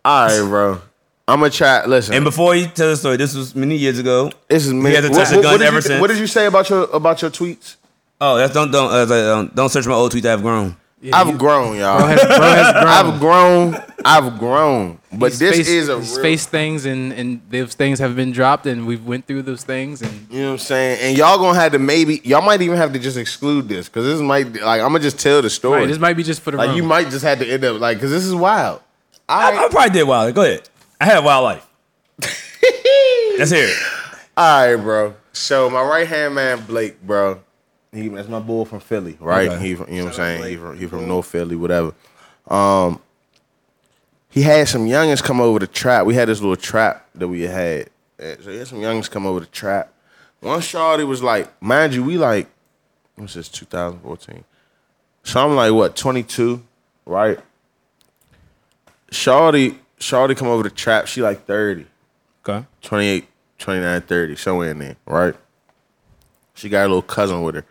[0.05, 0.81] All right, bro.
[1.28, 1.85] I'm gonna try.
[1.86, 4.31] Listen, And before you tell the story, this was many years ago.
[4.48, 4.93] this is me.
[4.93, 6.01] hasn't What, touched a gun what did ever you, since.
[6.01, 7.77] What did you say about your about your tweets?
[8.20, 10.24] Oh, that's don't don't uh, don't, don't search my old tweets.
[10.27, 10.77] I've grown.
[11.12, 11.98] I've grown, y'all.
[11.98, 12.86] Bro has, bro has grown.
[12.89, 13.93] I've grown.
[14.05, 14.98] I've grown.
[15.12, 18.16] But He's this faced- is a he's real, faced things and and those things have
[18.16, 20.98] been dropped and we've went through those things and You know what I'm saying?
[21.03, 24.05] And y'all gonna have to maybe y'all might even have to just exclude this because
[24.05, 25.81] this might like I'm gonna just tell the story.
[25.81, 26.77] right, this might be just for the like room.
[26.78, 28.81] you might just have to end up like because this is wild.
[29.28, 30.35] I, I probably did wild.
[30.35, 30.69] Go ahead.
[31.01, 31.66] I had wildlife.
[32.20, 33.36] wild life.
[33.39, 33.77] Let's hear it.
[34.36, 35.14] All right, bro.
[35.32, 37.40] So my right hand man Blake, bro.
[37.93, 39.48] He that's my boy from Philly, right?
[39.48, 39.60] Okay.
[39.62, 40.44] He you know what I'm saying?
[40.44, 41.94] He from he from North Philly, whatever.
[42.48, 43.01] Um,
[44.36, 46.05] he had some youngins come over the trap.
[46.05, 47.89] We had this little trap that we had.
[48.18, 49.93] And So he had some youngins come over the trap.
[50.40, 52.47] One shorty was like, mind you, we like,
[53.14, 54.44] what's this, 2014?
[55.23, 56.62] So I'm like, what, 22,
[57.06, 57.39] right?
[59.10, 61.06] Shorty, Shorty come over the trap.
[61.06, 61.86] She like 30.
[62.47, 62.66] Okay.
[62.82, 63.27] 28,
[63.59, 65.35] 29, 30, somewhere in there, right?
[66.55, 67.64] She got a little cousin with her.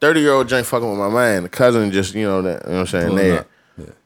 [0.00, 1.44] 30 year old Jane fucking with my man.
[1.44, 3.16] The cousin just, you know, that, you know what I'm saying?
[3.16, 3.40] There.
[3.40, 3.48] up.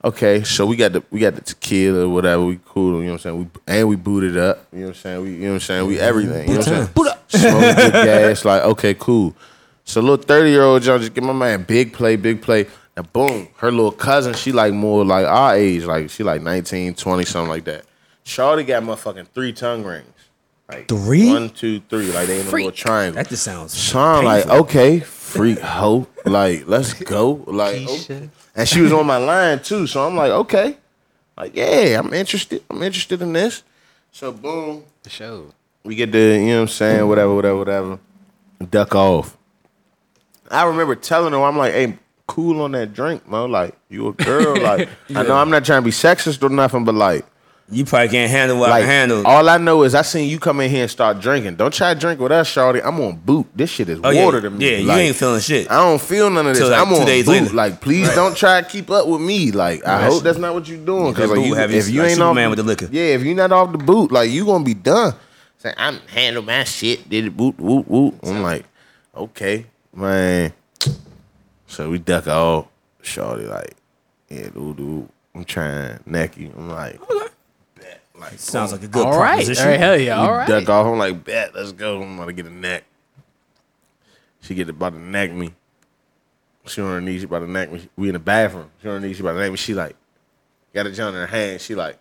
[0.04, 3.12] Okay, so we got the we got the tequila or whatever, we cool, you know
[3.12, 3.38] what I'm saying?
[3.38, 5.22] We and we booted up, you know what I'm saying?
[5.22, 5.86] We you know what I'm saying?
[5.88, 6.48] We everything.
[6.48, 6.88] You know what I'm saying?
[6.94, 7.30] Boot up.
[7.30, 9.34] Smoking good gas, like, okay, cool.
[9.84, 12.66] So little 30 year old John just give my man big play, big play.
[12.96, 16.94] And boom, her little cousin, she like more like our age, like she like 19,
[16.94, 17.84] 20, something like that.
[18.24, 20.08] Shawty got motherfucking three tongue rings.
[20.68, 21.28] Like Three?
[21.28, 22.10] One, two, three.
[22.10, 23.14] Like they in a little triangle.
[23.14, 23.76] That just sounds.
[23.76, 24.60] So I'm like, painful.
[24.62, 26.08] okay, freak hoe.
[26.24, 27.44] Like, let's go.
[27.46, 28.30] Like, okay.
[28.54, 29.86] and she was on my line too.
[29.86, 30.76] So I'm like, okay.
[31.36, 32.64] Like, yeah, I'm interested.
[32.70, 33.62] I'm interested in this.
[34.10, 35.52] So boom, the show.
[35.84, 37.98] we get the, you know what I'm saying, whatever, whatever, whatever.
[38.70, 39.36] Duck off.
[40.50, 43.50] I remember telling her, I'm like, hey, cool on that drink, man.
[43.50, 44.56] Like, you a girl.
[44.62, 47.24] Like, I know I'm not trying to be sexist or nothing, but like,
[47.70, 49.26] You probably can't handle what I like, can handle.
[49.26, 51.56] all I know is I seen you come in here and start drinking.
[51.56, 52.80] Don't try to drink with us, Shawty.
[52.84, 53.46] I'm on boot.
[53.54, 54.64] This shit is oh yeah, water to me.
[54.70, 54.76] yeah.
[54.78, 55.70] You ain't feeling shit.
[55.70, 56.68] I don't feel none of this.
[56.68, 57.26] Like, I'm on boot.
[57.26, 57.54] later.
[57.54, 59.50] Like, please don't try to keep up with me.
[59.52, 60.12] Like, I Right.
[60.12, 61.12] hope that's not what you're doing.
[61.12, 62.88] Because like, you, have you if you ain't Superman off with the liquor.
[62.92, 65.14] yeah, if you're not off the boot, like you gonna be done.
[65.58, 67.08] Say, I'm handle my shit.
[67.08, 68.14] Did it boot, whoop, whoop.
[68.24, 68.64] I'm like,
[69.16, 70.52] okay, man.
[71.76, 72.68] So we duck off.
[73.02, 73.76] Shorty like,
[74.30, 75.08] yeah, dude, dude.
[75.34, 76.50] I'm trying to neck you.
[76.56, 76.98] I'm like,
[77.74, 78.00] bet.
[78.18, 79.62] Like, Sounds like a good All right, proposition.
[79.62, 80.48] all right, hell yeah, all we right.
[80.48, 80.86] duck off.
[80.86, 82.00] I'm like, bet, let's go.
[82.00, 82.84] I'm about to get a neck.
[84.40, 85.52] She get about to neck me.
[86.64, 87.86] She on her knees, she about to neck me.
[87.94, 88.70] We in the bathroom.
[88.80, 89.58] She on her knees, she about to neck me.
[89.58, 89.96] She like,
[90.72, 91.60] got a joint in her hand.
[91.60, 91.98] She like,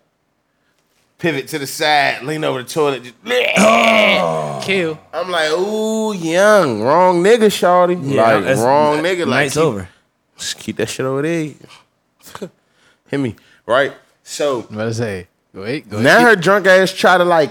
[1.18, 3.02] pivot to the side, lean over the toilet.
[3.02, 3.14] Just,
[3.58, 4.60] oh.
[4.62, 4.98] Kill.
[5.12, 7.94] I'm like, ooh, young, wrong nigga, shorty.
[7.94, 9.20] Yeah, like that's- wrong nigga.
[9.20, 9.88] Like Night's keep, over.
[10.36, 11.52] Just keep that shit over there.
[13.08, 13.92] Hit me right.
[14.24, 15.28] So What I say?
[15.54, 15.88] Go ahead.
[15.88, 16.28] Go now ahead.
[16.28, 17.50] her drunk ass try to like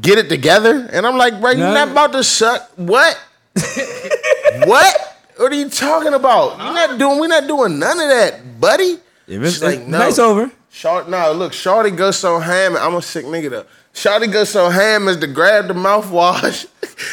[0.00, 3.16] get it together, and I'm like, bro, you're not about to suck what?
[4.64, 5.06] what?
[5.36, 6.58] What are you talking about?
[6.58, 7.18] You're not doing.
[7.20, 8.98] We're not doing none of that, buddy.
[9.26, 9.98] If it's She's like, no.
[9.98, 10.50] night's over.
[10.72, 12.76] Short, no, look, Shorty goes so ham.
[12.76, 13.66] I'm a sick nigga though.
[13.92, 16.66] Shorty goes so ham as to grab the mouthwash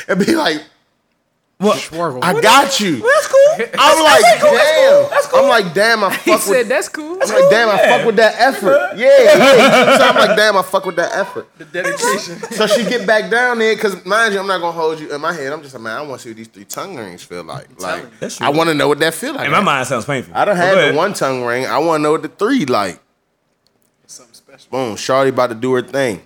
[0.08, 0.64] and be like,
[1.58, 1.90] What?
[2.22, 2.98] I got you.
[2.98, 3.66] That's cool.
[3.80, 5.10] I'm like, damn.
[5.34, 7.18] I'm like, damn, I fuck He fuck said that's cool.
[7.20, 8.96] I'm like, damn, I fuck with that effort.
[8.96, 9.98] Yeah, yeah.
[9.98, 11.50] So I'm like, damn, I fuck with that effort.
[11.58, 12.38] The dedication.
[12.52, 15.20] So she get back down there, cause mind you, I'm not gonna hold you in
[15.20, 15.52] my head.
[15.52, 17.82] I'm just like, man, I want to see what these three tongue rings feel like.
[17.82, 18.06] Like,
[18.40, 19.48] I want to know what that feel like.
[19.48, 20.36] In my mind, sounds painful.
[20.36, 21.66] I don't have go the one tongue ring.
[21.66, 23.02] I want to know what the three like.
[24.66, 26.22] Boom, Shorty about to do her thing.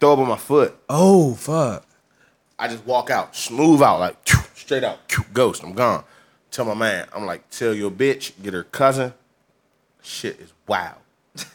[0.00, 0.76] Throw up on my foot.
[0.88, 1.84] Oh fuck.
[2.58, 4.16] I just walk out, smooth out, like
[4.54, 4.98] straight out,
[5.32, 5.62] ghost.
[5.62, 6.04] I'm gone.
[6.50, 9.12] Tell my man, I'm like, tell your bitch, get her cousin.
[10.02, 10.96] Shit is wild.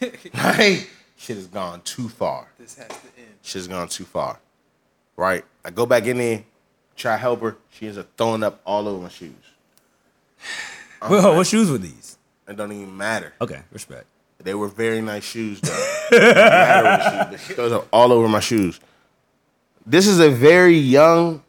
[0.34, 0.88] right?
[1.16, 2.48] Shit has gone too far.
[2.58, 3.34] This has to end.
[3.42, 4.38] Shit's gone too far.
[5.16, 5.44] Right?
[5.64, 6.44] I go back in there,
[6.96, 7.56] try to help her.
[7.70, 9.32] She ends up throwing up all over my shoes.
[11.06, 12.16] Well, what shoes were these?
[12.48, 13.34] It don't even matter.
[13.38, 14.06] Okay, respect.
[14.44, 15.70] They were very nice shoes, though.
[16.10, 18.78] Don't matter what shoes, but she all over my shoes.
[19.86, 21.42] This is a very young.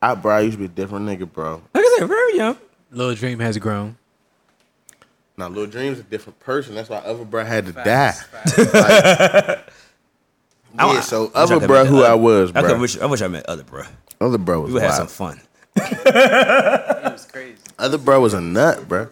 [0.00, 1.62] I, bro, I used to be a different nigga, bro.
[1.74, 2.56] Like I said, very young.
[2.90, 3.96] Little Dream has grown.
[5.36, 6.74] Now, Lil Dream's a different person.
[6.74, 8.26] That's why other bro had to Facts,
[8.56, 9.62] die.
[10.74, 13.28] Like, yeah, so I other bro who other- I was, I, wish, I wish I
[13.28, 13.84] met other bro.
[14.20, 15.40] Other bro was We would have some fun.
[15.76, 17.56] It was crazy.
[17.78, 19.08] Other bro was a nut, bro.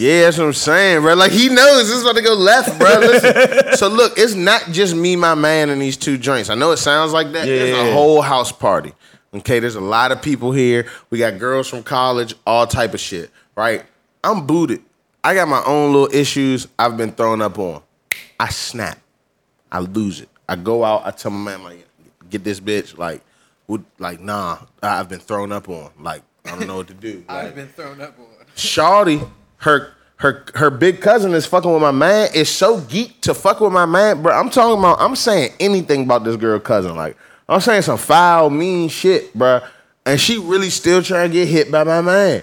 [0.00, 1.12] Yeah, that's what I'm saying, bro.
[1.12, 2.88] Like he knows this is about to go left, bro.
[3.00, 3.76] Listen.
[3.76, 6.48] so look, it's not just me, my man, and these two joints.
[6.48, 7.44] I know it sounds like that.
[7.44, 7.84] There's Yeah.
[7.88, 8.94] a whole house party.
[9.34, 10.86] Okay, there's a lot of people here.
[11.10, 13.30] We got girls from college, all type of shit.
[13.54, 13.84] Right?
[14.24, 14.82] I'm booted.
[15.22, 17.82] I got my own little issues I've been thrown up on.
[18.40, 18.98] I snap.
[19.70, 20.30] I lose it.
[20.48, 21.02] I go out.
[21.04, 21.86] I tell my man like,
[22.30, 22.96] get this bitch.
[22.96, 23.20] Like,
[23.66, 24.60] would like nah.
[24.82, 25.90] I've been thrown up on.
[26.00, 27.22] Like, I don't know what to do.
[27.28, 28.26] Like, I've been thrown up on.
[28.56, 29.28] Shawty,
[29.60, 32.28] her her her big cousin is fucking with my man.
[32.34, 34.32] Is so geek to fuck with my man, bro.
[34.38, 35.00] I'm talking about.
[35.00, 36.94] I'm saying anything about this girl cousin.
[36.96, 37.16] Like
[37.48, 39.60] I'm saying some foul, mean shit, bro.
[40.04, 42.42] And she really still trying to get hit by my man.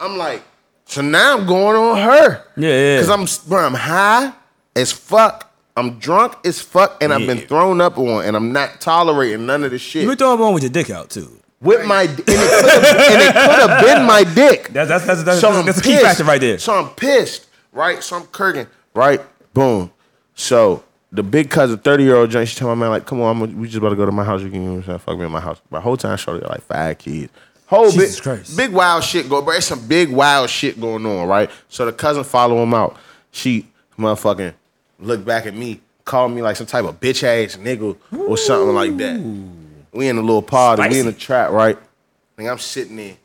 [0.00, 0.42] I'm like,
[0.86, 2.44] so now I'm going on her.
[2.56, 2.98] Yeah, yeah.
[3.00, 4.32] Cause I'm bro, I'm high
[4.74, 5.48] as fuck.
[5.76, 7.46] I'm drunk as fuck, and I've been Yeah.
[7.46, 10.52] thrown up on, and I'm not tolerating none of this shit You were throwing one
[10.52, 11.38] with your dick out too.
[11.62, 14.68] With my, and it could have- and it could have been my dick.
[14.72, 16.58] That's that's that's that's, So that's, that's a key factor right there.
[16.58, 18.02] So I'm pissed, right?
[18.02, 19.20] So I'm kirking, right?
[19.54, 19.90] Boom.
[20.34, 20.82] So
[21.12, 23.58] the big cousin, 30 year old joint, she tell my man, like, come on, I'm,
[23.58, 24.40] we just about to go to my house.
[24.42, 24.98] You can, you know what I'm saying?
[25.00, 25.60] Fuck me in my house.
[25.70, 27.30] But whole time, shorty got like five kids.
[27.66, 28.56] Whole Jesus big, Christ.
[28.56, 29.54] big wild shit go, bro.
[29.56, 31.50] It's some big wild shit going on, right?
[31.68, 32.96] So the cousin follow him out.
[33.30, 33.66] She
[33.98, 34.52] motherfucking
[35.00, 37.96] look back at me, call me like some type of bitch ass nigga
[38.28, 39.16] or something like that.
[39.92, 41.78] We in a little party, we in the trap, right?
[42.38, 43.16] And I'm sitting there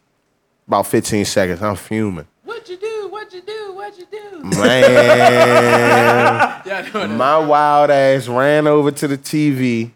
[0.68, 1.62] about 15 seconds.
[1.62, 2.28] I'm fuming.
[2.44, 3.08] What'd you do?
[3.10, 3.74] What'd you do?
[3.74, 4.40] What'd you do?
[4.44, 7.10] Man, Yeah, I know that.
[7.10, 9.92] my wild ass ran over to the TV,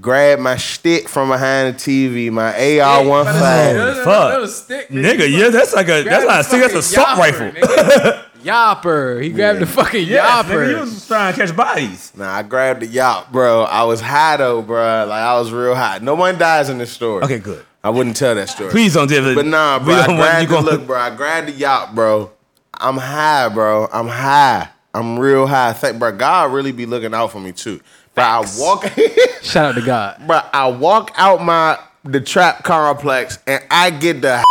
[0.00, 3.76] grabbed my stick from behind the TV, my AR one That five.
[3.76, 4.30] was- Fuck.
[4.30, 4.88] That was stick.
[4.90, 7.50] Nigga, yeah, that's like a that's not a stick, that's a assault rifle.
[8.44, 9.22] Yopper.
[9.22, 10.44] He grabbed the fucking Yeah, yopper.
[10.66, 12.12] nigga, you was trying to catch bodies.
[12.16, 13.62] Nah, I grabbed the yacht, bro.
[13.62, 15.06] I was high though, bro.
[15.08, 15.98] Like I was real high.
[15.98, 17.24] No one dies in this story.
[17.24, 17.64] Okay, good.
[17.82, 18.70] I wouldn't tell that story.
[18.70, 19.34] Please don't do it.
[19.34, 19.94] But nah, bro.
[19.94, 20.64] I don't want you grabbed the, going.
[20.64, 20.98] look, bro.
[20.98, 22.30] I grabbed the yacht, bro.
[22.74, 23.88] I'm high, bro.
[23.92, 24.68] I'm high.
[24.94, 25.72] I'm real high.
[25.72, 26.12] Thank, bro.
[26.12, 27.80] God really be looking out for me too.
[28.14, 28.84] But I walk.
[29.42, 30.22] Shout out to God.
[30.26, 34.44] But I walk out my the trap complex and I get the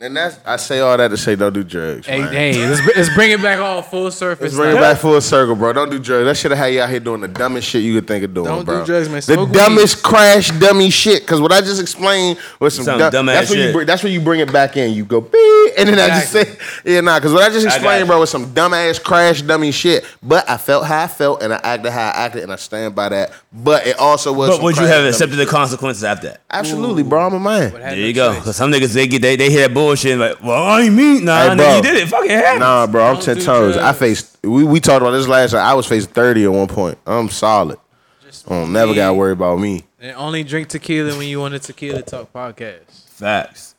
[0.00, 2.06] and that's I say all that to say don't do drugs.
[2.06, 2.32] Hey, man.
[2.32, 4.42] hey, let's, let's bring it back all full surface.
[4.42, 5.72] Let's bring it back full circle, bro.
[5.72, 6.24] Don't do drugs.
[6.24, 8.32] That should have had you out here doing the dumbest shit you could think of
[8.32, 8.84] doing, Don't do bro.
[8.84, 9.16] drugs, man.
[9.16, 9.56] The Smoke weed.
[9.56, 11.26] dumbest crash dummy shit.
[11.26, 13.74] Cause what I just explained was some, Some dumb, dumbass that's when you shit.
[13.74, 14.92] bring, that's when you bring it back in.
[14.92, 17.18] You go beep, and then I just say, yeah, nah.
[17.18, 18.06] Cause what I just explained, you.
[18.06, 20.04] bro, was some dumbass crash dummy shit.
[20.22, 22.94] But I felt how I felt, and I acted how I acted, and I stand
[22.94, 23.32] by that.
[23.52, 24.50] But it also was.
[24.50, 26.40] But some would you have dummy accepted the consequences after that?
[26.50, 27.26] Absolutely, bro.
[27.26, 27.72] I'm a man.
[27.72, 28.40] Had There no you go.
[28.40, 31.24] Cause some niggas they get they, they hear that bullshit like, well, I ain't mean
[31.24, 31.76] nah, Hey, nigga, bro.
[31.76, 32.08] you did it.
[32.08, 32.60] Fucking happens.
[32.60, 33.76] Nah, bro, I'm Don't ten do toes.
[33.76, 34.38] I faced.
[34.42, 35.60] We, we talked about this last time.
[35.60, 36.98] I was facing thirty at one point.
[37.06, 37.78] I'm solid.
[38.24, 39.84] Just I don't never got to worry about me.
[40.00, 43.08] And only drink tequila when you want a tequila talk podcast.
[43.10, 43.74] Facts.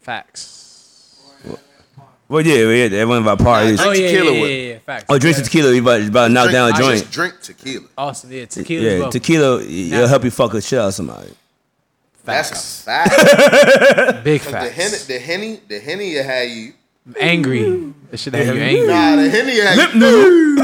[0.00, 0.56] Facts.
[2.28, 3.80] Well, yeah, yeah, everyone about parties.
[3.80, 5.04] Drink oh yeah, tequila yeah, with- yeah, yeah, facts.
[5.08, 5.74] Oh, drink some tequila.
[5.74, 7.00] You about, about to knock Drink- down a joint.
[7.00, 7.86] just drink tequila.
[7.98, 8.84] Awesome, yeah, tequila.
[8.84, 9.10] Yeah, well.
[9.10, 9.62] tequila.
[9.62, 11.30] It'll help you fuck a shit out of somebody.
[12.24, 12.80] That's Facts.
[12.80, 14.24] a fact.
[14.24, 16.72] Big the henny, the henny, the henny will have you.
[17.20, 17.92] angry.
[18.10, 18.86] That should have you angry.
[18.86, 20.56] Nah, the henny will have Lip you.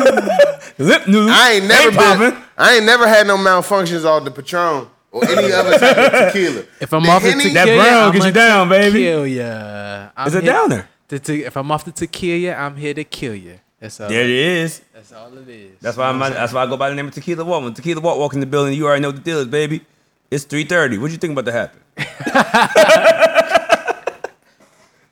[0.87, 1.31] Lip noodle.
[1.31, 2.33] I ain't never Ain't been.
[2.33, 2.43] popping.
[2.59, 6.65] I ain't never had no malfunctions off the Patron or any other type of tequila.
[6.81, 8.99] If I'm The off the tequila, That brown gets I'ma you down, baby.
[9.01, 10.09] Kill ya.
[10.17, 10.89] I'm It's a downer.
[11.09, 13.59] to- to- if I'm off the tequila, I'm here to kill you.
[13.81, 14.09] That's all.
[14.09, 14.83] There it is.
[14.93, 15.79] That's all it is.
[15.81, 16.19] That's why I'm.
[16.19, 17.63] That's why I go by the name of Tequila Walk.
[17.63, 19.83] When Tequila Walk walk in the building, you already know what the deal is, baby.
[20.31, 20.99] It's three thirty.
[20.99, 21.81] What you think about to happen?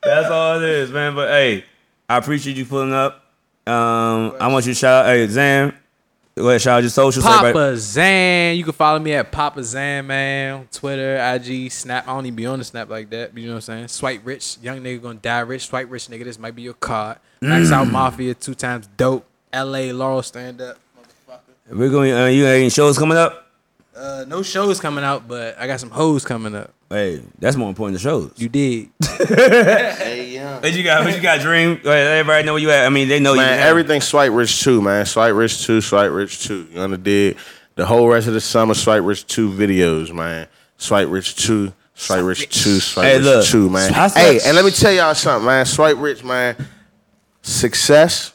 [0.03, 1.15] That's all it is, man.
[1.15, 1.65] But hey,
[2.09, 3.25] I appreciate you pulling up.
[3.67, 5.75] Um, I want you to shout out, hey Zan.
[6.37, 7.25] Go ahead, shout out your socials.
[7.25, 7.77] Papa everybody.
[7.77, 8.57] Zan.
[8.57, 10.69] You can follow me at Papa Zan, man.
[10.73, 12.09] Twitter, IG, Snap.
[12.09, 13.33] I don't even be on the Snap like that.
[13.33, 13.89] But you know what I'm saying?
[13.89, 14.59] Swipe rich.
[14.61, 15.67] Young nigga gonna die rich.
[15.69, 16.25] Swipe rich, nigga.
[16.25, 17.19] This might be your card.
[17.41, 17.73] Max Mm.
[17.73, 19.25] out Mafia two times dope.
[19.53, 19.93] L.A.
[19.93, 20.77] Laurel stand up.
[20.99, 21.39] Motherfucker.
[21.79, 22.13] We're going.
[22.13, 23.44] Uh, you got any shows coming up?
[23.97, 26.73] Uh, no shows coming out, but I got some hoes coming up.
[26.91, 28.33] Hey, that's more important than shows.
[28.37, 28.89] You did.
[29.29, 30.61] Hey, yeah.
[30.61, 31.05] What you got?
[31.05, 31.41] What you got?
[31.41, 31.81] Dream.
[31.85, 32.85] Everybody know where you at.
[32.87, 33.65] I mean, they know Man, you.
[33.65, 35.07] everything Swipe Rich 2, man.
[35.07, 36.69] Swipe Rich 2, Swipe Rich 2.
[36.73, 37.05] You understand?
[37.05, 37.37] Did
[37.77, 40.47] the whole rest of the summer, Swipe Rich 2 videos, man.
[40.77, 43.47] Swipe Rich 2, Swipe Rich 2, Swipe Hey, Rich look.
[43.47, 43.95] 2, man.
[43.95, 45.67] I said- Hey, and let me tell y'all something, man.
[45.67, 46.57] Swipe Rich, man.
[47.43, 48.33] Success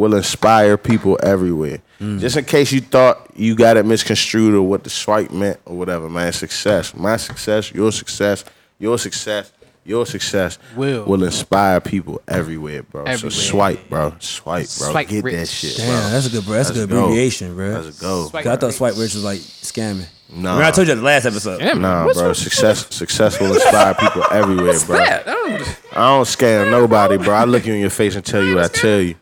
[0.00, 1.78] will inspire people everywhere.
[2.00, 2.18] Mm.
[2.20, 5.76] Just in case you thought you got it misconstrued or what the swipe meant or
[5.76, 6.32] whatever, man.
[6.32, 6.94] Success.
[6.96, 8.44] My success, your success,
[8.78, 9.52] your success,
[9.84, 11.04] your success Will.
[11.04, 13.02] will inspire people everywhere, bro.
[13.04, 13.30] Everywhere.
[13.30, 14.14] So swipe, bro.
[14.20, 14.90] Swipe, bro.
[14.92, 15.48] Swipe Get that rich.
[15.48, 16.10] shit, Damn, bro.
[16.10, 16.54] that's a good, bro.
[16.54, 17.04] That's a Let's good go.
[17.04, 17.68] abbreviation, bro.
[17.80, 18.28] Let's go.
[18.28, 18.76] Swipe 'Cause I thought rich.
[18.76, 20.06] Swipe Rich was like scamming.
[20.32, 20.66] Nah.
[20.66, 21.58] I told you the last episode.
[21.58, 22.30] Damn, Nah, what's bro.
[22.30, 22.36] up?
[22.36, 24.96] Success, success will inspire people everywhere, bro.
[24.98, 25.28] That?
[25.28, 27.34] I don't- I don't scam nobody, bro.
[27.34, 29.14] I look you in your face and tell you what I tell you.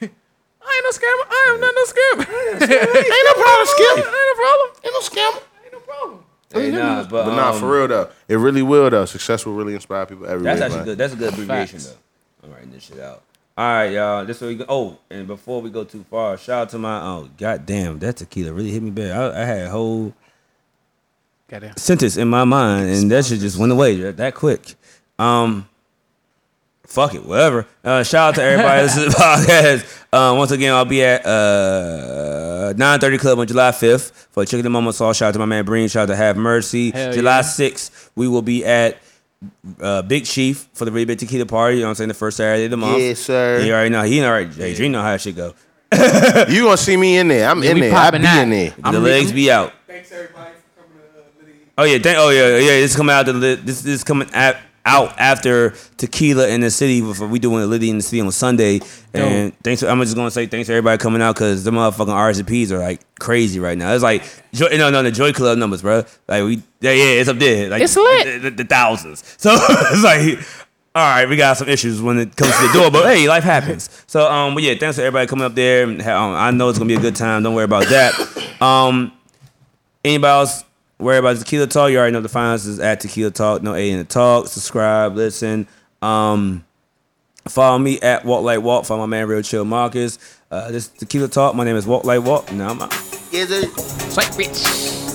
[0.66, 1.24] I ain't no scammer.
[1.30, 2.26] I am not no scammer.
[2.60, 3.96] Ain't no problem, Skip.
[3.96, 4.68] Ain't no problem.
[4.84, 5.42] Ain't no scam.
[5.64, 6.24] Ain't no problem.
[6.52, 9.04] Hey, nah, but, But nah, um, for real though, it really will though.
[9.04, 10.54] Success will really inspire people everywhere.
[10.56, 10.84] That's actually man.
[10.86, 10.98] good.
[10.98, 11.90] That's a good abbreviation Facts.
[12.42, 12.46] though.
[12.48, 13.22] I'm writing this shit out.
[13.58, 14.24] All right, y'all.
[14.24, 14.64] This way we go.
[14.68, 18.52] Oh, and before we go too far, shout out to my oh goddamn, that tequila
[18.52, 19.12] really hit me bad.
[19.12, 20.14] I, I had a whole
[21.48, 21.76] Goddamn.
[21.76, 24.74] sentence in my mind, and that shit just went away that, that quick.
[25.18, 25.68] Um,
[26.86, 27.66] fuck it, whatever.
[27.84, 30.02] Uh, shout out to everybody this is the podcast.
[30.12, 34.72] Uh, once again, I'll be at uh 930 Club on July 5th for Chicken and
[34.72, 35.16] Mumbo Sauce.
[35.16, 35.88] Shout out to my man Breen.
[35.88, 36.90] Shout out to Have Mercy.
[36.90, 37.42] Hell July yeah.
[37.42, 38.98] 6th, we will be at
[39.80, 41.76] uh, Big Chief for the Really Big Tequila Party.
[41.76, 42.08] You know what I'm saying?
[42.08, 42.98] The first Saturday of the month.
[42.98, 43.60] Yes, sir.
[43.60, 44.02] He already know.
[44.02, 44.52] He already.
[44.54, 45.54] Hey, Dream know how that shit go.
[46.48, 47.48] You gonna see me in there?
[47.48, 47.92] I'm in there.
[47.92, 48.42] I popping be that.
[48.42, 48.92] in there.
[48.92, 49.72] the legs be out.
[49.86, 51.52] Thanks everybody for coming to uh, Liddy.
[51.78, 52.80] Oh yeah, thank, oh yeah, yeah.
[52.80, 53.26] This is coming out.
[53.26, 57.00] The, this, this is coming at, out after Tequila in the city.
[57.12, 58.80] For we doing Liddy in the city on Sunday.
[59.12, 59.82] And thanks.
[59.82, 62.78] For, I'm just gonna say thanks to everybody coming out because the motherfucking RSVPs are
[62.78, 63.92] like crazy right now.
[63.92, 64.22] It's like
[64.52, 66.04] Joy, no, no, the Joy Club numbers, bro.
[66.28, 67.68] Like we, yeah, yeah, it's up there.
[67.68, 68.24] Like It's lit.
[68.42, 69.22] The, the- the thousands.
[69.38, 70.38] So it's like.
[70.94, 73.44] All right, we got some issues when it comes to the door, but hey, life
[73.44, 73.90] happens.
[74.06, 75.84] So, um, but yeah, thanks to everybody coming up there.
[75.84, 76.00] Um,
[76.34, 77.42] I know it's gonna be a good time.
[77.42, 78.62] Don't worry about that.
[78.62, 79.12] Um,
[80.02, 80.64] Anybody else
[80.98, 81.90] worry about Tequila Talk?
[81.90, 83.62] You already know the finances at Tequila Talk.
[83.62, 84.48] No A in the talk.
[84.48, 85.66] Subscribe, listen.
[86.02, 86.64] Um,
[87.48, 88.84] follow me at Walk Like Walk.
[88.84, 90.18] Follow my man Real Chill Marcus.
[90.50, 91.54] Uh, this is Tequila Talk.
[91.54, 92.52] My name is Walk Like Walk.
[92.52, 92.92] Now I'm out.
[93.32, 93.70] Is it?
[94.10, 95.05] Swipe rich.